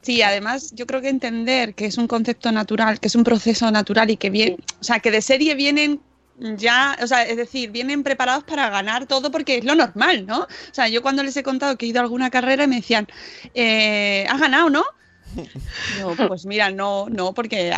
Sí, 0.02 0.20
además 0.20 0.72
yo 0.74 0.86
creo 0.86 1.00
que 1.00 1.08
entender 1.08 1.74
que 1.74 1.86
es 1.86 1.96
un 1.96 2.06
concepto 2.06 2.52
natural, 2.52 3.00
que 3.00 3.08
es 3.08 3.14
un 3.14 3.24
proceso 3.24 3.70
natural 3.70 4.10
y 4.10 4.18
que 4.18 4.28
viene, 4.28 4.58
o 4.78 4.84
sea, 4.84 5.00
que 5.00 5.10
de 5.10 5.22
serie 5.22 5.54
vienen 5.54 6.00
ya, 6.38 6.98
o 7.02 7.06
sea, 7.06 7.22
es 7.22 7.36
decir, 7.38 7.70
vienen 7.70 8.02
preparados 8.02 8.44
para 8.44 8.68
ganar 8.68 9.06
todo 9.06 9.30
porque 9.30 9.56
es 9.56 9.64
lo 9.64 9.74
normal, 9.74 10.26
¿no? 10.26 10.40
O 10.40 10.72
sea, 10.74 10.88
yo 10.88 11.00
cuando 11.00 11.22
les 11.22 11.36
he 11.36 11.42
contado 11.42 11.76
que 11.76 11.86
he 11.86 11.88
ido 11.88 12.00
a 12.00 12.02
alguna 12.02 12.28
carrera 12.30 12.66
me 12.66 12.76
decían, 12.76 13.08
eh, 13.54 14.26
has 14.28 14.40
ganado, 14.40 14.68
¿no? 14.68 14.84
Yo, 16.00 16.16
pues 16.26 16.44
mira, 16.44 16.70
no, 16.70 17.06
no, 17.08 17.32
porque 17.34 17.68
eh, 17.68 17.74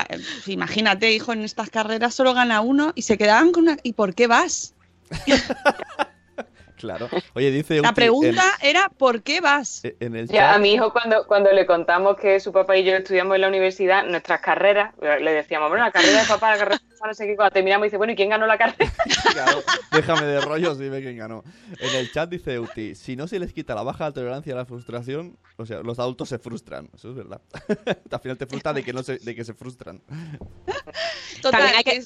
imagínate, 0.46 1.12
hijo, 1.12 1.34
en 1.34 1.42
estas 1.42 1.68
carreras 1.68 2.14
solo 2.14 2.32
gana 2.32 2.62
uno 2.62 2.92
y 2.94 3.02
se 3.02 3.18
quedaban 3.18 3.52
con 3.52 3.64
una... 3.64 3.76
¿Y 3.82 3.92
por 3.92 4.14
qué 4.14 4.26
vas? 4.26 4.74
Claro. 6.76 7.08
Oye, 7.34 7.52
dice 7.52 7.80
La 7.80 7.92
pregunta 7.92 8.42
era 8.60 8.88
¿por 8.88 9.22
qué 9.22 9.40
vas? 9.40 9.82
en, 9.84 10.16
en 10.16 10.26
Ya, 10.26 10.52
a 10.52 10.58
mi 10.58 10.72
hijo 10.72 10.92
cuando, 10.92 11.28
cuando 11.28 11.52
le 11.52 11.64
contamos 11.64 12.16
que 12.16 12.40
su 12.40 12.50
papá 12.50 12.76
y 12.76 12.82
yo 12.82 12.96
estudiamos 12.96 13.36
en 13.36 13.42
la 13.42 13.46
universidad, 13.46 14.04
nuestras 14.04 14.40
carreras, 14.40 14.92
le 15.00 15.32
decíamos, 15.32 15.68
bueno, 15.68 15.84
la 15.84 15.92
carrera 15.92 16.22
de 16.22 16.26
papá, 16.26 16.50
la 16.50 16.58
carrera 16.58 16.78
de 16.82 16.94
papá, 16.96 17.06
no 17.06 17.14
sé 17.14 17.26
qué, 17.28 17.36
cuando 17.36 17.52
terminamos 17.52 17.84
dice, 17.84 17.98
bueno, 17.98 18.14
¿y 18.14 18.16
quién 18.16 18.30
ganó 18.30 18.48
la 18.48 18.58
carrera? 18.58 18.92
Claro, 19.32 19.62
déjame 19.92 20.26
de 20.26 20.40
rollos, 20.40 20.76
dime 20.76 21.00
quién 21.02 21.16
ganó. 21.18 21.44
En 21.78 21.94
el 21.94 22.10
chat 22.10 22.28
dice 22.28 22.58
Uti, 22.58 22.96
si 22.96 23.14
no 23.14 23.28
se 23.28 23.38
les 23.38 23.52
quita 23.52 23.76
la 23.76 23.84
baja 23.84 24.10
tolerancia 24.10 24.52
a 24.52 24.56
la 24.56 24.66
frustración, 24.66 25.38
o 25.58 25.64
sea, 25.64 25.82
los 25.84 26.00
adultos 26.00 26.30
se 26.30 26.40
frustran. 26.40 26.90
Eso 26.96 27.10
es 27.10 27.14
verdad. 27.14 27.40
Al 28.10 28.20
final 28.20 28.36
te 28.38 28.46
frustra 28.46 28.72
de 28.72 28.82
que, 28.82 28.92
no 28.92 29.04
se, 29.04 29.18
de 29.18 29.34
que 29.36 29.44
se 29.44 29.54
frustran. 29.54 30.02
Total, 31.40 31.62
hay 31.76 31.84
que- 31.84 32.02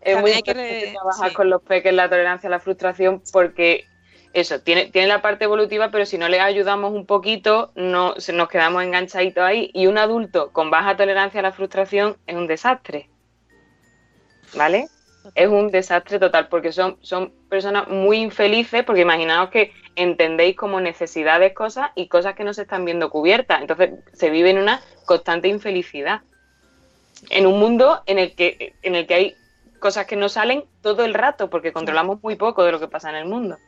Es 0.00 0.14
También 0.14 0.22
muy 0.22 0.32
importante 0.32 0.92
trabajar 0.94 1.28
sí. 1.28 1.34
con 1.34 1.50
los 1.50 1.62
peques 1.62 1.92
la 1.92 2.08
tolerancia 2.08 2.46
a 2.48 2.50
la 2.50 2.60
frustración 2.60 3.22
porque 3.32 3.86
eso, 4.32 4.60
tiene, 4.60 4.86
tiene 4.86 5.08
la 5.08 5.22
parte 5.22 5.44
evolutiva, 5.44 5.90
pero 5.90 6.06
si 6.06 6.16
no 6.16 6.28
les 6.28 6.40
ayudamos 6.40 6.92
un 6.92 7.04
poquito, 7.04 7.72
no, 7.74 8.14
se, 8.18 8.32
nos 8.32 8.48
quedamos 8.48 8.82
enganchaditos 8.82 9.42
ahí. 9.42 9.70
Y 9.74 9.86
un 9.88 9.98
adulto 9.98 10.52
con 10.52 10.70
baja 10.70 10.96
tolerancia 10.96 11.40
a 11.40 11.42
la 11.42 11.52
frustración 11.52 12.16
es 12.26 12.36
un 12.36 12.46
desastre. 12.46 13.08
¿Vale? 14.54 14.86
Es 15.34 15.48
un 15.48 15.70
desastre 15.70 16.18
total 16.18 16.48
porque 16.48 16.72
son, 16.72 16.96
son 17.02 17.32
personas 17.48 17.88
muy 17.88 18.18
infelices 18.18 18.84
porque 18.84 19.02
imaginaos 19.02 19.50
que 19.50 19.72
entendéis 19.96 20.56
como 20.56 20.80
necesidades 20.80 21.52
cosas 21.52 21.90
y 21.94 22.08
cosas 22.08 22.34
que 22.34 22.44
no 22.44 22.54
se 22.54 22.62
están 22.62 22.84
viendo 22.84 23.10
cubiertas. 23.10 23.60
Entonces 23.60 23.90
se 24.12 24.30
vive 24.30 24.50
en 24.50 24.58
una 24.58 24.80
constante 25.06 25.48
infelicidad. 25.48 26.22
En 27.28 27.46
un 27.46 27.58
mundo 27.58 28.02
en 28.06 28.18
el 28.18 28.34
que, 28.34 28.74
en 28.82 28.94
el 28.94 29.06
que 29.06 29.14
hay 29.14 29.36
cosas 29.80 30.06
que 30.06 30.14
no 30.16 30.28
salen 30.28 30.64
todo 30.82 31.04
el 31.04 31.14
rato 31.14 31.50
porque 31.50 31.72
controlamos 31.72 32.22
muy 32.22 32.36
poco 32.36 32.62
de 32.64 32.72
lo 32.72 32.78
que 32.78 32.86
pasa 32.88 33.10
en 33.10 33.16
el 33.16 33.26
mundo. 33.26 33.58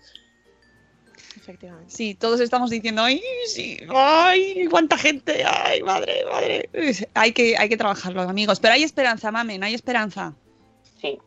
Efectivamente. 1.37 1.90
Sí, 1.92 2.14
todos 2.14 2.40
estamos 2.40 2.70
diciendo, 2.70 3.03
ay, 3.03 3.20
sí, 3.46 3.79
ay, 3.94 4.66
cuánta 4.70 4.96
gente, 4.96 5.42
ay, 5.44 5.83
madre, 5.83 6.25
madre. 6.31 6.68
Hay 7.14 7.33
que, 7.33 7.57
hay 7.57 7.68
que 7.68 7.77
trabajarlo, 7.77 8.22
amigos. 8.22 8.61
Pero 8.61 8.75
hay 8.75 8.83
esperanza, 8.85 9.33
mamen, 9.33 9.64
hay 9.64 9.75
esperanza. 9.75 10.35
Sí. 11.01 11.18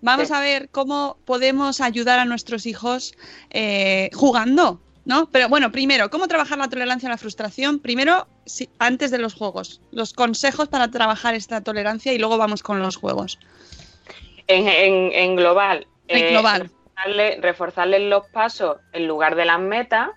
Vamos 0.00 0.28
Sí. 0.28 0.34
a 0.34 0.40
ver 0.40 0.68
cómo 0.70 1.18
podemos 1.26 1.80
ayudar 1.80 2.18
a 2.18 2.24
nuestros 2.24 2.66
hijos 2.66 3.14
eh, 3.50 4.10
jugando, 4.14 4.80
¿no? 5.04 5.28
Pero 5.30 5.48
bueno, 5.48 5.70
primero, 5.70 6.08
¿cómo 6.08 6.28
trabajar 6.28 6.58
la 6.58 6.68
tolerancia 6.68 7.08
a 7.08 7.12
la 7.12 7.18
frustración? 7.18 7.78
Primero, 7.80 8.26
antes 8.78 9.10
de 9.10 9.18
los 9.18 9.34
juegos, 9.34 9.80
los 9.90 10.12
consejos 10.12 10.68
para 10.68 10.90
trabajar 10.90 11.34
esta 11.34 11.60
tolerancia 11.60 12.12
y 12.12 12.18
luego 12.18 12.38
vamos 12.38 12.62
con 12.62 12.80
los 12.80 12.96
juegos. 12.96 13.38
En, 14.46 14.68
en- 14.68 15.12
en 15.12 15.36
global, 15.36 15.86
En 16.08 16.24
eh, 16.24 16.30
global. 16.30 16.62
reforzarle, 16.62 17.38
reforzarles 17.40 18.00
los 18.02 18.26
pasos 18.28 18.78
en 18.92 19.06
lugar 19.06 19.34
de 19.36 19.44
las 19.44 19.60
metas. 19.60 20.10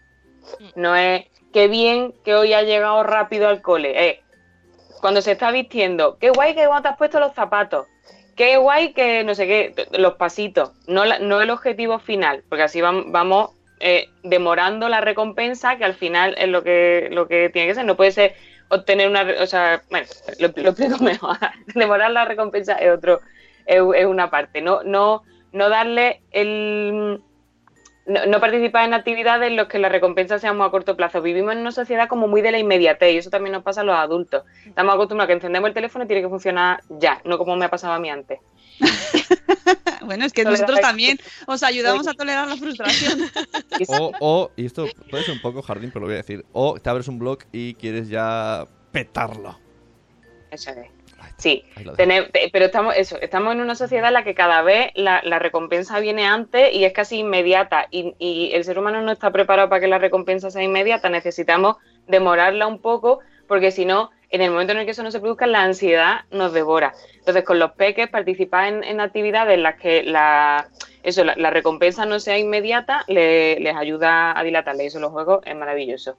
No 0.75 0.95
es 0.95 1.25
qué 1.53 1.67
bien 1.67 2.13
que 2.23 2.35
hoy 2.35 2.53
ha 2.53 2.61
llegado 2.63 3.03
rápido 3.03 3.47
al 3.47 3.61
cole. 3.61 4.09
eh, 4.09 4.21
cuando 5.01 5.21
se 5.21 5.33
está 5.33 5.51
vistiendo, 5.51 6.17
qué 6.19 6.31
guay 6.31 6.55
que 6.55 6.61
te 6.65 6.87
has 6.87 6.97
puesto 6.97 7.19
los 7.19 7.33
zapatos. 7.33 7.85
Qué 8.35 8.57
guay 8.57 8.91
que 8.93 9.23
no 9.23 9.33
sé 9.35 9.45
qué, 9.47 9.87
los 9.97 10.15
pasitos, 10.15 10.71
no, 10.87 11.05
la- 11.05 11.19
no 11.19 11.39
el 11.41 11.49
objetivo 11.51 11.99
final, 11.99 12.43
porque 12.49 12.63
así 12.63 12.79
vam- 12.81 13.05
vamos 13.11 13.51
eh, 13.79 14.09
demorando 14.23 14.89
la 14.89 15.01
recompensa, 15.01 15.77
que 15.77 15.85
al 15.85 15.93
final 15.93 16.33
es 16.37 16.47
lo 16.49 16.63
que, 16.63 17.09
lo 17.11 17.27
que 17.27 17.49
tiene 17.49 17.67
que 17.67 17.75
ser. 17.75 17.85
No 17.85 17.95
puede 17.95 18.11
ser 18.11 18.33
obtener 18.69 19.09
una, 19.09 19.25
o 19.41 19.45
sea, 19.45 19.83
bueno, 19.91 20.07
lo, 20.39 20.47
lo 20.55 20.69
explico 20.71 20.97
mejor. 21.03 21.37
Demorar 21.75 22.11
la 22.11 22.25
recompensa 22.25 22.73
es 22.75 22.89
otro, 22.91 23.21
es, 23.65 23.81
es 23.95 24.05
una 24.05 24.29
parte. 24.29 24.61
No, 24.61 24.83
no, 24.83 25.23
no 25.51 25.69
darle 25.69 26.21
el 26.31 27.21
no, 28.05 28.25
no 28.27 28.39
participar 28.39 28.85
en 28.85 28.93
actividades 28.93 29.47
en 29.47 29.55
las 29.55 29.67
que 29.67 29.79
la 29.79 29.89
recompensa 29.89 30.37
sea 30.39 30.53
muy 30.53 30.65
a 30.65 30.69
corto 30.69 30.95
plazo. 30.95 31.21
Vivimos 31.21 31.53
en 31.53 31.59
una 31.59 31.71
sociedad 31.71 32.07
como 32.07 32.27
muy 32.27 32.41
de 32.41 32.51
la 32.51 32.59
inmediatez 32.59 33.13
y 33.13 33.17
eso 33.17 33.29
también 33.29 33.53
nos 33.53 33.63
pasa 33.63 33.81
a 33.81 33.83
los 33.83 33.95
adultos. 33.95 34.43
Estamos 34.65 34.93
acostumbrados 34.93 35.25
a 35.25 35.27
que 35.27 35.33
encendemos 35.33 35.69
el 35.69 35.73
teléfono 35.73 36.05
y 36.05 36.07
tiene 36.07 36.21
que 36.21 36.29
funcionar 36.29 36.83
ya, 36.89 37.21
no 37.25 37.37
como 37.37 37.55
me 37.55 37.65
ha 37.65 37.69
pasado 37.69 37.93
a 37.93 37.99
mí 37.99 38.09
antes. 38.09 38.39
Bueno, 40.05 40.23
es 40.25 40.33
que 40.33 40.43
Tolerar 40.43 40.61
nosotros 40.61 40.81
también 40.81 41.17
os 41.47 41.63
ayudamos 41.63 42.07
a 42.07 42.13
tolerar 42.13 42.47
la 42.47 42.55
frustración. 42.55 43.21
O, 43.87 44.11
o, 44.19 44.51
y 44.55 44.67
esto 44.67 44.85
puede 45.09 45.23
ser 45.23 45.33
un 45.33 45.41
poco 45.41 45.63
jardín, 45.63 45.89
pero 45.91 46.01
lo 46.01 46.07
voy 46.07 46.13
a 46.13 46.17
decir. 46.17 46.45
O 46.53 46.79
te 46.79 46.89
abres 46.89 47.07
un 47.07 47.17
blog 47.17 47.39
y 47.51 47.73
quieres 47.73 48.07
ya 48.07 48.67
petarlo. 48.91 49.57
Eso 50.51 50.69
es. 50.69 50.94
Sí. 51.37 51.63
Tener- 51.97 52.31
te- 52.31 52.49
pero 52.51 52.65
estamos 52.65 52.95
eso, 52.95 53.17
estamos 53.21 53.53
en 53.53 53.61
una 53.61 53.75
sociedad 53.75 54.07
en 54.07 54.13
la 54.13 54.23
que 54.23 54.33
cada 54.35 54.61
vez 54.61 54.91
la, 54.95 55.21
la 55.23 55.37
recompensa 55.39 55.99
viene 55.99 56.25
antes 56.25 56.73
y 56.73 56.85
es 56.85 56.93
casi 56.93 57.19
inmediata 57.19 57.87
y, 57.91 58.13
y 58.19 58.51
el 58.53 58.63
ser 58.63 58.79
humano 58.79 59.01
no 59.01 59.11
está 59.11 59.31
preparado 59.31 59.67
para 59.69 59.81
que 59.81 59.87
la 59.87 59.97
recompensa 59.97 60.49
sea 60.49 60.63
inmediata, 60.63 61.09
necesitamos 61.09 61.75
demorarla 62.07 62.67
un 62.67 62.79
poco 62.79 63.19
porque 63.47 63.71
si 63.71 63.85
no, 63.85 64.11
en 64.29 64.41
el 64.41 64.49
momento 64.51 64.71
en 64.73 64.79
el 64.79 64.85
que 64.85 64.91
eso 64.91 65.03
no 65.03 65.11
se 65.11 65.19
produzca, 65.19 65.45
la 65.45 65.61
ansiedad 65.61 66.21
nos 66.31 66.51
devora. 66.53 66.93
Entonces, 67.17 67.43
con 67.43 67.59
los 67.59 67.73
peques, 67.73 68.07
participar 68.09 68.67
en, 68.69 68.83
en 68.83 68.99
actividades 68.99 69.53
en 69.53 69.63
las 69.63 69.75
que 69.79 70.03
la, 70.03 70.67
eso, 71.03 71.23
la, 71.23 71.35
la 71.37 71.51
recompensa 71.51 72.05
no 72.05 72.19
sea 72.19 72.37
inmediata 72.39 73.03
le- 73.07 73.59
les 73.59 73.75
ayuda 73.75 74.37
a 74.37 74.43
dilatarle. 74.43 74.85
Eso 74.87 74.99
los 74.99 75.11
juegos 75.11 75.41
es 75.45 75.55
maravilloso. 75.55 76.17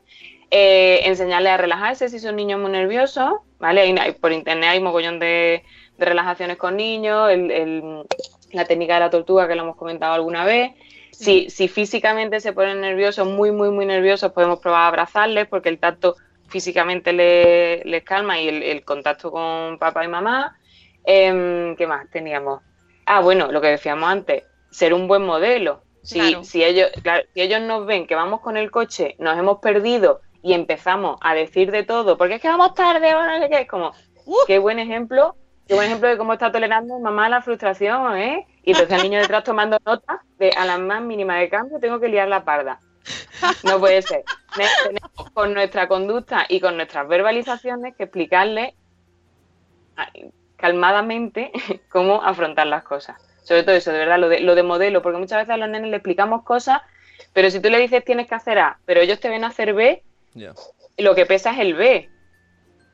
Eh, 0.51 1.01
enseñarles 1.09 1.53
a 1.53 1.57
relajarse 1.57 2.09
si 2.09 2.19
son 2.21 2.37
niños 2.37 2.61
muy 2.61 2.71
nerviosos, 2.71 3.33
¿vale? 3.59 3.81
Hay- 4.01 4.13
por 4.13 4.33
internet 4.33 4.71
hay 4.71 4.81
mogollón 4.81 5.19
de, 5.19 5.65
de 5.97 6.05
relajaciones 6.05 6.57
con 6.57 6.77
niños, 6.77 7.31
el- 7.31 7.51
el- 7.51 8.05
la 8.53 8.65
técnica 8.65 8.95
de 8.95 9.01
la 9.01 9.11
tortuga 9.11 9.49
que 9.49 9.57
lo 9.57 9.63
hemos 9.63 9.77
comentado 9.77 10.15
alguna 10.15 10.45
vez. 10.45 10.73
Si, 11.11 11.51
si 11.51 11.69
físicamente 11.69 12.41
se 12.41 12.53
ponen 12.53 12.81
nerviosos, 12.81 13.27
muy, 13.27 13.51
muy, 13.51 13.71
muy 13.71 13.87
nerviosos, 13.87 14.33
podemos 14.33 14.61
probar 14.61 14.83
a 14.83 14.87
abrazarles 14.89 15.49
porque 15.49 15.69
el 15.69 15.81
tacto 15.81 16.15
físicamente 16.49 17.13
le- 17.13 17.83
les 17.85 18.05
calma 18.05 18.41
y 18.41 18.49
el, 18.49 18.63
el 18.63 18.85
contacto 18.85 19.31
con 19.33 19.79
papá 19.79 20.05
y 20.05 20.09
mamá. 20.09 20.57
Em, 21.05 21.75
¿Qué 21.77 21.87
más 21.87 22.09
teníamos? 22.11 22.63
Ah, 23.07 23.21
bueno, 23.21 23.51
lo 23.51 23.61
que 23.61 23.69
decíamos 23.69 24.09
antes, 24.09 24.45
ser 24.71 24.93
un 24.95 25.09
buen 25.09 25.23
modelo. 25.23 25.83
Si, 26.03 26.19
Claro. 26.21 26.45
si, 26.45 26.63
ellos, 26.65 26.89
claro, 27.03 27.25
si 27.35 27.41
ellos 27.41 27.61
nos 27.63 27.85
ven 27.87 28.07
que 28.07 28.15
vamos 28.15 28.41
con 28.41 28.57
el 28.57 28.71
coche, 28.71 29.17
nos 29.19 29.37
hemos 29.39 29.59
perdido 29.59 30.21
y 30.47 30.55
empezamos 30.55 31.17
a 31.23 31.35
decir 31.35 31.71
de 31.73 31.83
todo, 31.83 32.17
porque 32.17 32.35
es 32.37 32.41
que 32.43 32.49
vamos 32.49 32.73
tarde, 32.75 33.15
o 33.15 33.23
no 33.25 33.39
sé 33.41 33.49
qué, 33.51 33.63
es 33.63 33.69
como, 33.69 33.93
qué 34.47 34.59
buen 34.61 34.79
ejemplo, 34.79 35.35
qué 35.67 35.75
buen 35.75 35.89
ejemplo 35.89 36.09
de 36.09 36.17
cómo 36.17 36.35
está 36.35 36.53
tolerando 36.53 36.99
mamá 37.01 37.29
la 37.29 37.43
frustración, 37.43 38.17
¿eh? 38.17 38.47
Y 38.63 38.71
entonces 38.71 38.97
el 38.97 39.03
niño 39.03 39.19
detrás 39.21 39.43
tomando 39.43 39.77
nota 39.85 40.23
de 40.39 40.51
a 40.51 40.65
la 40.65 40.79
más 40.79 41.03
mínima 41.03 41.37
de 41.39 41.49
cambio 41.49 41.81
tengo 41.81 41.99
que 41.99 42.09
liar 42.09 42.29
la 42.29 42.45
parda. 42.45 42.79
No 43.65 43.81
puede 43.81 44.03
ser. 44.03 44.23
Ne- 44.57 44.65
Tenemos 44.85 45.31
con 45.35 45.53
nuestra 45.53 45.89
conducta 45.89 46.47
y 46.49 46.61
con 46.61 46.77
nuestras 46.77 47.09
verbalizaciones 47.09 47.97
que 47.97 48.05
explicarle 48.05 48.75
calmadamente 50.57 51.51
cómo 51.91 52.23
afrontar 52.23 52.67
las 52.67 52.85
cosas. 52.85 53.17
Sobre 53.43 53.63
todo 53.63 53.75
eso, 53.75 53.93
de 53.93 53.99
verdad, 53.99 54.19
lo 54.19 54.29
de, 54.29 54.41
lo 54.41 54.55
de 54.55 54.63
modelo, 54.63 55.03
porque 55.03 55.19
muchas 55.19 55.39
veces 55.39 55.55
a 55.55 55.57
los 55.57 55.69
nenes 55.69 55.91
le 55.91 55.97
explicamos 55.97 56.43
cosas, 56.45 56.81
pero 57.33 57.51
si 57.51 57.61
tú 57.61 57.69
le 57.71 57.79
dices 57.79 58.05
tienes 58.05 58.27
que 58.29 58.35
hacer 58.35 58.59
A, 58.59 58.79
pero 58.85 59.01
ellos 59.01 59.21
te 59.21 59.29
ven 59.29 59.45
hacer 59.45 59.73
B, 59.75 60.03
Ya. 60.37 60.55
lo 60.99 61.15
que 61.15 61.27
pesa 61.27 61.53
es 61.53 61.59
el 61.59 61.75
B. 61.75 62.09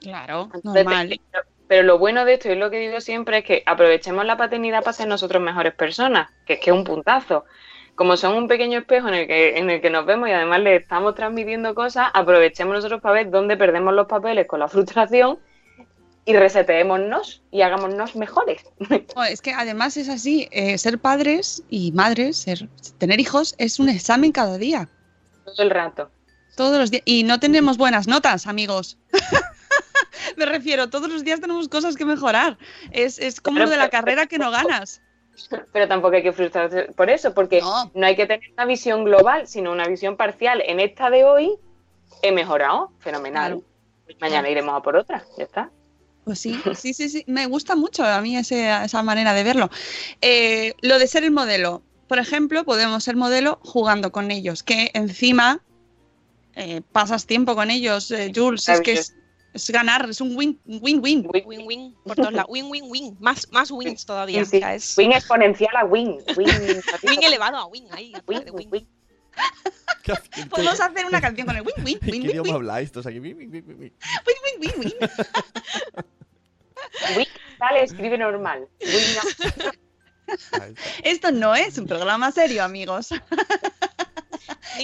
Claro, 0.00 0.48
Entonces, 0.54 0.84
normal. 0.84 1.20
Pero, 1.68 1.82
lo 1.84 1.98
bueno 1.98 2.24
de 2.24 2.34
esto, 2.34 2.48
y 2.48 2.52
es 2.52 2.58
lo 2.58 2.70
que 2.70 2.78
digo 2.78 3.00
siempre, 3.00 3.38
es 3.38 3.44
que 3.44 3.62
aprovechemos 3.66 4.24
la 4.24 4.36
paternidad 4.36 4.82
para 4.82 4.92
ser 4.92 5.08
nosotros 5.08 5.42
mejores 5.42 5.74
personas, 5.74 6.30
que 6.46 6.54
es 6.54 6.60
que 6.60 6.70
es 6.70 6.76
un 6.76 6.84
puntazo. 6.84 7.44
Como 7.94 8.16
son 8.16 8.34
un 8.34 8.48
pequeño 8.48 8.78
espejo 8.78 9.08
en 9.08 9.14
el 9.14 9.26
que, 9.26 9.58
en 9.58 9.70
el 9.70 9.80
que 9.80 9.90
nos 9.90 10.06
vemos 10.06 10.28
y 10.28 10.32
además 10.32 10.60
le 10.60 10.76
estamos 10.76 11.14
transmitiendo 11.14 11.74
cosas, 11.74 12.08
aprovechemos 12.14 12.74
nosotros 12.74 13.00
para 13.00 13.14
ver 13.14 13.30
dónde 13.30 13.56
perdemos 13.56 13.94
los 13.94 14.06
papeles 14.06 14.46
con 14.46 14.60
la 14.60 14.68
frustración 14.68 15.38
y 16.24 16.34
reseteémonos 16.34 17.42
y 17.50 17.62
hagámonos 17.62 18.16
mejores. 18.16 18.62
Es 19.28 19.40
que 19.40 19.52
además 19.52 19.96
es 19.96 20.08
así, 20.08 20.48
eh, 20.52 20.78
ser 20.78 20.98
padres 20.98 21.62
y 21.68 21.92
madres, 21.92 22.38
ser, 22.38 22.68
tener 22.98 23.20
hijos 23.20 23.54
es 23.58 23.78
un 23.78 23.88
examen 23.88 24.32
cada 24.32 24.58
día. 24.58 24.88
Todo 25.44 25.62
el 25.62 25.70
rato. 25.70 26.10
Todos 26.56 26.78
los 26.78 26.90
días. 26.90 27.02
Y 27.06 27.24
no 27.24 27.40
tenemos 27.40 27.76
buenas 27.78 28.06
notas, 28.06 28.46
amigos. 28.46 28.98
Me 30.36 30.46
refiero, 30.46 30.88
todos 30.90 31.10
los 31.10 31.24
días 31.24 31.40
tenemos 31.40 31.68
cosas 31.68 31.96
que 31.96 32.04
mejorar. 32.04 32.58
Es, 32.90 33.18
es 33.18 33.40
como 33.40 33.56
Pero- 33.56 33.66
lo 33.66 33.70
de 33.70 33.76
la 33.78 33.84
pero- 33.90 34.00
carrera 34.00 34.26
que 34.26 34.38
no 34.38 34.50
ganas. 34.50 35.00
Pero 35.72 35.88
tampoco 35.88 36.14
hay 36.14 36.22
que 36.22 36.32
frustrarse 36.32 36.84
por 36.94 37.08
eso, 37.08 37.32
porque 37.32 37.62
no. 37.62 37.90
hay 38.06 38.14
que 38.14 38.26
tener 38.26 38.42
una 38.52 38.66
visión 38.66 39.04
global, 39.04 39.48
sino 39.48 39.72
una 39.72 39.86
visión 39.88 40.16
parcial. 40.18 40.62
En 40.66 40.78
esta 40.78 41.08
de 41.08 41.24
hoy 41.24 41.52
he 42.20 42.32
mejorado, 42.32 42.92
fenomenal. 43.00 43.62
Mañana 44.20 44.50
iremos 44.50 44.74
a 44.76 44.82
por 44.82 44.94
otra, 44.96 45.24
ya 45.38 45.44
está. 45.44 45.70
Pues 46.24 46.38
sí, 46.38 46.60
sí, 46.76 46.92
sí, 46.92 47.08
sí. 47.08 47.24
Me 47.26 47.46
gusta 47.46 47.74
mucho 47.76 48.04
a 48.04 48.20
mí 48.20 48.36
ese- 48.36 48.70
esa 48.84 49.02
manera 49.02 49.32
de 49.32 49.42
verlo. 49.42 49.70
Eh, 50.20 50.74
lo 50.82 50.98
de 50.98 51.06
ser 51.06 51.24
el 51.24 51.30
modelo. 51.30 51.82
Por 52.08 52.18
ejemplo, 52.18 52.64
podemos 52.64 53.02
ser 53.02 53.16
modelo 53.16 53.58
jugando 53.62 54.12
con 54.12 54.30
ellos, 54.30 54.62
que 54.62 54.90
encima 54.92 55.62
eh, 56.54 56.82
pasas 56.92 57.26
tiempo 57.26 57.54
con 57.54 57.70
ellos, 57.70 58.10
eh, 58.10 58.32
Jules. 58.34 58.68
Es 58.68 58.80
que 58.80 58.92
es, 58.92 59.14
es 59.54 59.70
ganar, 59.70 60.08
es 60.08 60.20
un 60.20 60.34
win- 60.36 60.60
win-win. 60.66 61.28
Win-win 61.44 61.94
por 62.04 62.16
todos 62.16 62.32
lados. 62.32 62.50
Win-win-win. 62.50 63.16
Más, 63.20 63.46
más 63.52 63.70
wins 63.70 64.04
todavía. 64.06 64.44
Sí, 64.44 64.50
sí. 64.52 64.56
O 64.58 64.60
sea, 64.60 64.74
es 64.74 64.96
Win 64.98 65.12
exponencial 65.12 65.76
a 65.76 65.84
win. 65.84 66.18
Win, 66.36 66.48
win 67.02 67.22
elevado 67.22 67.56
a 67.58 67.66
win. 67.66 67.86
Ahí, 67.92 68.12
Win, 68.26 68.44
de 68.44 68.50
win. 68.50 68.68
win. 68.70 68.88
Podemos 70.50 70.78
hacer 70.80 71.06
una 71.06 71.20
canción 71.20 71.46
con 71.46 71.56
el 71.56 71.62
win-win, 71.62 71.94
¿En 72.00 72.00
qué 72.00 72.10
win-win, 72.10 72.30
idioma 72.30 72.42
win, 72.48 72.54
habláis 72.56 72.92
todos 72.92 73.06
aquí? 73.06 73.18
Win, 73.20 73.36
win, 73.36 73.50
win, 73.50 73.64
win. 73.66 73.78
win, 73.78 73.92
win, 74.60 74.72
win. 74.78 74.92
Win 77.16 77.26
sale, 77.58 77.82
escribe 77.84 78.18
normal. 78.18 78.68
Win, 78.80 78.92
está. 80.28 80.68
Esto 81.04 81.30
no 81.32 81.54
es 81.54 81.78
un 81.78 81.86
programa 81.86 82.32
serio, 82.32 82.64
amigos. 82.64 83.10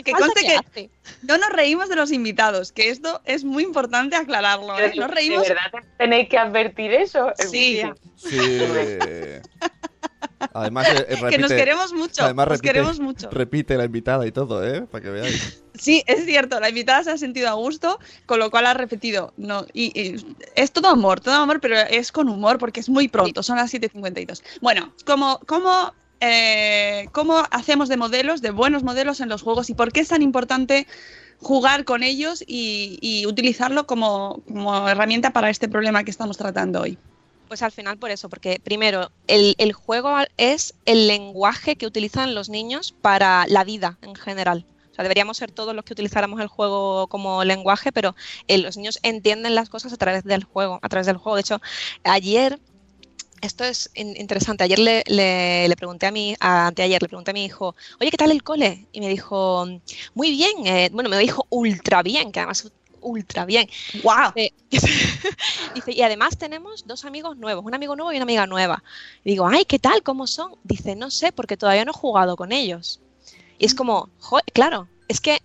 Que 0.04 0.12
conste 0.12 0.40
que 0.42 0.54
hace. 0.56 0.90
no 1.22 1.38
nos 1.38 1.50
reímos 1.50 1.88
de 1.88 1.96
los 1.96 2.12
invitados, 2.12 2.72
que 2.72 2.90
esto 2.90 3.20
es 3.24 3.44
muy 3.44 3.62
importante 3.64 4.16
aclararlo. 4.16 4.78
¿eh? 4.78 4.90
¿De 4.90 4.96
Nos 4.96 5.10
reímos. 5.10 5.48
verdad 5.48 5.62
te- 5.72 5.86
tenéis 5.98 6.28
que 6.28 6.38
advertir 6.38 6.92
eso? 6.92 7.32
Sí. 7.50 7.82
Sí. 8.16 8.38
Además, 10.54 10.88
eh, 10.88 10.92
eh, 11.08 11.16
repite, 11.16 11.30
que 11.30 11.38
nos 11.38 11.52
queremos 11.52 11.92
mucho. 11.92 12.22
además 12.24 12.46
nos 12.46 12.52
repite, 12.58 12.68
queremos 12.72 13.00
mucho. 13.00 13.28
repite 13.30 13.76
la 13.76 13.84
invitada 13.84 14.24
y 14.26 14.30
todo, 14.32 14.64
¿eh? 14.66 14.82
Para 14.82 15.02
que 15.02 15.10
veáis. 15.10 15.62
Sí, 15.74 16.02
es 16.06 16.24
cierto, 16.24 16.60
la 16.60 16.68
invitada 16.68 17.04
se 17.04 17.10
ha 17.12 17.18
sentido 17.18 17.48
a 17.48 17.52
gusto, 17.54 17.98
con 18.26 18.38
lo 18.38 18.50
cual 18.50 18.66
ha 18.66 18.74
repetido. 18.74 19.32
No, 19.36 19.66
y, 19.72 19.86
y 20.00 20.36
es 20.54 20.72
todo 20.72 20.88
amor, 20.88 21.20
todo 21.20 21.34
amor, 21.34 21.60
pero 21.60 21.76
es 21.76 22.12
con 22.12 22.28
humor 22.28 22.58
porque 22.58 22.80
es 22.80 22.88
muy 22.88 23.08
pronto, 23.08 23.42
son 23.42 23.56
las 23.56 23.72
7.52. 23.72 24.42
Bueno, 24.60 24.92
¿cómo, 25.04 25.40
cómo, 25.46 25.92
eh, 26.20 27.08
¿cómo 27.12 27.42
hacemos 27.50 27.88
de 27.88 27.96
modelos, 27.96 28.42
de 28.42 28.50
buenos 28.50 28.82
modelos 28.82 29.20
en 29.20 29.28
los 29.28 29.42
juegos 29.42 29.70
y 29.70 29.74
por 29.74 29.92
qué 29.92 30.00
es 30.00 30.08
tan 30.08 30.22
importante 30.22 30.86
jugar 31.40 31.84
con 31.84 32.02
ellos 32.02 32.42
y, 32.46 33.24
utilizarlo 33.26 33.86
como, 33.86 34.42
herramienta 34.88 35.30
para 35.30 35.50
este 35.50 35.68
problema 35.68 36.04
que 36.04 36.10
estamos 36.10 36.36
tratando 36.36 36.82
hoy? 36.82 36.98
Pues 37.46 37.62
al 37.62 37.72
final 37.72 37.96
por 37.96 38.10
eso, 38.10 38.28
porque 38.28 38.60
primero, 38.62 39.10
el, 39.26 39.54
el 39.58 39.72
juego 39.72 40.14
es 40.36 40.74
el 40.84 41.06
lenguaje 41.06 41.76
que 41.76 41.86
utilizan 41.86 42.34
los 42.34 42.48
niños 42.50 42.94
para 43.00 43.46
la 43.46 43.64
vida 43.64 43.96
en 44.02 44.14
general. 44.14 44.66
O 44.90 44.94
sea, 44.94 45.04
deberíamos 45.04 45.36
ser 45.36 45.52
todos 45.52 45.74
los 45.74 45.84
que 45.84 45.92
utilizáramos 45.92 46.40
el 46.40 46.48
juego 46.48 47.06
como 47.06 47.44
lenguaje, 47.44 47.92
pero 47.92 48.16
eh, 48.48 48.58
los 48.58 48.76
niños 48.76 48.98
entienden 49.02 49.54
las 49.54 49.68
cosas 49.68 49.92
a 49.92 49.96
través 49.96 50.24
del 50.24 50.44
juego, 50.44 50.80
a 50.82 50.88
través 50.88 51.06
del 51.06 51.16
juego. 51.16 51.36
De 51.36 51.42
hecho, 51.42 51.60
ayer, 52.02 52.58
esto 53.42 53.64
es 53.64 53.90
in- 53.94 54.16
interesante, 54.16 54.64
ayer 54.64 54.78
le, 54.78 55.02
le- 55.06 55.68
le 55.68 55.76
pregunté 55.76 56.06
a 56.06 56.10
mi, 56.10 56.34
a- 56.40 56.66
anteayer 56.68 57.00
le 57.02 57.08
pregunté 57.08 57.30
a 57.30 57.34
mi 57.34 57.44
hijo, 57.44 57.74
oye, 58.00 58.10
¿qué 58.10 58.16
tal 58.16 58.30
el 58.32 58.42
cole? 58.42 58.88
Y 58.92 59.00
me 59.00 59.08
dijo, 59.08 59.66
muy 60.14 60.30
bien, 60.30 60.66
eh, 60.66 60.90
bueno, 60.92 61.08
me 61.10 61.18
dijo 61.18 61.46
ultra 61.50 62.02
bien, 62.02 62.32
que 62.32 62.40
además 62.40 62.70
ultra 63.00 63.44
bien. 63.44 63.68
¡Wow! 64.02 64.32
dice, 65.74 65.92
y 65.92 66.02
además 66.02 66.36
tenemos 66.38 66.84
dos 66.86 67.04
amigos 67.04 67.36
nuevos, 67.36 67.64
un 67.64 67.74
amigo 67.74 67.96
nuevo 67.96 68.12
y 68.12 68.16
una 68.16 68.24
amiga 68.24 68.46
nueva. 68.46 68.82
Y 69.24 69.30
digo, 69.30 69.46
ay, 69.46 69.64
¿qué 69.64 69.78
tal? 69.78 70.02
¿Cómo 70.02 70.26
son? 70.26 70.52
Dice, 70.62 70.96
no 70.96 71.10
sé, 71.10 71.32
porque 71.32 71.56
todavía 71.56 71.84
no 71.84 71.92
he 71.92 71.94
jugado 71.94 72.36
con 72.36 72.52
ellos. 72.52 73.00
Y 73.58 73.66
es 73.66 73.74
como, 73.74 74.10
"Jo, 74.18 74.38
claro, 74.52 74.90
es 75.08 75.20
que, 75.20 75.38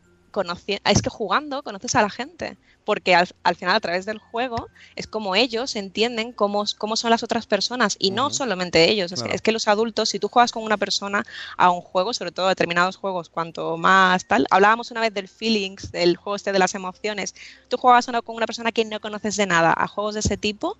es 0.85 1.01
que 1.01 1.09
jugando 1.09 1.63
conoces 1.63 1.95
a 1.95 2.01
la 2.01 2.09
gente, 2.09 2.57
porque 2.85 3.15
al, 3.15 3.27
al 3.43 3.55
final 3.55 3.75
a 3.75 3.79
través 3.79 4.05
del 4.05 4.17
juego 4.17 4.67
es 4.95 5.07
como 5.07 5.35
ellos 5.35 5.75
entienden 5.75 6.33
cómo, 6.33 6.65
cómo 6.77 6.95
son 6.95 7.11
las 7.11 7.23
otras 7.23 7.45
personas 7.45 7.95
y 7.99 8.11
no 8.11 8.29
solamente 8.31 8.89
ellos, 8.89 9.11
es, 9.11 9.19
que, 9.19 9.23
Claro. 9.23 9.35
es 9.35 9.41
que 9.41 9.51
los 9.51 9.67
adultos, 9.67 10.09
si 10.09 10.19
tú 10.19 10.27
juegas 10.27 10.51
con 10.51 10.63
una 10.63 10.77
persona 10.77 11.23
a 11.57 11.69
un 11.71 11.81
juego, 11.81 12.13
sobre 12.13 12.31
todo 12.31 12.47
determinados 12.47 12.95
juegos, 12.97 13.29
cuanto 13.29 13.77
más 13.77 14.25
tal, 14.25 14.45
hablábamos 14.49 14.91
una 14.91 15.01
vez 15.01 15.13
del 15.13 15.27
feelings, 15.27 15.91
del 15.91 16.17
juego 16.17 16.35
este 16.35 16.51
de 16.51 16.59
las 16.59 16.75
emociones, 16.75 17.35
tú 17.69 17.77
juegas 17.77 18.07
una- 18.07 18.21
con 18.21 18.35
una 18.35 18.45
persona 18.45 18.71
que 18.71 18.85
no 18.85 18.99
conoces 18.99 19.35
de 19.37 19.45
nada 19.45 19.73
a 19.75 19.87
juegos 19.87 20.13
de 20.15 20.19
ese 20.21 20.37
tipo 20.37 20.77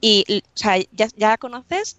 y 0.00 0.24
o 0.38 0.58
sea, 0.58 0.78
ya, 0.92 1.08
ya 1.16 1.36
conoces, 1.38 1.96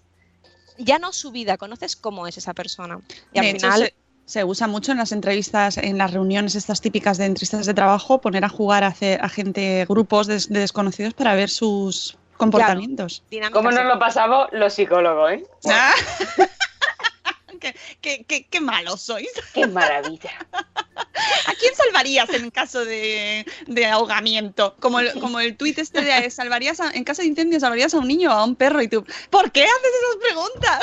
ya 0.78 0.98
no 0.98 1.12
su 1.12 1.30
vida, 1.30 1.56
conoces 1.56 1.96
cómo 1.96 2.26
es 2.26 2.36
esa 2.38 2.54
persona. 2.54 3.00
Y 3.32 3.38
al 3.38 3.44
De 3.44 3.50
hecho, 3.50 3.60
final... 3.60 3.92
se, 4.28 4.44
usa 4.44 4.66
mucho 4.66 4.92
en 4.92 4.98
las 4.98 5.10
entrevistas, 5.12 5.78
en 5.78 5.96
las 5.96 6.12
reuniones 6.12 6.54
estas 6.54 6.80
típicas 6.82 7.16
de 7.16 7.24
entrevistas 7.24 7.64
de 7.64 7.72
trabajo, 7.72 8.20
poner 8.20 8.44
a 8.44 8.48
jugar 8.50 8.84
a, 8.84 8.88
hacer- 8.88 9.20
a 9.22 9.28
gente, 9.28 9.86
grupos 9.88 10.26
de, 10.26 10.36
de 10.48 10.60
desconocidos 10.60 11.14
para 11.14 11.34
ver 11.34 11.48
sus 11.48 12.18
comportamientos. 12.36 13.22
¿Cómo 13.52 13.70
nos 13.70 13.84
lo 13.86 13.98
pasamos 13.98 14.48
los 14.52 14.72
psicólogos, 14.74 15.32
eh? 15.32 15.44
Ah. 15.68 15.94
qué, 17.60 17.74
qué- 18.00 18.24
qué- 18.28 18.46
qué 18.48 18.60
malos 18.60 19.00
sois. 19.02 19.28
Qué 19.54 19.66
maravilla. 19.66 20.30
¿A 20.52 21.52
quién 21.58 21.74
salvarías 21.74 22.28
en 22.30 22.50
caso 22.50 22.84
de, 22.84 23.44
de 23.66 23.86
ahogamiento? 23.86 24.76
Como 24.78 25.00
el, 25.00 25.18
como 25.20 25.40
el 25.40 25.56
tuit 25.56 25.78
este 25.78 26.02
de 26.02 26.30
salvarías 26.30 26.78
a- 26.80 26.90
en 26.92 27.02
caso 27.04 27.22
de 27.22 27.28
incendio, 27.28 27.58
salvarías 27.58 27.94
a 27.94 27.98
un 27.98 28.06
niño 28.08 28.30
o 28.30 28.34
a 28.34 28.44
un 28.44 28.54
perro 28.56 28.82
y 28.82 28.88
tú, 28.88 29.04
¿por 29.30 29.50
qué 29.50 29.64
haces 29.64 29.92
esas 30.02 30.16
preguntas? 30.22 30.80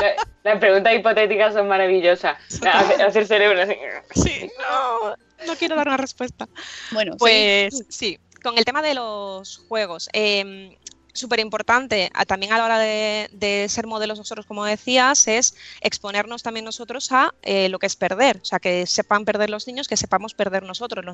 La- 0.00 0.14
Las 0.52 0.58
preguntas 0.58 0.92
hipotéticas 0.94 1.54
son 1.54 1.68
maravillosas. 1.68 2.36
Hace- 2.72 3.02
Hacer 3.02 3.26
cerebro 3.26 3.62
así. 3.62 3.76
Sí, 4.14 4.50
no, 4.58 5.10
no 5.46 5.56
quiero 5.56 5.76
dar 5.76 5.86
una 5.88 5.96
respuesta. 5.96 6.48
Bueno, 6.90 7.16
Pues 7.18 7.84
sí, 7.88 8.18
con 8.42 8.58
el 8.58 8.64
tema 8.64 8.82
de 8.82 8.94
los 8.94 9.58
juegos. 9.68 10.08
eh, 10.12 10.76
Súper 11.14 11.40
importante 11.40 12.10
también 12.26 12.54
a 12.54 12.58
la 12.58 12.64
hora 12.64 12.78
de, 12.78 13.28
de 13.32 13.66
ser 13.68 13.86
modelos 13.86 14.16
nosotros, 14.16 14.46
como 14.46 14.64
decías, 14.64 15.28
es 15.28 15.54
exponernos 15.82 16.42
también 16.42 16.64
nosotros 16.64 17.12
a 17.12 17.34
eh, 17.42 17.68
lo 17.68 17.78
que 17.78 17.84
es 17.84 17.96
perder. 17.96 18.38
O 18.40 18.44
sea, 18.46 18.58
que 18.60 18.86
sepan 18.86 19.26
perder 19.26 19.50
los 19.50 19.66
niños, 19.66 19.88
que 19.88 19.98
sepamos 19.98 20.32
perder 20.32 20.62
nosotros. 20.62 21.04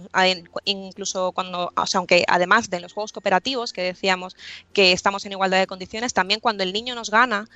Incluso 0.65 1.33
cuando, 1.33 1.73
o 1.77 1.87
sea, 1.87 1.99
aunque 1.99 2.25
además 2.29 2.71
de 2.71 2.79
los 2.79 2.93
juegos 2.93 3.11
cooperativos, 3.11 3.73
que 3.73 3.83
decíamos 3.83 4.37
que 4.73 4.93
estamos 4.93 5.27
en 5.27 5.33
igualdad 5.33 5.59
de 5.59 5.67
condiciones, 5.67 6.15
también 6.15 6.39
cuando 6.39 6.63
el 6.63 6.73
niño 6.73 6.95
nos 6.95 7.11
gana, 7.11 7.49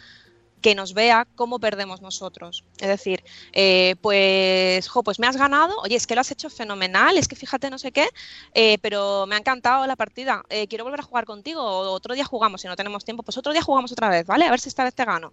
que 0.62 0.74
nos 0.74 0.94
vea 0.94 1.26
cómo 1.34 1.58
perdemos 1.58 2.00
nosotros. 2.00 2.64
Es 2.78 2.88
decir, 2.88 3.22
eh, 3.52 3.96
pues, 4.00 4.88
jo, 4.88 5.02
pues 5.02 5.18
me 5.18 5.26
has 5.26 5.36
ganado, 5.36 5.76
oye, 5.80 5.96
es 5.96 6.06
que 6.06 6.14
lo 6.14 6.22
has 6.22 6.30
hecho 6.30 6.48
fenomenal, 6.48 7.18
es 7.18 7.28
que 7.28 7.36
fíjate 7.36 7.68
no 7.68 7.78
sé 7.78 7.92
qué, 7.92 8.08
eh, 8.54 8.78
pero 8.80 9.26
me 9.26 9.34
ha 9.34 9.38
encantado 9.38 9.86
la 9.86 9.96
partida, 9.96 10.42
eh, 10.48 10.68
quiero 10.68 10.84
volver 10.84 11.00
a 11.00 11.02
jugar 11.02 11.24
contigo, 11.26 11.62
otro 11.62 12.14
día 12.14 12.24
jugamos, 12.24 12.62
si 12.62 12.68
no 12.68 12.76
tenemos 12.76 13.04
tiempo, 13.04 13.22
pues 13.22 13.36
otro 13.36 13.52
día 13.52 13.62
jugamos 13.62 13.92
otra 13.92 14.08
vez, 14.08 14.24
¿vale? 14.24 14.46
A 14.46 14.50
ver 14.50 14.60
si 14.60 14.68
esta 14.68 14.84
vez 14.84 14.94
te 14.94 15.04
gano. 15.04 15.32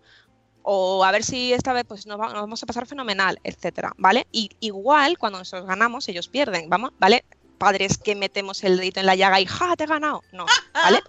O 0.61 1.05
a 1.05 1.11
ver 1.11 1.23
si 1.23 1.53
esta 1.53 1.71
vez 1.71 1.85
pues 1.87 2.05
nos 2.05 2.17
vamos 2.17 2.61
a 2.61 2.65
pasar 2.65 2.85
fenomenal, 2.85 3.39
etcétera, 3.43 3.93
¿vale? 3.97 4.27
Y 4.31 4.51
igual 4.59 5.17
cuando 5.17 5.39
nosotros 5.39 5.67
ganamos, 5.67 6.07
ellos 6.09 6.27
pierden, 6.27 6.69
¿vamos? 6.69 6.91
¿Vale? 6.99 7.23
Padres 7.57 7.97
que 7.97 8.13
metemos 8.13 8.63
el 8.63 8.77
dedito 8.77 8.99
en 8.99 9.05
la 9.05 9.15
llaga 9.15 9.39
y 9.39 9.45
¡ja! 9.45 9.75
te 9.77 9.85
he 9.85 9.87
ganado. 9.87 10.21
No, 10.33 10.45
¿vale? 10.73 11.01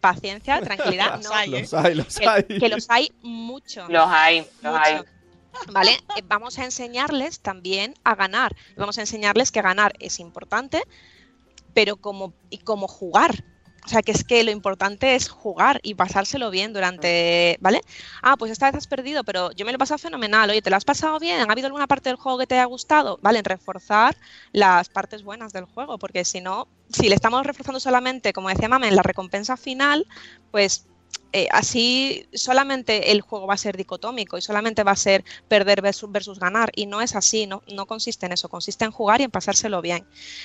Paciencia, 0.00 0.60
tranquilidad, 0.62 1.16
Los 1.16 1.24
no. 1.24 1.34
hay, 1.34 1.54
¿eh? 1.54 1.60
Los 1.60 1.74
hay, 1.74 1.94
los 1.94 2.16
que, 2.16 2.26
hay. 2.26 2.42
que 2.44 2.68
los 2.68 2.86
hay 2.88 3.12
mucho. 3.22 3.86
Los 3.88 4.06
hay, 4.08 4.46
los 4.62 4.72
mucho. 4.72 4.84
hay. 4.84 5.00
¿Vale? 5.72 5.92
Eh, 6.16 6.22
Vamos 6.26 6.58
a 6.58 6.64
enseñarles 6.64 7.40
también 7.40 7.94
a 8.04 8.14
ganar. 8.14 8.54
Vamos 8.76 8.98
a 8.98 9.02
enseñarles 9.02 9.50
que 9.50 9.62
ganar 9.62 9.92
es 9.98 10.20
importante, 10.20 10.82
pero 11.74 11.96
como, 11.96 12.32
y 12.50 12.58
como 12.58 12.88
jugar. 12.88 13.44
Sea, 13.90 14.02
que 14.02 14.12
es 14.12 14.22
que 14.22 14.44
lo 14.44 14.52
importante 14.52 15.16
es 15.16 15.28
jugar 15.28 15.80
y 15.82 15.94
pasárselo 15.96 16.50
bien 16.50 16.72
durante, 16.72 17.56
¿vale? 17.60 17.80
Ah, 18.22 18.36
pues 18.36 18.52
esta 18.52 18.66
vez 18.66 18.76
has 18.76 18.86
perdido, 18.86 19.24
pero 19.24 19.50
yo 19.52 19.64
me 19.64 19.72
lo 19.72 19.76
he 19.76 19.78
pasado 19.78 19.98
fenomenal. 19.98 20.48
Oye, 20.48 20.62
¿te 20.62 20.70
lo 20.70 20.76
has 20.76 20.84
pasado 20.84 21.18
bien? 21.18 21.40
¿Ha 21.40 21.52
habido 21.52 21.66
alguna 21.66 21.88
parte 21.88 22.08
del 22.08 22.16
juego 22.16 22.38
que 22.38 22.46
te 22.46 22.54
haya 22.54 22.66
gustado? 22.66 23.18
Vale, 23.20 23.42
reforzar 23.42 24.16
las 24.52 24.90
partes 24.90 25.24
buenas 25.24 25.52
del 25.52 25.64
juego, 25.64 25.98
porque 25.98 26.24
si 26.24 26.40
no, 26.40 26.68
si 26.88 27.08
le 27.08 27.16
estamos 27.16 27.44
reforzando 27.44 27.80
solamente, 27.80 28.32
como 28.32 28.48
decía 28.48 28.68
Mamen, 28.68 28.94
la 28.94 29.02
recompensa 29.02 29.56
final, 29.56 30.06
pues 30.52 30.89
eh, 31.32 31.46
así 31.52 32.26
solamente 32.32 33.12
el 33.12 33.20
juego 33.20 33.46
va 33.46 33.54
a 33.54 33.56
ser 33.58 33.76
dicotómico 33.76 34.36
y 34.36 34.42
solamente 34.42 34.82
va 34.82 34.92
a 34.92 34.96
ser 34.96 35.24
perder 35.48 35.80
versus, 35.80 36.10
versus 36.10 36.40
ganar 36.40 36.70
y 36.74 36.86
no 36.86 37.00
es 37.00 37.14
así, 37.14 37.46
no, 37.46 37.62
no 37.72 37.86
consiste 37.86 38.26
en 38.26 38.32
eso, 38.32 38.48
consiste 38.48 38.84
en 38.84 38.90
jugar 38.90 39.20
y 39.20 39.24
en 39.24 39.30
pasárselo 39.30 39.80
bien. 39.80 40.04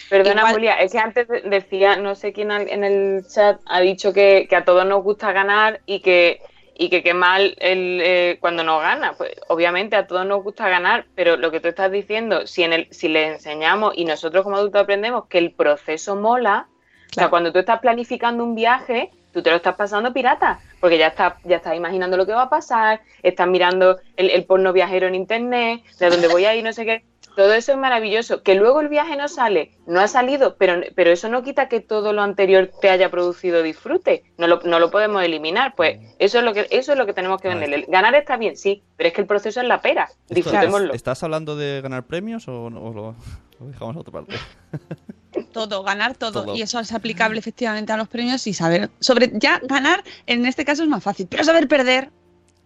Perdona, 0.09 0.41
Igual- 0.41 0.53
Julia, 0.53 0.73
es 0.75 0.91
que 0.91 0.99
antes 0.99 1.27
de- 1.27 1.41
decía, 1.41 1.95
no 1.97 2.13
sé 2.15 2.33
quién 2.33 2.51
en 2.51 2.83
el 2.83 3.25
chat 3.27 3.59
ha 3.65 3.79
dicho 3.81 4.13
que, 4.13 4.45
que 4.49 4.55
a 4.55 4.63
todos 4.65 4.85
nos 4.85 5.03
gusta 5.03 5.31
ganar 5.31 5.81
y 5.85 5.99
que 6.01 6.39
y 6.77 6.89
que 6.89 7.01
qué 7.03 7.13
mal 7.13 7.55
el, 7.59 8.01
eh, 8.03 8.37
cuando 8.41 8.61
no 8.61 8.79
gana. 8.79 9.13
Pues 9.13 9.31
obviamente 9.47 9.95
a 9.95 10.07
todos 10.07 10.25
nos 10.25 10.43
gusta 10.43 10.67
ganar, 10.67 11.05
pero 11.15 11.37
lo 11.37 11.49
que 11.49 11.61
tú 11.61 11.69
estás 11.69 11.89
diciendo, 11.89 12.45
si 12.47 12.63
en 12.63 12.73
el, 12.73 12.87
si 12.91 13.07
le 13.07 13.27
enseñamos 13.27 13.93
y 13.95 14.03
nosotros 14.03 14.43
como 14.43 14.57
adultos 14.57 14.81
aprendemos 14.81 15.25
que 15.29 15.37
el 15.37 15.53
proceso 15.53 16.17
mola, 16.17 16.67
o 17.11 17.13
sea, 17.13 17.29
cuando 17.29 17.53
tú 17.53 17.59
estás 17.59 17.79
planificando 17.79 18.43
un 18.43 18.55
viaje, 18.55 19.09
tú 19.35 19.43
te 19.43 19.49
lo 19.51 19.57
estás 19.57 19.75
pasando 19.75 20.13
pirata, 20.13 20.59
porque 20.79 20.97
ya 20.97 21.07
estás, 21.07 21.33
ya 21.43 21.57
estás 21.57 21.75
imaginando 21.75 22.15
lo 22.17 22.25
que 22.25 22.31
va 22.31 22.43
a 22.43 22.49
pasar, 22.49 23.01
estás 23.21 23.47
mirando 23.49 23.97
el, 24.15 24.29
el 24.29 24.45
porno 24.45 24.71
viajero 24.71 25.07
en 25.07 25.13
internet, 25.13 25.81
de 25.99 26.09
dónde 26.09 26.29
voy 26.29 26.45
a 26.45 26.55
ir, 26.55 26.63
no 26.63 26.71
sé 26.73 26.85
qué. 26.85 27.03
Todo 27.35 27.53
eso 27.53 27.73
es 27.73 27.77
maravilloso. 27.77 28.43
Que 28.43 28.55
luego 28.55 28.79
el 28.79 28.87
viaje 28.87 29.17
no 29.17 29.27
sale, 29.27 29.73
no 29.87 29.99
ha 29.99 30.07
salido, 30.07 30.55
pero, 30.55 30.79
pero 30.95 31.11
eso 31.11 31.27
no 31.27 31.43
quita 31.43 31.67
que 31.67 31.81
todo 31.81 32.13
lo 32.13 32.21
anterior 32.21 32.71
te 32.79 32.89
haya 32.89 33.11
producido 33.11 33.61
disfrute. 33.61 34.23
No 34.37 34.47
lo, 34.47 34.61
no 34.63 34.79
lo 34.79 34.89
podemos 34.89 35.21
eliminar. 35.21 35.73
Pues 35.75 35.99
eso 36.17 36.37
es 36.39 36.45
lo 36.45 36.53
que, 36.53 36.65
eso 36.69 36.93
es 36.93 36.97
lo 36.97 37.05
que 37.05 37.11
tenemos 37.11 37.41
que 37.41 37.49
venderle. 37.49 37.83
Ganar 37.89 38.15
está 38.15 38.37
bien, 38.37 38.55
sí, 38.55 38.83
pero 38.95 39.09
es 39.09 39.13
que 39.13 39.19
el 39.19 39.27
proceso 39.27 39.59
es 39.59 39.67
la 39.67 39.81
pera. 39.81 40.07
Disfrutémoslo. 40.29 40.93
¿Estás 40.93 41.23
hablando 41.23 41.57
de 41.57 41.81
ganar 41.81 42.03
premios 42.03 42.47
o, 42.47 42.69
no- 42.69 42.81
o 42.81 42.93
lo, 42.93 43.15
lo 43.59 43.67
dejamos 43.67 43.95
a 43.95 43.99
otra 43.99 44.11
parte? 44.13 44.35
Todo, 45.51 45.83
ganar 45.83 46.17
todo. 46.17 46.43
Todo. 46.43 46.55
Y 46.55 46.61
eso 46.61 46.79
es 46.79 46.91
aplicable 46.91 47.39
efectivamente 47.39 47.91
a 47.93 47.97
los 47.97 48.07
premios 48.09 48.45
y 48.47 48.53
saber. 48.53 48.89
Sobre 48.99 49.31
ya 49.35 49.59
ganar, 49.63 50.03
en 50.27 50.45
este 50.45 50.65
caso 50.65 50.83
es 50.83 50.89
más 50.89 51.01
fácil, 51.03 51.27
pero 51.29 51.43
saber 51.45 51.67
perder. 51.69 52.11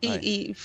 Y, 0.01 0.09
y- 0.49 0.55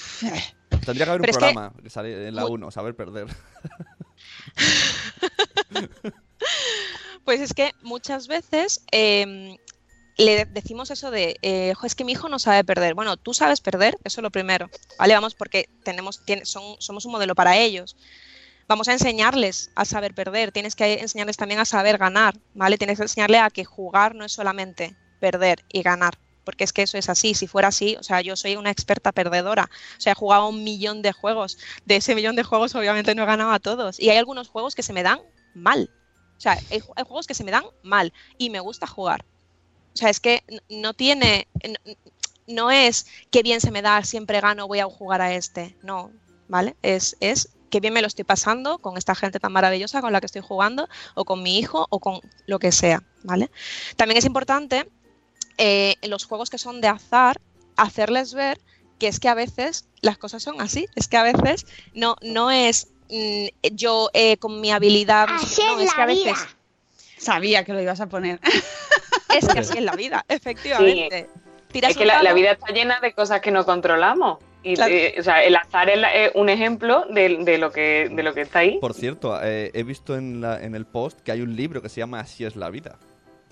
Tendría 0.84 1.04
que 1.06 1.10
haber 1.10 1.20
un 1.20 1.26
Pero 1.26 1.38
programa 1.38 1.72
que, 1.82 1.90
sale 1.90 2.28
en 2.28 2.34
la 2.34 2.46
1, 2.46 2.70
saber 2.70 2.94
perder. 2.96 3.26
Pues 7.24 7.40
es 7.40 7.54
que 7.54 7.72
muchas 7.82 8.28
veces 8.28 8.84
eh, 8.92 9.56
le 10.18 10.44
decimos 10.44 10.90
eso 10.90 11.10
de, 11.10 11.36
eh, 11.42 11.72
"Jo, 11.74 11.86
es 11.86 11.94
que 11.94 12.04
mi 12.04 12.12
hijo 12.12 12.28
no 12.28 12.38
sabe 12.38 12.64
perder. 12.64 12.94
Bueno, 12.94 13.16
tú 13.16 13.32
sabes 13.32 13.60
perder, 13.62 13.96
eso 14.04 14.20
es 14.20 14.22
lo 14.22 14.30
primero, 14.30 14.68
¿vale? 14.98 15.14
Vamos, 15.14 15.34
porque 15.34 15.68
tenemos, 15.84 16.22
tiene- 16.24 16.44
son, 16.44 16.76
somos 16.80 17.06
un 17.06 17.12
modelo 17.12 17.34
para 17.34 17.56
ellos. 17.56 17.96
Vamos 18.66 18.88
a 18.88 18.92
enseñarles 18.92 19.70
a 19.74 19.84
saber 19.84 20.14
perder, 20.14 20.50
tienes 20.52 20.74
que 20.74 20.94
enseñarles 21.00 21.36
también 21.36 21.60
a 21.60 21.64
saber 21.64 21.98
ganar, 21.98 22.34
¿vale? 22.54 22.78
Tienes 22.78 22.98
que 22.98 23.04
enseñarle 23.04 23.38
a 23.38 23.50
que 23.50 23.64
jugar 23.64 24.14
no 24.14 24.24
es 24.24 24.32
solamente 24.32 24.96
perder 25.20 25.64
y 25.68 25.82
ganar, 25.82 26.18
porque 26.44 26.64
es 26.64 26.72
que 26.72 26.82
eso 26.82 26.96
es 26.98 27.08
así. 27.08 27.34
Si 27.34 27.46
fuera 27.46 27.68
así, 27.68 27.96
o 27.98 28.02
sea, 28.02 28.20
yo 28.22 28.36
soy 28.36 28.56
una 28.56 28.70
experta 28.70 29.12
perdedora. 29.12 29.68
O 29.98 30.00
sea, 30.00 30.12
he 30.12 30.16
jugado 30.16 30.48
un 30.48 30.64
millón 30.64 31.02
de 31.02 31.12
juegos. 31.12 31.58
De 31.84 31.96
ese 31.96 32.14
millón 32.14 32.36
de 32.36 32.42
juegos, 32.42 32.74
obviamente, 32.74 33.14
no 33.14 33.22
he 33.22 33.26
ganado 33.26 33.52
a 33.52 33.60
todos. 33.60 34.00
Y 34.00 34.10
hay 34.10 34.16
algunos 34.18 34.48
juegos 34.48 34.74
que 34.74 34.82
se 34.82 34.92
me 34.94 35.02
dan 35.02 35.20
mal. 35.54 35.90
O 36.38 36.40
sea, 36.40 36.52
hay, 36.70 36.80
ju- 36.80 36.92
hay 36.96 37.04
juegos 37.04 37.26
que 37.26 37.34
se 37.34 37.44
me 37.44 37.50
dan 37.52 37.64
mal 37.82 38.12
y 38.38 38.50
me 38.50 38.60
gusta 38.60 38.86
jugar. 38.86 39.24
O 39.94 39.98
sea, 39.98 40.10
es 40.10 40.20
que 40.20 40.42
no 40.68 40.94
tiene. 40.94 41.48
n- 41.60 41.78
No 42.46 42.70
es 42.70 43.06
que 43.30 43.42
bien 43.42 43.60
se 43.60 43.70
me 43.70 43.82
da, 43.82 44.02
siempre 44.04 44.40
gano, 44.40 44.66
voy 44.68 44.80
a 44.80 44.86
jugar 44.86 45.20
a 45.22 45.34
este. 45.34 45.76
No, 45.82 46.12
¿vale? 46.48 46.76
Es, 46.82 47.16
es 47.20 47.53
que 47.74 47.80
bien 47.80 47.92
me 47.92 48.02
lo 48.02 48.06
estoy 48.06 48.22
pasando 48.22 48.78
con 48.78 48.96
esta 48.96 49.16
gente 49.16 49.40
tan 49.40 49.52
maravillosa 49.52 50.00
con 50.00 50.12
la 50.12 50.20
que 50.20 50.26
estoy 50.26 50.42
jugando, 50.42 50.88
o 51.16 51.24
con 51.24 51.42
mi 51.42 51.58
hijo, 51.58 51.88
o 51.90 51.98
con 51.98 52.20
lo 52.46 52.60
que 52.60 52.70
sea, 52.70 53.02
¿vale? 53.24 53.50
También 53.96 54.16
es 54.16 54.24
importante 54.24 54.88
eh, 55.58 55.96
en 56.00 56.08
los 56.08 56.24
juegos 56.24 56.50
que 56.50 56.58
son 56.58 56.80
de 56.80 56.86
azar, 56.86 57.40
hacerles 57.74 58.32
ver 58.32 58.60
que 59.00 59.08
es 59.08 59.18
que 59.18 59.28
a 59.28 59.34
veces 59.34 59.86
las 60.02 60.18
cosas 60.18 60.40
son 60.40 60.60
así, 60.60 60.86
es 60.94 61.08
que 61.08 61.16
a 61.16 61.24
veces 61.24 61.66
no, 61.94 62.14
no 62.22 62.52
es 62.52 62.92
mm, 63.10 63.46
yo 63.72 64.08
eh, 64.12 64.36
con 64.36 64.60
mi 64.60 64.70
habilidad, 64.70 65.26
no, 65.26 65.34
Así 65.34 65.60
no, 65.66 65.80
es 65.80 65.88
es 65.88 65.94
que 65.94 66.00
a 66.00 66.06
veces 66.06 66.24
vida. 66.24 66.48
sabía 67.18 67.64
que 67.64 67.72
lo 67.72 67.82
ibas 67.82 68.00
a 68.00 68.06
poner. 68.06 68.38
es 69.36 69.48
que 69.48 69.58
así 69.58 69.78
es 69.78 69.84
la 69.84 69.96
vida, 69.96 70.24
efectivamente. 70.28 71.28
Tiras 71.72 71.90
Es 71.90 71.96
que 71.96 72.06
la, 72.06 72.32
vida 72.34 72.52
está 72.52 72.72
llena 72.72 73.00
de 73.00 73.12
cosas 73.14 73.40
que 73.40 73.50
no 73.50 73.66
controlamos. 73.66 74.38
Y, 74.64 74.74
Claro. 74.76 74.92
eh, 74.94 75.14
o 75.18 75.22
sea, 75.22 75.44
el 75.44 75.54
azar 75.56 75.90
es, 75.90 75.98
la- 75.98 76.12
es 76.14 76.32
un 76.34 76.48
ejemplo 76.48 77.04
de, 77.10 77.36
de 77.44 77.58
lo 77.58 77.70
que, 77.70 78.10
de 78.10 78.22
lo 78.22 78.32
que 78.34 78.40
está 78.40 78.60
ahí. 78.60 78.78
Por 78.80 78.94
cierto, 78.94 79.38
eh, 79.42 79.70
he 79.74 79.82
visto 79.82 80.16
en, 80.16 80.40
la- 80.40 80.60
en 80.62 80.74
el 80.74 80.86
post 80.86 81.20
que 81.20 81.32
hay 81.32 81.42
un 81.42 81.54
libro 81.54 81.82
que 81.82 81.88
se 81.90 82.00
llama 82.00 82.20
Así 82.20 82.44
es 82.44 82.56
la 82.56 82.70
vida. 82.70 82.96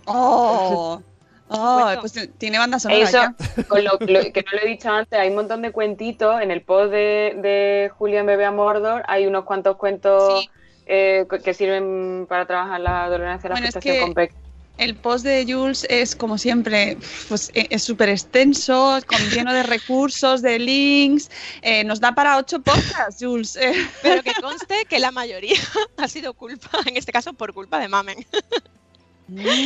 Oh, 0.06 1.00
oh, 1.48 1.90
pues 2.00 2.30
tiene 2.38 2.58
banda 2.58 2.78
sonora. 2.78 3.02
Eso, 3.02 3.12
ya. 3.18 3.34
con 3.68 3.84
lo, 3.84 3.92
lo 4.00 4.20
que 4.32 4.42
no 4.42 4.52
lo 4.58 4.62
he 4.64 4.68
dicho 4.68 4.90
antes, 4.90 5.18
hay 5.18 5.28
un 5.28 5.34
montón 5.36 5.62
de 5.62 5.70
cuentitos. 5.70 6.40
En 6.40 6.50
el 6.50 6.62
post 6.62 6.90
de, 6.90 7.34
de 7.42 7.90
Julián 7.98 8.26
Bebé 8.26 8.44
a 8.46 8.50
Mordor 8.50 9.02
hay 9.06 9.26
unos 9.26 9.44
cuantos 9.44 9.76
cuentos 9.76 10.48
eh, 10.86 11.26
que- 11.44 11.54
sirven 11.54 12.26
para 12.28 12.46
trabajar 12.46 12.80
la 12.80 13.06
tolerancia 13.08 13.48
a 13.48 13.50
la 13.50 13.54
Bueno, 13.54 13.66
es 13.68 13.72
frustración 13.74 13.94
que- 13.96 14.00
con 14.00 14.14
PEC. 14.14 14.34
El 14.78 14.96
post 14.96 15.24
de 15.24 15.44
Jules 15.46 15.86
es, 15.90 16.16
como 16.16 16.38
siempre, 16.38 16.98
pues 17.28 17.50
e- 17.54 17.68
es 17.70 17.84
súper 17.84 18.08
extenso, 18.08 18.98
con 19.06 19.30
lleno 19.30 19.52
de 19.52 19.62
recursos, 19.62 20.42
de 20.42 20.58
links. 20.58 21.30
Eh, 21.62 21.84
nos 21.84 22.00
da 22.00 22.14
para 22.14 22.36
ocho 22.38 22.60
podcasts, 22.62 23.16
Jules. 23.20 23.54
Eh, 23.56 23.72
Pero 24.02 24.22
que 24.22 24.36
conste 24.36 24.86
que 24.88 24.98
la 24.98 25.12
mayoría 25.12 25.54
ha 25.96 26.08
sido 26.08 26.34
culpa, 26.34 26.70
en 26.86 26.96
este 26.96 27.12
caso 27.12 27.34
por 27.34 27.52
culpa 27.52 27.78
de 27.78 27.88
Mamen. 27.88 28.26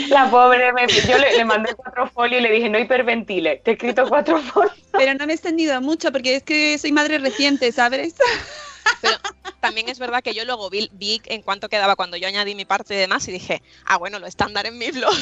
La 0.08 0.30
pobre, 0.30 0.72
me- 0.72 0.86
yo 1.06 1.18
le, 1.18 1.34
le 1.34 1.44
mandé 1.44 1.74
cuatro 1.74 2.08
folios 2.10 2.40
y 2.40 2.42
le 2.44 2.50
dije, 2.52 2.68
no 2.68 2.78
hiperventile, 2.78 3.56
te 3.64 3.72
he 3.72 3.74
escrito 3.74 4.08
cuatro 4.08 4.38
folios. 4.42 4.72
Pero 4.94 5.14
no 5.14 5.26
me 5.26 5.32
he 5.32 5.36
extendido 5.36 5.80
mucho 5.80 6.12
porque 6.12 6.36
es 6.36 6.42
que 6.42 6.78
soy 6.78 6.92
madre 6.92 7.18
reciente, 7.18 7.72
¿sabes? 7.72 8.14
Pero 9.00 9.16
también 9.60 9.88
es 9.88 9.98
verdad 9.98 10.22
que 10.22 10.34
yo 10.34 10.44
luego 10.44 10.70
vi, 10.70 10.88
vi 10.92 11.20
en 11.26 11.42
cuánto 11.42 11.68
quedaba 11.68 11.96
cuando 11.96 12.16
yo 12.16 12.28
añadí 12.28 12.54
mi 12.54 12.64
parte 12.64 12.94
y 12.94 12.98
demás 12.98 13.26
y 13.28 13.32
dije, 13.32 13.62
ah, 13.84 13.96
bueno, 13.98 14.18
lo 14.18 14.26
estándar 14.26 14.66
en 14.66 14.78
mi 14.78 14.90
blog. 14.90 15.14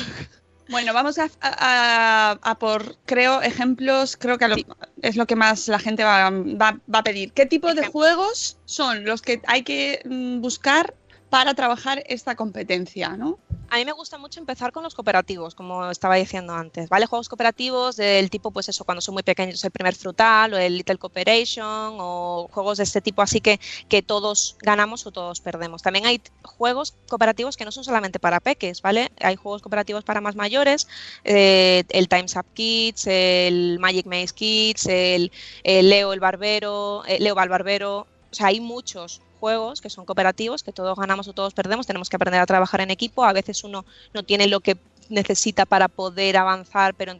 Bueno, 0.68 0.94
vamos 0.94 1.18
a, 1.18 1.28
a- 1.42 2.38
a 2.40 2.54
por, 2.58 2.96
creo, 3.04 3.42
ejemplos, 3.42 4.16
creo 4.16 4.38
que 4.38 4.64
es 5.02 5.16
lo 5.16 5.26
que 5.26 5.36
más 5.36 5.68
la 5.68 5.78
gente 5.78 6.04
va, 6.04 6.30
va- 6.30 6.80
va 6.92 6.98
a 7.00 7.02
pedir. 7.04 7.32
¿Qué 7.32 7.44
tipo 7.44 7.74
de 7.74 7.86
juegos 7.86 8.56
son 8.64 9.04
los 9.04 9.20
que 9.20 9.42
hay 9.46 9.62
que 9.62 10.00
mm, 10.06 10.40
buscar 10.40 10.94
para 11.28 11.52
trabajar 11.54 12.02
esta 12.06 12.34
competencia, 12.34 13.10
no? 13.16 13.38
A 13.70 13.78
mí 13.78 13.84
me 13.84 13.92
gusta 13.92 14.18
mucho 14.18 14.38
empezar 14.38 14.70
con 14.70 14.82
los 14.84 14.94
cooperativos, 14.94 15.54
como 15.54 15.90
estaba 15.90 16.14
diciendo 16.14 16.54
antes, 16.54 16.88
¿vale? 16.88 17.06
Juegos 17.06 17.28
cooperativos 17.28 17.96
del 17.96 18.30
tipo, 18.30 18.50
pues 18.50 18.68
eso, 18.68 18.84
cuando 18.84 19.00
son 19.00 19.14
muy 19.14 19.22
pequeños, 19.22 19.64
el 19.64 19.70
primer 19.72 19.94
frutal 19.94 20.54
o 20.54 20.58
el 20.58 20.76
Little 20.76 20.98
Cooperation 20.98 21.96
o 21.98 22.48
juegos 22.52 22.78
de 22.78 22.84
este 22.84 23.00
tipo 23.00 23.22
así 23.22 23.40
que, 23.40 23.58
que 23.88 24.02
todos 24.02 24.56
ganamos 24.60 25.06
o 25.06 25.10
todos 25.10 25.40
perdemos. 25.40 25.82
También 25.82 26.06
hay 26.06 26.20
juegos 26.42 26.94
cooperativos 27.08 27.56
que 27.56 27.64
no 27.64 27.72
son 27.72 27.84
solamente 27.84 28.20
para 28.20 28.38
peques, 28.38 28.80
¿vale? 28.80 29.10
Hay 29.20 29.36
juegos 29.36 29.62
cooperativos 29.62 30.04
para 30.04 30.20
más 30.20 30.36
mayores, 30.36 30.86
eh, 31.24 31.82
el 31.88 32.08
Times 32.08 32.36
Up 32.36 32.46
Kids, 32.54 33.06
el 33.08 33.78
Magic 33.80 34.06
Maze 34.06 34.34
Kids, 34.34 34.86
el, 34.86 35.32
el 35.64 35.88
Leo 35.88 36.12
el 36.12 36.20
Barbero, 36.20 37.04
eh, 37.06 37.18
Leo 37.18 37.40
el 37.40 37.48
Barbero, 37.48 38.06
o 38.30 38.34
sea, 38.36 38.48
hay 38.48 38.60
muchos 38.60 39.20
juegos 39.44 39.82
que 39.82 39.90
son 39.90 40.06
cooperativos, 40.06 40.62
que 40.62 40.72
todos 40.72 40.96
ganamos 40.98 41.28
o 41.28 41.34
todos 41.34 41.52
perdemos, 41.52 41.86
tenemos 41.86 42.08
que 42.08 42.16
aprender 42.16 42.40
a 42.40 42.46
trabajar 42.46 42.80
en 42.80 42.90
equipo, 42.90 43.26
a 43.26 43.34
veces 43.34 43.62
uno 43.62 43.84
no 44.14 44.22
tiene 44.22 44.46
lo 44.46 44.60
que 44.60 44.78
necesita 45.10 45.66
para 45.66 45.88
poder 45.88 46.38
avanzar, 46.38 46.94
pero 46.94 47.12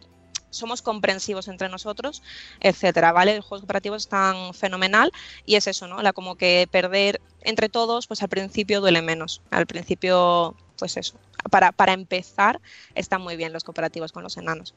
somos 0.48 0.80
comprensivos 0.80 1.48
entre 1.48 1.68
nosotros, 1.68 2.22
etcétera, 2.60 3.12
¿vale? 3.12 3.36
Los 3.36 3.44
juegos 3.44 3.60
cooperativos 3.60 4.04
están 4.04 4.54
fenomenal 4.54 5.12
y 5.44 5.56
es 5.56 5.66
eso, 5.66 5.86
¿no? 5.86 6.00
La 6.00 6.14
como 6.14 6.36
que 6.36 6.66
perder 6.70 7.20
entre 7.42 7.68
todos, 7.68 8.06
pues 8.06 8.22
al 8.22 8.30
principio 8.30 8.80
duele 8.80 9.02
menos. 9.02 9.42
Al 9.50 9.66
principio, 9.66 10.56
pues 10.78 10.96
eso. 10.96 11.18
Para, 11.50 11.72
para 11.72 11.92
empezar, 11.92 12.58
están 12.94 13.20
muy 13.20 13.36
bien 13.36 13.52
los 13.52 13.64
cooperativos 13.64 14.12
con 14.12 14.22
los 14.22 14.38
enanos. 14.38 14.72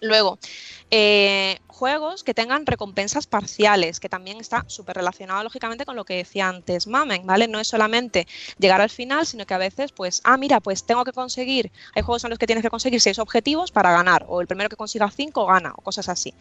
Luego, 0.00 0.38
eh, 0.90 1.58
juegos 1.66 2.22
que 2.24 2.34
tengan 2.34 2.66
recompensas 2.66 3.26
parciales, 3.26 4.00
que 4.00 4.08
también 4.08 4.38
está 4.38 4.64
súper 4.68 4.96
relacionado 4.96 5.42
lógicamente 5.42 5.84
con 5.84 5.96
lo 5.96 6.04
que 6.04 6.14
decía 6.16 6.48
antes 6.48 6.86
Mamen, 6.86 7.26
¿vale? 7.26 7.48
No 7.48 7.58
es 7.58 7.68
solamente 7.68 8.26
llegar 8.58 8.80
al 8.80 8.90
final, 8.90 9.26
sino 9.26 9.46
que 9.46 9.54
a 9.54 9.58
veces, 9.58 9.92
pues, 9.92 10.20
ah, 10.24 10.36
mira, 10.36 10.60
pues 10.60 10.84
tengo 10.86 11.04
que 11.04 11.12
conseguir, 11.12 11.72
hay 11.94 12.02
juegos 12.02 12.24
en 12.24 12.30
los 12.30 12.38
que 12.38 12.46
tienes 12.46 12.62
que 12.62 12.70
conseguir 12.70 13.00
seis 13.00 13.18
objetivos 13.18 13.72
para 13.72 13.92
ganar, 13.92 14.24
o 14.28 14.40
el 14.40 14.46
primero 14.46 14.68
que 14.68 14.76
consiga 14.76 15.10
cinco 15.10 15.46
gana, 15.46 15.72
o 15.76 15.82
cosas 15.82 16.08
así. 16.08 16.34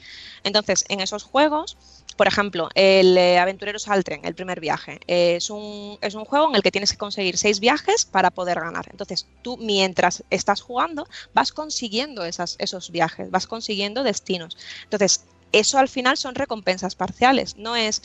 Entonces, 0.44 0.86
en 0.90 1.00
esos 1.00 1.24
juegos, 1.24 1.78
por 2.16 2.28
ejemplo, 2.28 2.70
el 2.76 3.18
eh, 3.18 3.40
Aventureros 3.40 3.88
al 3.88 4.04
Tren, 4.04 4.22
el 4.24 4.36
primer 4.36 4.60
viaje, 4.60 5.00
eh, 5.08 5.36
es, 5.38 5.50
un, 5.50 5.98
es 6.02 6.16
un 6.16 6.26
juego 6.26 6.50
en 6.50 6.56
el 6.56 6.62
que 6.62 6.72
tienes 6.72 6.92
que 6.92 6.98
conseguir 6.98 7.38
seis 7.38 7.60
viajes 7.60 8.06
para 8.06 8.32
poder 8.32 8.60
ganar. 8.60 8.88
Entonces, 8.92 9.28
tú 9.42 9.58
mientras 9.58 10.24
estás 10.30 10.62
jugando, 10.62 11.08
vas 11.34 11.52
consiguiendo 11.52 12.26
esas, 12.26 12.56
esos 12.60 12.92
viajes, 12.92 13.32
vas 13.32 13.48
consiguiendo 13.48 14.04
destinos. 14.04 14.58
Entonces, 14.84 15.26
eso 15.52 15.78
al 15.78 15.90
final 15.90 16.18
son 16.18 16.36
recompensas 16.36 16.96
parciales, 16.96 17.58
no 17.58 17.76
es 17.76 18.02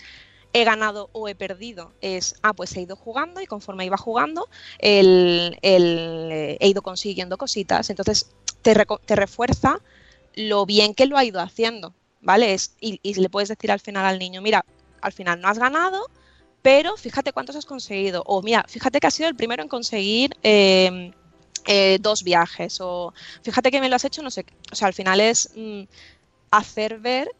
he 0.54 0.64
ganado 0.64 1.10
o 1.12 1.28
he 1.28 1.34
perdido, 1.34 1.92
es, 2.00 2.36
ah, 2.42 2.54
pues 2.54 2.74
he 2.74 2.80
ido 2.80 2.96
jugando 2.96 3.42
y 3.42 3.46
conforme 3.46 3.84
iba 3.84 3.98
jugando, 3.98 4.48
el, 4.78 5.58
eh, 5.60 6.56
he 6.58 6.68
ido 6.68 6.80
consiguiendo 6.80 7.36
cositas. 7.36 7.90
Entonces, 7.90 8.30
te 8.62 9.16
refuerza 9.16 9.80
lo 10.34 10.66
bien 10.66 10.94
que 10.94 11.06
lo 11.06 11.18
ha 11.18 11.24
ido 11.24 11.40
haciendo, 11.40 11.94
¿vale? 12.20 12.54
Es, 12.54 12.74
y, 12.80 13.00
y 13.02 13.14
le 13.14 13.28
puedes 13.28 13.48
decir 13.48 13.70
al 13.70 13.80
final 13.80 14.04
al 14.04 14.18
niño, 14.18 14.42
mira, 14.42 14.64
al 15.00 15.12
final 15.12 15.40
no 15.40 15.48
has 15.48 15.58
ganado, 15.58 16.06
pero 16.62 16.96
fíjate 16.96 17.32
cuántos 17.32 17.56
has 17.56 17.66
conseguido. 17.66 18.22
O 18.26 18.42
mira, 18.42 18.64
fíjate 18.68 19.00
que 19.00 19.06
has 19.06 19.14
sido 19.14 19.28
el 19.28 19.36
primero 19.36 19.62
en 19.62 19.68
conseguir 19.68 20.36
eh, 20.42 21.12
eh, 21.66 21.98
dos 22.00 22.22
viajes. 22.22 22.80
O 22.80 23.12
fíjate 23.42 23.70
que 23.70 23.80
me 23.80 23.88
lo 23.88 23.96
has 23.96 24.04
hecho, 24.04 24.22
no 24.22 24.30
sé. 24.30 24.44
O 24.72 24.74
sea, 24.74 24.88
al 24.88 24.94
final 24.94 25.20
es 25.20 25.50
mm, 25.54 25.82
hacer 26.50 26.98
ver 26.98 27.30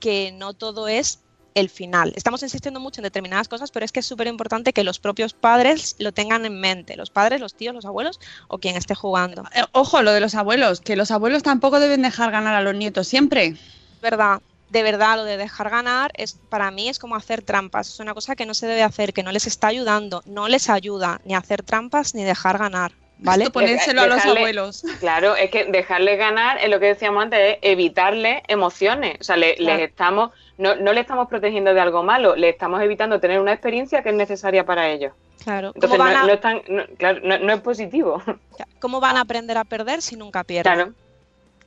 que 0.00 0.32
no 0.32 0.54
todo 0.54 0.88
es 0.88 1.20
el 1.54 1.68
final. 1.68 2.12
Estamos 2.14 2.42
insistiendo 2.44 2.78
mucho 2.78 3.00
en 3.00 3.04
determinadas 3.04 3.48
cosas, 3.48 3.72
pero 3.72 3.84
es 3.84 3.90
que 3.90 4.00
es 4.00 4.06
súper 4.06 4.28
importante 4.28 4.72
que 4.72 4.84
los 4.84 5.00
propios 5.00 5.32
padres 5.32 5.96
lo 5.98 6.12
tengan 6.12 6.44
en 6.44 6.60
mente. 6.60 6.96
Los 6.96 7.10
padres, 7.10 7.40
los 7.40 7.54
tíos, 7.54 7.74
los 7.74 7.84
abuelos 7.84 8.20
o 8.46 8.58
quien 8.58 8.76
esté 8.76 8.94
jugando. 8.94 9.42
Eh, 9.54 9.64
Ojo, 9.72 10.02
lo 10.02 10.12
de 10.12 10.20
los 10.20 10.36
abuelos, 10.36 10.80
que 10.80 10.94
los 10.94 11.10
abuelos 11.10 11.42
tampoco 11.42 11.80
deben 11.80 12.02
dejar 12.02 12.30
ganar 12.30 12.54
a 12.54 12.62
los 12.62 12.76
nietos 12.76 13.08
siempre. 13.08 13.56
Verdad, 14.00 14.40
de 14.70 14.82
verdad, 14.82 15.16
lo 15.16 15.24
de 15.24 15.36
dejar 15.36 15.70
ganar 15.70 16.10
es 16.14 16.34
para 16.48 16.70
mí 16.70 16.88
es 16.88 16.98
como 16.98 17.16
hacer 17.16 17.42
trampas. 17.42 17.88
Es 17.88 18.00
una 18.00 18.14
cosa 18.14 18.36
que 18.36 18.44
no 18.46 18.54
se 18.54 18.66
debe 18.66 18.82
hacer, 18.82 19.12
que 19.12 19.22
no 19.22 19.32
les 19.32 19.46
está 19.46 19.68
ayudando, 19.68 20.22
no 20.26 20.48
les 20.48 20.68
ayuda 20.68 21.20
ni 21.24 21.34
a 21.34 21.38
hacer 21.38 21.62
trampas 21.62 22.14
ni 22.14 22.22
dejar 22.22 22.58
ganar, 22.58 22.92
¿vale? 23.18 23.44
Esto 23.44 23.52
ponérselo 23.54 24.02
a 24.02 24.06
los 24.06 24.24
abuelos. 24.24 24.82
Claro, 25.00 25.36
es 25.36 25.50
que 25.50 25.64
dejarle 25.64 26.16
ganar 26.16 26.58
es 26.62 26.68
lo 26.68 26.80
que 26.80 26.86
decíamos 26.86 27.22
antes, 27.22 27.38
es 27.40 27.58
evitarle 27.62 28.42
emociones. 28.48 29.16
O 29.20 29.24
sea, 29.24 29.36
le- 29.36 29.54
Claro. 29.56 29.78
les 29.78 29.88
estamos, 29.88 30.30
no, 30.58 30.74
no 30.76 30.92
le 30.92 31.00
estamos 31.00 31.28
protegiendo 31.28 31.72
de 31.72 31.80
algo 31.80 32.02
malo, 32.02 32.36
le 32.36 32.50
estamos 32.50 32.82
evitando 32.82 33.20
tener 33.20 33.40
una 33.40 33.52
experiencia 33.54 34.02
que 34.02 34.10
es 34.10 34.14
necesaria 34.14 34.66
para 34.66 34.88
ellos. 34.90 35.12
Claro. 35.44 35.72
Entonces, 35.74 35.98
¿Cómo 35.98 36.10
no, 36.10 36.18
a, 36.18 36.22
no 36.24 36.32
es 36.34 36.40
tan- 36.42 36.62
no- 36.68 36.84
claro, 36.98 37.20
no- 37.24 37.38
no 37.38 37.52
es 37.54 37.60
positivo. 37.60 38.22
cómo 38.80 39.00
van 39.00 39.16
a 39.16 39.22
aprender 39.22 39.56
a 39.56 39.64
perder 39.64 40.02
si 40.02 40.14
nunca 40.16 40.44
pierden? 40.44 40.74
Claro. 40.74 40.92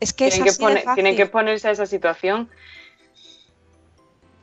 Es 0.02 0.12
que 0.12 0.28
es 0.28 0.34
Tienen 0.34 0.44
que, 0.44 0.50
así 0.50 0.60
de 0.60 0.66
poner- 0.66 0.84
fácil. 0.84 0.96
tienen 0.96 1.16
que 1.16 1.26
ponerse 1.28 1.68
a 1.70 1.72
esa 1.72 1.86
situación. 1.86 2.50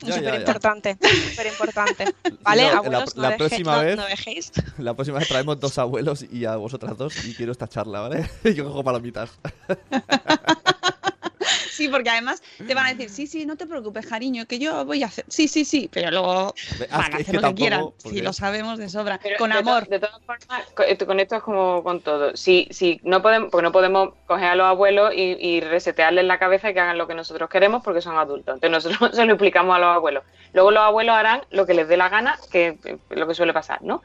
Súper 0.01 0.35
importante, 0.39 0.97
súper 1.31 1.47
importante. 1.49 2.05
¿Vale? 2.43 2.63
No, 2.63 2.69
la- 2.71 2.77
Abuelos, 2.79 3.17
no, 3.17 3.23
la 3.23 3.29
deje- 3.31 3.37
próxima 3.39 3.77
no- 3.77 3.83
vez- 3.83 3.97
no 3.97 4.07
dejéis. 4.07 4.53
La 4.79 4.95
próxima 4.95 5.19
vez 5.19 5.27
traemos 5.29 5.59
dos 5.59 5.77
abuelos 5.77 6.25
y 6.31 6.45
a 6.45 6.55
vosotras 6.57 6.97
dos 6.97 7.25
y 7.25 7.35
quiero 7.35 7.51
esta 7.53 7.67
charla, 7.69 8.01
¿vale? 8.03 8.31
Yo 8.55 8.65
cojo 8.65 8.85
palomitas. 8.85 9.31
Sí, 11.71 11.89
porque 11.89 12.11
además 12.11 12.43
te 12.67 12.75
van 12.75 12.87
a 12.87 12.91
decir, 12.95 13.11
sí, 13.11 13.27
sí, 13.27 13.47
no 13.47 13.57
te 13.57 13.67
preocupes, 13.67 14.07
cariño, 14.07 14.47
que 14.47 14.59
yo 14.59 14.85
voy 14.85 15.03
a 15.03 15.07
hacer. 15.07 15.25
Sí, 15.29 15.49
sí, 15.49 15.65
sí, 15.65 15.89
pero 15.93 16.11
luego 16.11 16.55
van 16.91 17.05
a 17.15 17.17
que 17.17 17.23
hacer 17.23 17.35
lo 17.35 17.41
que 17.41 17.43
tampoco, 17.43 17.55
quieran. 17.55 17.81
porque- 18.03 18.09
Sí, 18.11 18.21
lo 18.23 18.33
sabemos 18.33 18.79
de 18.79 18.89
sobra. 18.89 19.19
Pero 19.23 19.37
Con 19.39 19.51
de 19.51 19.55
to- 19.63 19.71
amor. 19.71 19.89
De, 19.89 19.99
todas 20.01 20.21
formas, 20.25 20.63
esto- 20.87 21.07
con 21.07 21.21
esto 21.21 21.37
es 21.37 21.43
como 21.43 21.83
con 21.83 22.01
todo. 22.01 22.37
Si, 22.37 22.69
si 22.71 23.01
no 23.05 23.23
podemos, 23.23 23.51
porque 23.51 23.63
no 23.63 23.73
podemos 23.73 24.11
coger 24.27 24.49
a 24.49 24.55
los 24.55 24.67
abuelos 24.67 25.13
y, 25.15 25.37
y 25.41 25.61
resetearles 25.61 26.25
la 26.25 26.39
cabeza 26.39 26.71
y 26.71 26.75
que 26.75 26.81
hagan 26.81 26.99
lo 26.99 27.07
que 27.07 27.15
nosotros 27.15 27.49
queremos 27.49 27.83
porque 27.83 28.01
son 28.03 28.17
adultos. 28.19 28.55
Entonces 28.55 28.71
nosotros 28.91 29.11
se 29.17 29.25
lo 29.25 29.33
explicamos 29.35 29.77
a 29.77 29.79
los 29.79 29.89
abuelos. 29.97 30.25
Luego 30.53 30.71
los 30.71 30.83
abuelos 30.83 31.15
harán 31.15 31.43
lo 31.51 31.67
que 31.67 31.75
les 31.75 31.89
dé 31.89 31.97
la 31.97 32.09
gana, 32.09 32.39
que 32.51 32.79
eh, 32.85 32.99
lo 33.11 33.27
que 33.29 33.35
suele 33.35 33.53
pasar, 33.53 33.83
¿no? 33.83 34.03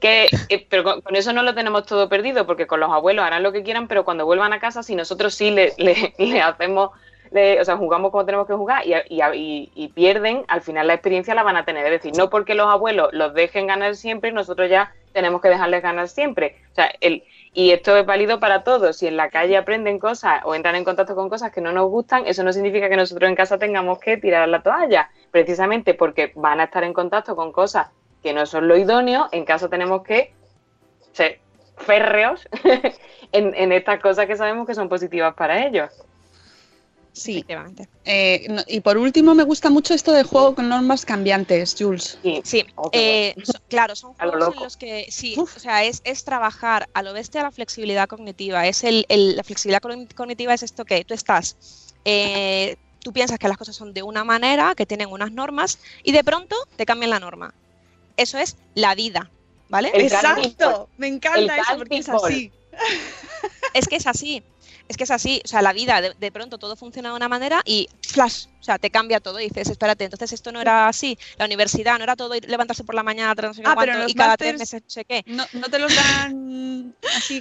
Que, 0.00 0.26
eh, 0.48 0.66
pero 0.68 0.84
con, 0.84 1.16
eso 1.16 1.32
no 1.32 1.42
lo 1.42 1.54
tenemos 1.54 1.86
todo 1.86 2.08
perdido, 2.08 2.46
porque 2.46 2.66
con 2.66 2.80
los 2.80 2.90
abuelos 2.92 3.24
harán 3.24 3.42
lo 3.42 3.52
que 3.52 3.62
quieran, 3.62 3.88
pero 3.88 4.04
cuando 4.04 4.26
vuelvan 4.26 4.52
a 4.52 4.60
casa, 4.60 4.82
si 4.82 4.94
nosotros 4.94 5.34
sí 5.34 5.50
le, 5.78 6.42
hacemos, 6.42 6.90
le- 7.30 7.60
o 7.60 7.64
sea, 7.64 7.76
jugamos 7.76 8.10
como 8.10 8.24
tenemos 8.26 8.46
que 8.46 8.54
jugar 8.54 8.86
y, 8.86 8.94
y- 9.08 9.22
y- 9.34 9.72
y 9.74 9.88
pierden, 9.88 10.44
al 10.48 10.60
final 10.62 10.86
la 10.88 10.94
experiencia 10.94 11.34
la 11.34 11.42
van 11.42 11.56
a 11.56 11.64
tener. 11.64 11.84
Es 11.86 11.92
decir, 12.02 12.12
no 12.16 12.28
porque 12.30 12.54
los 12.54 12.66
abuelos 12.68 13.08
los 13.12 13.32
dejen 13.34 13.66
ganar 13.66 13.94
siempre, 13.96 14.30
nosotros 14.32 14.68
ya 14.68 14.92
tenemos 15.12 15.40
que 15.40 15.48
dejarles 15.48 15.82
ganar 15.82 16.08
siempre. 16.08 16.56
O 16.72 16.74
sea, 16.74 16.90
el, 17.00 17.22
y 17.52 17.70
esto 17.70 17.96
es 17.96 18.04
válido 18.04 18.40
para 18.40 18.64
todos. 18.64 18.96
Si 18.98 19.06
en 19.06 19.16
la 19.16 19.30
calle 19.30 19.56
aprenden 19.56 19.98
cosas 20.00 20.42
o 20.44 20.54
entran 20.54 20.74
en 20.74 20.84
contacto 20.84 21.14
con 21.14 21.28
cosas 21.28 21.52
que 21.52 21.60
no 21.60 21.72
nos 21.72 21.88
gustan, 21.88 22.26
eso 22.26 22.42
no 22.42 22.52
significa 22.52 22.88
que 22.88 22.96
nosotros 22.96 23.28
en 23.28 23.36
casa 23.36 23.58
tengamos 23.58 24.00
que 24.00 24.16
tirar 24.16 24.48
la 24.48 24.62
toalla. 24.62 25.08
Precisamente 25.30 25.94
porque 25.94 26.32
van 26.34 26.60
a 26.60 26.64
estar 26.64 26.82
en 26.84 26.92
contacto 26.92 27.36
con 27.36 27.52
cosas 27.52 27.88
que 28.24 28.32
no 28.32 28.46
son 28.46 28.66
lo 28.66 28.76
idóneo, 28.76 29.28
en 29.32 29.44
casa 29.44 29.68
tenemos 29.68 30.02
que 30.02 30.32
ser 31.12 31.38
férreos 31.76 32.40
en, 33.32 33.54
en 33.54 33.70
estas 33.70 34.00
cosas 34.00 34.26
que 34.26 34.34
sabemos 34.36 34.66
que 34.66 34.74
son 34.74 34.88
positivas 34.88 35.34
para 35.34 35.66
ellos. 35.66 35.90
Sí. 37.12 37.44
Eh, 38.06 38.46
no- 38.48 38.62
y 38.66 38.80
por 38.80 38.96
último, 38.96 39.34
me 39.34 39.44
gusta 39.44 39.68
mucho 39.70 39.92
esto 39.94 40.10
de 40.12 40.24
juego 40.24 40.54
con 40.54 40.68
normas 40.70 41.04
cambiantes, 41.04 41.76
Jules. 41.78 42.18
Sí, 42.42 42.64
eh, 42.92 43.34
so- 43.44 43.52
claro, 43.68 43.94
son 43.94 44.14
lo 44.20 44.30
juegos 44.32 44.54
en 44.56 44.62
los 44.64 44.76
que 44.78 45.06
sí, 45.10 45.36
o 45.38 45.46
sea, 45.46 45.84
es, 45.84 46.00
es 46.04 46.24
trabajar 46.24 46.88
a 46.94 47.02
lo 47.02 47.12
bestia 47.12 47.42
la 47.42 47.52
flexibilidad 47.52 48.08
cognitiva. 48.08 48.66
Es 48.66 48.84
el, 48.84 49.04
el- 49.10 49.36
la 49.36 49.44
flexibilidad 49.44 49.82
cogn- 49.82 50.12
cognitiva 50.14 50.54
es 50.54 50.62
esto 50.62 50.86
que 50.86 51.04
tú 51.04 51.12
estás, 51.12 51.94
eh, 52.06 52.76
tú 53.00 53.12
piensas 53.12 53.38
que 53.38 53.48
las 53.48 53.58
cosas 53.58 53.76
son 53.76 53.92
de 53.92 54.02
una 54.02 54.24
manera, 54.24 54.74
que 54.74 54.86
tienen 54.86 55.08
unas 55.10 55.30
normas, 55.30 55.78
y 56.02 56.10
de 56.12 56.24
pronto 56.24 56.56
te 56.76 56.86
cambian 56.86 57.10
la 57.10 57.20
norma. 57.20 57.52
Eso 58.16 58.38
es 58.38 58.56
la 58.74 58.94
vida, 58.94 59.30
¿vale? 59.68 59.90
Exacto, 59.94 60.88
me 60.96 61.08
encanta 61.08 61.56
eso 61.58 61.76
porque 61.78 61.98
es 61.98 62.08
así. 62.08 62.52
Es 63.72 63.88
que 63.88 63.96
es 63.96 64.06
así. 64.06 64.42
Es 64.86 64.98
que 64.98 65.04
es 65.04 65.10
así, 65.10 65.40
o 65.42 65.48
sea, 65.48 65.62
la 65.62 65.72
vida, 65.72 66.02
de, 66.02 66.12
de 66.18 66.30
pronto 66.30 66.58
todo 66.58 66.76
funciona 66.76 67.08
de 67.08 67.16
una 67.16 67.28
manera 67.28 67.62
y 67.64 67.88
flash, 68.06 68.46
o 68.60 68.62
sea, 68.62 68.78
te 68.78 68.90
cambia 68.90 69.18
todo 69.18 69.40
y 69.40 69.44
dices, 69.48 69.70
espérate, 69.70 70.04
entonces 70.04 70.30
esto 70.34 70.52
no 70.52 70.60
era 70.60 70.88
así, 70.88 71.16
la 71.38 71.46
universidad 71.46 71.96
no 71.96 72.04
era 72.04 72.16
todo 72.16 72.34
ir- 72.34 72.46
levantarse 72.46 72.84
por 72.84 72.94
la 72.94 73.02
mañana, 73.02 73.30
Ah, 73.64 73.74
pero 73.78 73.94
los 73.98 74.10
y 74.10 74.14
cada 74.14 74.36
tres 74.36 74.58
meses 74.58 74.82
no 74.82 74.90
sé 74.90 75.06
qué. 75.06 75.22
No, 75.26 75.46
no 75.54 75.70
te 75.70 75.78
los 75.78 75.94
dan 75.94 76.94
así 77.16 77.40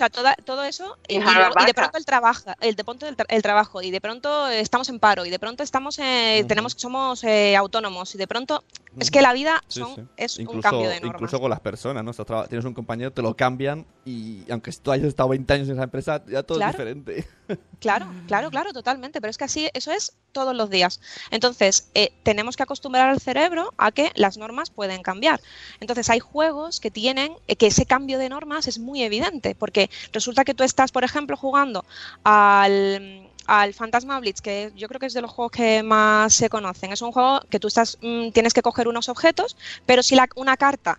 sea, 0.00 0.10
toda, 0.10 0.34
todo 0.44 0.64
eso 0.64 0.96
y, 1.08 1.14
y 1.14 1.18
Hija, 1.18 1.34
luego- 1.38 1.54
y 1.62 1.66
de 1.66 1.74
pronto 1.74 1.98
el 1.98 2.04
trabajo, 2.04 2.50
el 2.60 2.74
de 2.74 2.84
pronto 2.84 3.06
el, 3.06 3.16
tra- 3.16 3.26
el 3.28 3.42
trabajo 3.42 3.82
y 3.82 3.90
de 3.90 4.00
pronto 4.00 4.48
eh, 4.48 4.60
estamos 4.60 4.88
en 4.88 4.98
paro 4.98 5.24
y 5.26 5.30
de 5.30 5.38
pronto 5.38 5.62
estamos 5.62 5.98
eh, 5.98 6.44
tenemos 6.48 6.74
somos 6.76 7.22
eh, 7.24 7.56
autónomos 7.56 8.14
y 8.14 8.18
de 8.18 8.26
pronto 8.26 8.64
es 8.98 9.10
que 9.10 9.22
la 9.22 9.32
vida 9.32 9.62
Sí, 9.68 9.80
son- 9.80 9.94
sí. 9.94 10.02
es 10.16 10.36
un 10.38 10.42
incluso, 10.42 10.62
cambio 10.62 10.88
de 10.88 11.00
normas. 11.00 11.14
Incluso 11.14 11.40
con 11.40 11.50
las 11.50 11.60
personas, 11.60 12.02
¿no? 12.02 12.10
Estás 12.10 12.48
tienes 12.48 12.64
un 12.64 12.74
compañero, 12.74 13.12
te 13.12 13.22
lo 13.22 13.36
cambian 13.36 13.86
y 14.04 14.50
aunque 14.50 14.72
tú 14.72 14.90
hayas 14.90 15.06
estado 15.06 15.28
20 15.28 15.52
años 15.54 15.68
en 15.68 15.74
esa 15.74 15.84
empresa, 15.84 16.24
ya 16.26 16.42
todo 16.42 16.58
Claro. 16.58 16.70
es 16.70 16.76
diferente. 16.76 17.28
Claro, 17.80 18.06
claro, 18.28 18.50
claro, 18.50 18.72
totalmente, 18.74 19.20
pero 19.22 19.30
es 19.30 19.38
que 19.38 19.44
así, 19.44 19.68
eso 19.72 19.90
es 19.90 20.12
todos 20.32 20.54
los 20.54 20.68
días. 20.70 21.00
Entonces, 21.30 21.88
eh, 21.94 22.12
tenemos 22.22 22.56
que 22.56 22.62
acostumbrar 22.62 23.08
al 23.08 23.20
cerebro 23.20 23.72
a 23.78 23.90
que 23.90 24.12
las 24.14 24.36
normas 24.36 24.68
pueden 24.70 25.02
cambiar. 25.02 25.40
Entonces, 25.80 26.10
hay 26.10 26.20
juegos 26.20 26.78
que 26.78 26.90
tienen, 26.90 27.32
eh, 27.48 27.56
que 27.56 27.68
ese 27.68 27.86
cambio 27.86 28.18
de 28.18 28.28
normas 28.28 28.68
es 28.68 28.78
muy 28.78 29.02
evidente, 29.02 29.54
porque 29.54 29.89
resulta 30.12 30.44
que 30.44 30.54
tú 30.54 30.62
estás, 30.64 30.92
por 30.92 31.04
ejemplo, 31.04 31.36
jugando 31.36 31.84
al 32.24 33.26
al 33.46 33.74
Fantasma 33.74 34.20
Blitz, 34.20 34.40
que 34.40 34.70
yo 34.76 34.86
creo 34.86 35.00
que 35.00 35.06
es 35.06 35.12
de 35.12 35.22
los 35.22 35.30
juegos 35.32 35.50
que 35.50 35.82
más 35.82 36.32
se 36.34 36.48
conocen. 36.48 36.92
Es 36.92 37.02
un 37.02 37.10
juego 37.10 37.40
que 37.50 37.58
tú 37.58 37.66
estás, 37.66 37.98
mm, 38.00 38.30
tienes 38.30 38.54
que 38.54 38.62
coger 38.62 38.86
unos 38.86 39.08
objetos, 39.08 39.56
pero 39.86 40.04
si 40.04 40.14
la- 40.14 40.28
una 40.36 40.56
carta 40.56 40.98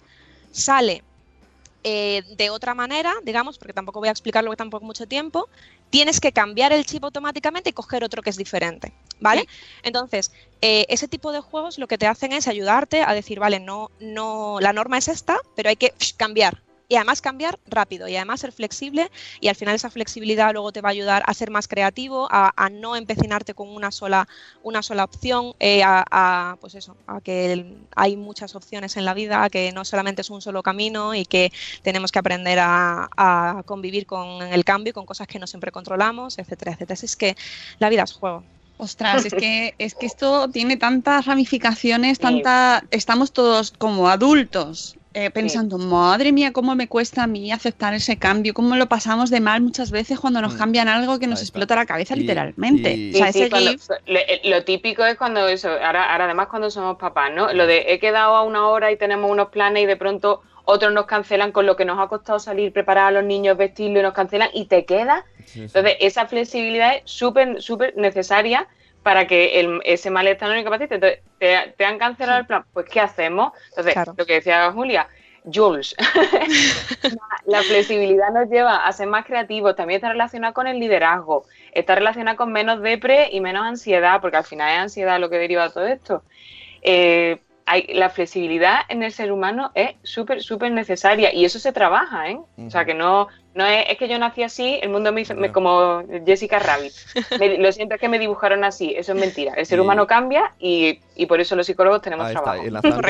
sale 0.51 1.01
eh, 1.83 2.21
de 2.37 2.51
otra 2.51 2.75
manera, 2.75 3.11
digamos, 3.23 3.57
porque 3.57 3.73
tampoco 3.73 3.99
voy 3.99 4.09
a 4.09 4.11
explicarlo 4.11 4.51
que 4.51 4.57
tampoco 4.57 4.85
mucho 4.85 5.07
tiempo, 5.07 5.49
tienes 5.89 6.19
que 6.19 6.31
cambiar 6.31 6.73
el 6.73 6.85
chip 6.85 7.03
automáticamente 7.03 7.71
y 7.71 7.73
coger 7.73 8.03
otro 8.03 8.21
que 8.21 8.29
es 8.29 8.37
diferente, 8.37 8.93
¿vale? 9.19 9.47
Entonces, 9.81 10.31
eh, 10.61 10.85
ese 10.89 11.07
tipo 11.07 11.31
de 11.31 11.39
juegos 11.39 11.79
lo 11.79 11.87
que 11.87 11.97
te 11.97 12.05
hacen 12.05 12.33
es 12.33 12.47
ayudarte 12.47 13.01
a 13.01 13.13
decir, 13.15 13.39
vale, 13.39 13.59
no, 13.59 13.89
no, 13.99 14.59
la 14.59 14.73
norma 14.73 14.99
es 14.99 15.07
esta, 15.07 15.39
pero 15.55 15.69
hay 15.69 15.75
que 15.75 15.91
psh, 15.97 16.15
cambiar. 16.17 16.61
Y 16.91 16.97
además 16.97 17.21
cambiar 17.21 17.57
rápido 17.67 18.09
y 18.09 18.17
además 18.17 18.41
ser 18.41 18.51
flexible 18.51 19.09
y 19.39 19.47
al 19.47 19.55
final 19.55 19.75
esa 19.75 19.89
flexibilidad 19.89 20.51
luego 20.51 20.73
te 20.73 20.81
va 20.81 20.89
a 20.89 20.91
ayudar 20.91 21.23
a 21.25 21.33
ser 21.33 21.49
más 21.49 21.69
creativo, 21.69 22.27
a, 22.29 22.51
a 22.57 22.69
no 22.69 22.97
empecinarte 22.97 23.53
con 23.53 23.69
una 23.69 23.91
sola, 23.91 24.27
una 24.61 24.83
sola 24.83 25.05
opción, 25.05 25.53
eh, 25.61 25.83
a, 25.83 26.03
a, 26.11 26.57
pues 26.59 26.75
eso, 26.75 26.97
a 27.07 27.21
que 27.21 27.77
hay 27.95 28.17
muchas 28.17 28.55
opciones 28.55 28.97
en 28.97 29.05
la 29.05 29.13
vida, 29.13 29.41
a 29.41 29.49
que 29.49 29.71
no 29.71 29.85
solamente 29.85 30.21
es 30.21 30.29
un 30.29 30.41
solo 30.41 30.63
camino 30.63 31.15
y 31.15 31.23
que 31.23 31.53
tenemos 31.81 32.11
que 32.11 32.19
aprender 32.19 32.59
a, 32.59 33.07
a 33.15 33.63
convivir 33.65 34.05
con 34.05 34.41
el 34.41 34.65
cambio 34.65 34.91
y 34.91 34.93
con 34.93 35.05
cosas 35.05 35.29
que 35.29 35.39
no 35.39 35.47
siempre 35.47 35.71
controlamos, 35.71 36.39
etcétera, 36.39 36.73
etcétera. 36.73 36.95
Así 36.95 37.05
es 37.05 37.15
que 37.15 37.37
la 37.79 37.87
vida 37.87 38.03
es 38.03 38.11
juego. 38.11 38.43
Ostras, 38.75 39.23
es 39.23 39.33
que, 39.33 39.75
es 39.77 39.95
que 39.95 40.07
esto 40.07 40.49
tiene 40.49 40.75
tantas 40.75 41.25
ramificaciones, 41.25 42.19
tanta... 42.19 42.83
Estamos 42.91 43.31
todos 43.31 43.71
como 43.71 44.09
adultos 44.09 44.97
eh, 45.13 45.29
pensando, 45.29 45.77
madre 45.77 46.31
mía, 46.31 46.53
cómo 46.53 46.73
me 46.75 46.87
cuesta 46.87 47.23
a 47.23 47.27
mí 47.27 47.51
aceptar 47.51 47.93
ese 47.93 48.17
cambio, 48.17 48.53
cómo 48.53 48.75
lo 48.77 48.87
pasamos 48.87 49.29
de 49.29 49.39
mal 49.41 49.61
muchas 49.61 49.91
veces 49.91 50.19
cuando 50.19 50.41
nos 50.41 50.53
cambian 50.53 50.87
algo 50.87 51.19
que 51.19 51.27
nos 51.27 51.41
explota 51.41 51.75
la 51.75 51.85
cabeza 51.85 52.15
literalmente. 52.15 52.95
Sí, 52.95 53.11
o 53.13 53.17
sea, 53.17 53.31
sí, 53.33 53.39
ese 53.41 53.49
cuando- 53.49 53.71
GIF- 53.71 53.89
le- 54.05 54.41
lo 54.49 54.63
típico 54.63 55.03
es 55.05 55.17
cuando 55.17 55.47
eso, 55.47 55.69
ahora, 55.69 56.11
ahora 56.11 56.25
además 56.25 56.47
cuando 56.47 56.69
somos 56.71 56.97
papás, 56.97 57.31
¿no? 57.33 57.51
Lo 57.53 57.67
de 57.67 57.93
he 57.93 57.99
quedado 57.99 58.35
a 58.35 58.43
una 58.43 58.67
hora 58.67 58.91
y 58.91 58.97
tenemos 58.97 59.29
unos 59.29 59.49
planes 59.49 59.83
y 59.83 59.85
de 59.85 59.97
pronto 59.97 60.41
otros 60.63 60.93
nos 60.93 61.07
cancelan 61.07 61.51
con 61.51 61.65
lo 61.65 61.75
que 61.75 61.85
nos 61.85 61.99
ha 61.99 62.07
costado 62.07 62.39
salir, 62.39 62.71
preparar 62.71 63.07
a 63.07 63.11
los 63.11 63.23
niños, 63.23 63.57
vestirlo 63.57 63.99
y 63.99 64.03
nos 64.03 64.13
cancelan 64.13 64.49
y 64.53 64.65
te 64.65 64.85
queda. 64.85 65.25
Entonces, 65.55 65.95
esa 65.99 66.27
flexibilidad 66.27 66.95
es 66.95 67.01
súper, 67.05 67.61
súper 67.61 67.97
necesaria 67.97 68.67
para 69.03 69.25
que 69.27 69.59
el- 69.59 69.81
ese 69.83 70.09
malestar 70.11 70.49
no 70.49 70.57
incapacite. 70.57 70.95
Entonces, 70.95 71.19
te, 71.39 71.73
te 71.77 71.85
han 71.85 71.97
cancelado 71.97 72.39
el 72.39 72.45
plan, 72.45 72.65
pues 72.73 72.87
¿qué 72.87 72.99
hacemos? 72.99 73.53
Entonces, 73.69 73.95
lo 74.17 74.25
que 74.25 74.33
decía 74.33 74.71
Julia, 74.71 75.07
Jules, 75.51 75.95
la, 75.97 77.09
la 77.45 77.61
flexibilidad 77.63 78.29
nos 78.31 78.47
lleva 78.49 78.85
a 78.85 78.91
ser 78.91 79.07
más 79.07 79.25
creativos, 79.25 79.75
también 79.75 79.97
está 79.97 80.09
relacionada 80.11 80.53
con 80.53 80.67
el 80.67 80.79
liderazgo, 80.79 81.45
está 81.71 81.95
relacionada 81.95 82.37
con 82.37 82.51
menos 82.51 82.81
depre 82.81 83.29
y 83.31 83.41
menos 83.41 83.65
ansiedad, 83.65 84.21
porque 84.21 84.37
al 84.37 84.43
final 84.43 84.69
es 84.71 84.79
ansiedad 84.79 85.19
lo 85.19 85.29
que 85.29 85.37
deriva 85.39 85.63
de 85.67 85.73
todo 85.73 85.87
esto. 85.87 86.23
Eh, 86.83 87.39
hay, 87.71 87.85
la 87.93 88.09
flexibilidad 88.09 88.79
en 88.89 89.01
el 89.01 89.11
ser 89.13 89.31
humano 89.31 89.71
es 89.75 89.91
súper, 90.03 90.43
súper 90.43 90.71
necesaria 90.73 91.33
y 91.33 91.45
eso 91.45 91.57
se 91.57 91.71
trabaja, 91.71 92.29
¿eh? 92.29 92.37
O 92.57 92.69
sea, 92.69 92.83
que 92.83 92.93
no, 92.93 93.29
no 93.55 93.65
es, 93.65 93.85
es 93.89 93.97
que 93.97 94.09
yo 94.09 94.19
nací 94.19 94.43
así, 94.43 94.77
el 94.81 94.89
mundo 94.89 95.11
me 95.13 95.21
hizo, 95.21 95.35
me- 95.35 95.51
como 95.53 96.03
Jessica 96.25 96.59
Rabbit. 96.59 96.91
Me- 97.39 97.57
lo 97.57 97.71
siento, 97.71 97.95
es 97.95 98.01
que 98.01 98.09
me 98.09 98.19
dibujaron 98.19 98.63
así, 98.65 98.93
eso 98.97 99.13
es 99.13 99.19
mentira. 99.19 99.53
El 99.53 99.65
ser 99.65 99.77
Y- 99.79 99.81
humano 99.81 100.05
cambia 100.05 100.53
y, 100.59 100.99
y 101.15 101.25
por 101.27 101.39
eso 101.39 101.55
los 101.55 101.65
psicólogos 101.65 102.01
tenemos 102.01 102.25
Ahí 102.25 102.35
está, 102.35 102.43
trabajo. 102.43 102.65
enlazando, 102.67 103.07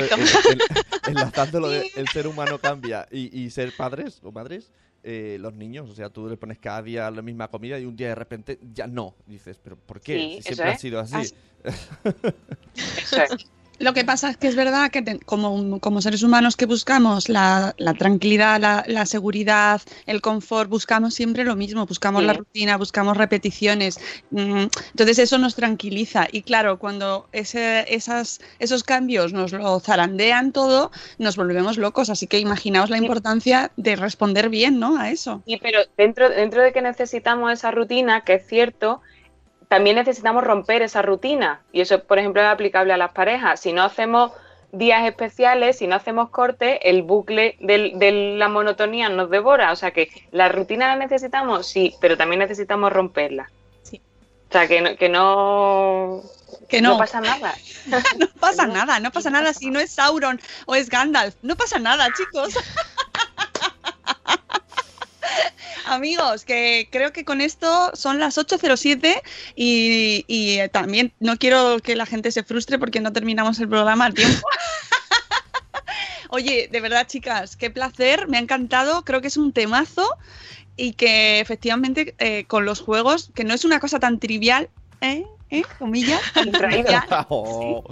enlazando 1.08 1.60
lo 1.60 1.70
de 1.70 1.90
el 1.96 2.08
ser 2.10 2.28
humano 2.28 2.60
cambia 2.60 3.08
y, 3.12 3.36
y 3.42 3.50
ser 3.50 3.72
padres 3.76 4.20
o 4.24 4.32
madres, 4.32 4.72
eh, 5.04 5.38
los 5.40 5.54
niños, 5.56 5.90
o 5.90 5.96
sea, 5.96 6.10
tú 6.10 6.30
le 6.30 6.38
pones 6.38 6.60
cada 6.60 6.84
día 6.84 7.10
la 7.10 7.24
misma 7.24 7.48
comida 7.48 7.80
y 7.80 7.86
un 7.86 7.96
día 7.96 8.10
de 8.10 8.16
repente 8.16 8.60
ya 8.74 8.86
no. 8.86 9.16
Dices, 9.26 9.58
¿pero 9.58 9.76
por 9.76 10.00
qué? 10.02 10.14
Sí, 10.16 10.32
Si 10.34 10.38
eso 10.40 10.64
siempre 10.64 10.72
ha 10.74 10.78
sido 10.78 11.00
así. 11.00 11.16
Así- 11.16 11.36
Lo 13.82 13.94
que 13.94 14.06
pasa 14.06 14.30
es 14.30 14.38
que 14.38 14.48
es 14.48 14.56
verdad 14.56 14.92
que 14.92 15.02
te- 15.02 15.20
como, 15.20 15.80
como 15.80 16.02
seres 16.02 16.22
humanos 16.22 16.56
que 16.56 16.68
buscamos 16.68 17.30
la, 17.30 17.74
la 17.78 17.94
tranquilidad, 17.96 18.60
la, 18.62 18.84
la 18.88 19.06
seguridad, 19.08 19.82
el 20.06 20.22
confort, 20.22 20.70
buscamos 20.70 21.16
siempre 21.16 21.44
lo 21.44 21.56
mismo, 21.56 21.86
buscamos 21.88 22.22
Sí. 22.22 22.28
la 22.28 22.34
rutina, 22.34 22.78
buscamos 22.78 23.18
repeticiones. 23.18 24.00
Mm, 24.30 24.68
Entonces 24.92 25.18
eso 25.20 25.38
nos 25.40 25.56
tranquiliza 25.56 26.28
y 26.32 26.44
claro, 26.44 26.78
cuando 26.78 27.28
ese, 27.32 27.86
esas, 27.94 28.40
esos 28.60 28.84
cambios 28.84 29.34
nos 29.34 29.52
lo 29.52 29.80
zarandean 29.80 30.52
todo, 30.52 30.92
nos 31.18 31.36
volvemos 31.36 31.78
locos. 31.78 32.10
Así 32.12 32.28
que 32.28 32.38
imaginaos 32.40 32.90
la 32.92 32.98
importancia 32.98 33.72
de 33.78 33.96
responder 33.96 34.50
bien 34.50 34.80
¿no? 34.80 34.98
a 34.98 35.10
eso. 35.10 35.42
Sí, 35.48 35.58
pero 35.62 35.80
dentro, 35.98 36.30
dentro 36.30 36.62
de 36.62 36.72
que 36.72 36.82
necesitamos 36.84 37.52
esa 37.52 37.72
rutina, 37.72 38.22
que 38.22 38.36
es 38.36 38.46
cierto, 38.48 39.02
también 39.72 39.96
necesitamos 39.96 40.44
romper 40.44 40.82
esa 40.82 41.02
rutina. 41.02 41.62
Y 41.72 41.80
eso, 41.80 42.04
por 42.04 42.20
ejemplo, 42.20 42.42
es 42.42 42.48
aplicable 42.50 42.92
a 42.92 42.98
las 42.98 43.14
parejas. 43.14 43.62
Si 43.62 43.72
no 43.72 43.84
hacemos 43.84 44.34
días 44.74 45.06
especiales, 45.06 45.78
si 45.78 45.88
no 45.88 45.96
hacemos 45.96 46.30
cortes, 46.30 46.78
el 46.82 47.04
bucle 47.04 47.56
del- 47.62 47.98
de 47.98 48.36
la 48.38 48.50
monotonía 48.50 49.08
nos 49.08 49.30
devora. 49.30 49.72
O 49.72 49.78
sea 49.78 49.92
que 49.92 50.10
la 50.32 50.50
rutina 50.50 50.88
la 50.90 50.98
necesitamos, 50.98 51.68
sí, 51.68 51.96
pero 52.02 52.18
también 52.18 52.40
necesitamos 52.40 52.92
romperla. 52.92 53.50
Sí. 53.84 54.02
O 54.50 54.52
sea 54.52 54.68
que 54.68 54.82
no, 54.82 54.98
que 54.98 55.08
no, 55.08 56.22
Que 56.68 56.82
no. 56.82 56.98
pasa 56.98 57.22
nada. 57.22 57.54
No 58.20 58.28
pasa 58.42 58.68
nada, 58.78 59.00
no 59.00 59.10
pasa 59.12 59.30
nada 59.30 59.54
si 59.54 59.70
no 59.72 59.80
es 59.80 59.92
Sauron 59.92 60.38
o 60.66 60.76
es 60.76 60.90
Gandalf. 60.90 61.34
No 61.44 61.56
pasa 61.56 61.80
nada, 61.80 62.08
chicos. 62.18 62.54
Amigos, 65.86 66.46
que 66.46 66.88
creo 66.92 67.12
que 67.12 67.26
con 67.26 67.42
esto 67.42 67.92
son 67.94 68.20
las 68.20 68.38
8.07 68.38 69.22
y, 69.56 70.26
y, 70.28 70.60
eh, 70.60 70.70
también 70.70 71.12
no 71.20 71.38
quiero 71.38 71.80
que 71.80 71.96
la 71.96 72.06
gente 72.06 72.32
se 72.32 72.44
frustre 72.44 72.80
porque 72.80 73.00
no 73.00 73.12
terminamos 73.14 73.60
el 73.60 73.68
programa 73.68 74.06
al 74.06 74.14
tiempo. 74.14 74.48
Oye, 76.30 76.70
de 76.72 76.82
verdad, 76.82 77.08
chicas, 77.08 77.58
qué 77.58 77.70
placer, 77.70 78.28
me 78.28 78.38
ha 78.38 78.42
encantado, 78.42 79.04
creo 79.04 79.22
que 79.22 79.28
es 79.28 79.38
un 79.38 79.52
temazo 79.52 80.08
y 80.78 80.94
que 80.94 81.40
efectivamente 81.40 82.16
eh, 82.20 82.46
con 82.46 82.66
los 82.66 82.80
juegos, 82.80 83.32
que 83.36 83.44
no 83.44 83.54
es 83.54 83.66
una 83.66 83.80
cosa 83.80 84.00
tan 84.00 84.20
trivial, 84.20 84.70
¿eh? 85.02 85.26
¿Eh? 85.52 85.64
Comillas. 85.78 86.22
tan 86.34 86.50
trivial, 86.52 87.04
Oh. 87.30 87.84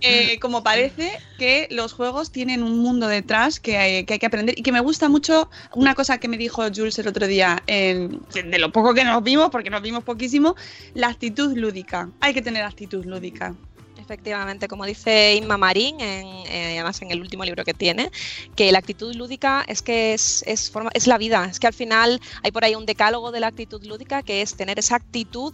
eh, 0.00 0.38
como 0.40 0.62
parece 0.62 1.18
que 1.38 1.66
los 1.70 1.92
juegos 1.92 2.30
tienen 2.30 2.62
un 2.62 2.78
mundo 2.78 3.08
detrás 3.08 3.58
que 3.60 3.76
hay, 3.76 4.04
que 4.04 4.14
hay 4.14 4.18
que 4.18 4.26
aprender 4.26 4.58
y 4.58 4.62
que 4.62 4.72
me 4.72 4.80
gusta 4.80 5.08
mucho 5.08 5.50
una 5.74 5.94
cosa 5.94 6.18
que 6.18 6.28
me 6.28 6.36
dijo 6.38 6.62
Jules 6.74 6.98
el 6.98 7.08
otro 7.08 7.26
día, 7.26 7.62
en- 7.66 8.20
de 8.32 8.58
lo 8.58 8.70
poco 8.72 8.94
que 8.94 9.04
nos 9.04 9.22
vimos, 9.22 9.50
porque 9.50 9.68
nos 9.70 9.82
vimos 9.82 10.04
poquísimo, 10.04 10.54
la 10.94 11.08
actitud 11.08 11.56
lúdica. 11.56 12.08
Hay 12.20 12.32
que 12.34 12.42
tener 12.42 12.62
actitud 12.62 13.04
lúdica. 13.04 13.54
Efectivamente, 13.98 14.68
como 14.68 14.84
dice 14.84 15.34
Inma 15.34 15.56
Marín, 15.56 16.00
en, 16.00 16.26
eh, 16.46 16.74
además 16.76 17.02
en 17.02 17.10
el 17.10 17.20
último 17.20 17.44
libro 17.44 17.64
que 17.64 17.74
tiene, 17.74 18.12
que 18.54 18.70
la 18.70 18.78
actitud 18.78 19.12
lúdica 19.16 19.64
es 19.66 19.82
que 19.82 20.14
es, 20.14 20.44
es, 20.46 20.70
forma, 20.70 20.90
es 20.94 21.08
la 21.08 21.18
vida, 21.18 21.46
es 21.50 21.58
que 21.58 21.66
al 21.66 21.72
final 21.74 22.20
hay 22.44 22.52
por 22.52 22.64
ahí 22.64 22.76
un 22.76 22.86
decálogo 22.86 23.32
de 23.32 23.40
la 23.40 23.48
actitud 23.48 23.82
lúdica 23.84 24.22
que 24.22 24.42
es 24.42 24.54
tener 24.56 24.78
esa 24.78 24.94
actitud 24.94 25.52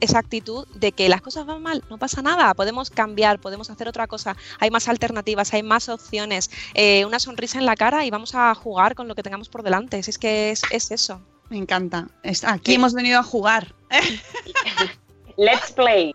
esa 0.00 0.18
actitud 0.18 0.66
de 0.74 0.92
que 0.92 1.08
las 1.08 1.20
cosas 1.20 1.46
van 1.46 1.62
mal, 1.62 1.82
no 1.90 1.98
pasa 1.98 2.22
nada, 2.22 2.52
podemos 2.54 2.90
cambiar, 2.90 3.38
podemos 3.40 3.70
hacer 3.70 3.88
otra 3.88 4.06
cosa, 4.06 4.36
hay 4.60 4.70
más 4.70 4.88
alternativas, 4.88 5.52
hay 5.54 5.62
más 5.62 5.88
opciones, 5.88 6.50
eh, 6.74 7.04
una 7.04 7.18
sonrisa 7.20 7.58
en 7.58 7.66
la 7.66 7.76
cara 7.76 8.04
y 8.04 8.10
vamos 8.10 8.34
a 8.34 8.54
jugar 8.54 8.94
con 8.94 9.08
lo 9.08 9.14
que 9.14 9.22
tengamos 9.22 9.48
por 9.48 9.62
delante. 9.62 10.02
Si 10.02 10.10
es 10.10 10.18
que 10.18 10.50
es, 10.50 10.62
es 10.70 10.90
eso. 10.90 11.20
Me 11.50 11.58
encanta. 11.58 12.08
Aquí 12.46 12.74
hemos 12.74 12.94
venido 12.94 13.18
a 13.18 13.22
jugar. 13.22 13.74
Let's 15.36 15.72
play. 15.72 16.14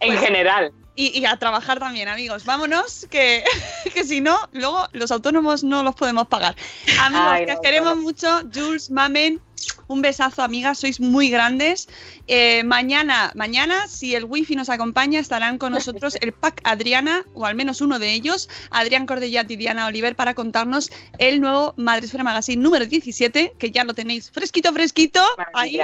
En 0.00 0.08
Pues- 0.14 0.20
general. 0.20 0.72
Y, 0.96 1.18
y 1.18 1.24
a 1.24 1.36
trabajar 1.38 1.78
también, 1.78 2.08
amigos. 2.08 2.44
Vámonos, 2.44 3.06
que, 3.10 3.42
que 3.94 4.04
si 4.04 4.20
no, 4.20 4.36
luego 4.52 4.86
los 4.92 5.10
autónomos 5.10 5.64
no 5.64 5.82
los 5.82 5.94
podemos 5.94 6.26
pagar. 6.26 6.56
Amigos, 7.00 7.26
Ay, 7.26 7.46
que 7.46 7.52
no, 7.52 7.58
os 7.58 7.60
queremos 7.62 7.96
mucho. 7.96 8.40
Jules, 8.52 8.90
Mamen, 8.90 9.40
un 9.86 10.02
besazo, 10.02 10.42
amigas. 10.42 10.78
Sois 10.78 11.00
muy 11.00 11.30
grandes. 11.30 11.88
Eh, 12.26 12.62
mañana, 12.64 13.32
mañana, 13.34 13.88
si 13.88 14.14
el 14.14 14.24
wifi 14.24 14.56
nos 14.56 14.68
acompaña, 14.68 15.20
estarán 15.20 15.58
con 15.58 15.72
nosotros 15.72 16.16
el 16.20 16.32
pack 16.32 16.60
Adriana, 16.64 17.24
o 17.34 17.46
al 17.46 17.54
menos 17.54 17.80
uno 17.80 17.98
de 17.98 18.12
ellos, 18.12 18.48
Adrián 18.70 19.06
Cordellat 19.06 19.50
y 19.50 19.56
Diana 19.56 19.86
Oliver, 19.86 20.16
para 20.16 20.34
contarnos 20.34 20.90
el 21.18 21.40
nuevo 21.40 21.74
Madresfera 21.76 22.24
Magazine 22.24 22.62
número 22.62 22.86
17, 22.86 23.54
que 23.58 23.70
ya 23.70 23.84
lo 23.84 23.94
tenéis 23.94 24.30
fresquito, 24.30 24.72
fresquito. 24.72 25.20
Ahí. 25.54 25.80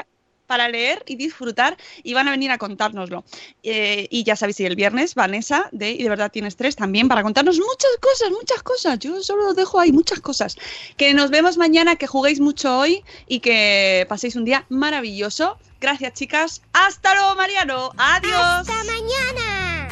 Para 0.47 0.69
leer 0.69 1.03
y 1.07 1.17
disfrutar 1.17 1.77
y 2.03 2.15
van 2.15 2.29
a 2.29 2.31
venir 2.31 2.51
a 2.51 2.59
contárnoslo. 2.59 3.25
Eh, 3.63 4.07
y 4.11 4.25
ya 4.25 4.37
sabéis, 4.37 4.61
y 4.61 4.67
el 4.67 4.77
viernes 4.77 5.15
Vanessa 5.15 5.69
de 5.73 5.91
Y 5.91 6.03
de 6.03 6.09
verdad 6.09 6.31
tienes 6.31 6.57
tres 6.57 6.77
también 6.77 7.09
para 7.09 7.23
contarnos 7.23 7.59
muchas 7.59 7.97
cosas, 8.01 8.31
muchas 8.31 8.63
cosas. 8.63 8.99
Yo 8.99 9.23
solo 9.23 9.49
os 9.49 9.57
dejo 9.57 9.81
ahí 9.81 9.93
muchas 9.93 10.21
cosas. 10.21 10.57
Que 10.97 11.15
nos 11.15 11.31
vemos 11.31 11.57
mañana, 11.57 11.97
que 11.97 12.07
juguéis 12.07 12.41
mucho 12.41 12.79
hoy 12.79 13.05
y 13.27 13.41
que 13.41 14.07
paséis 14.09 14.37
un 14.37 14.45
día 14.45 14.65
maravilloso. 14.69 15.59
Gracias, 15.81 16.15
chicas. 16.15 16.63
Hasta 16.73 17.15
luego, 17.15 17.35
Mariano. 17.35 17.93
Adiós. 17.97 18.35
Hasta 18.35 18.85
mañana. 18.85 19.89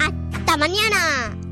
Hasta 0.00 0.56
mañana. 0.56 1.47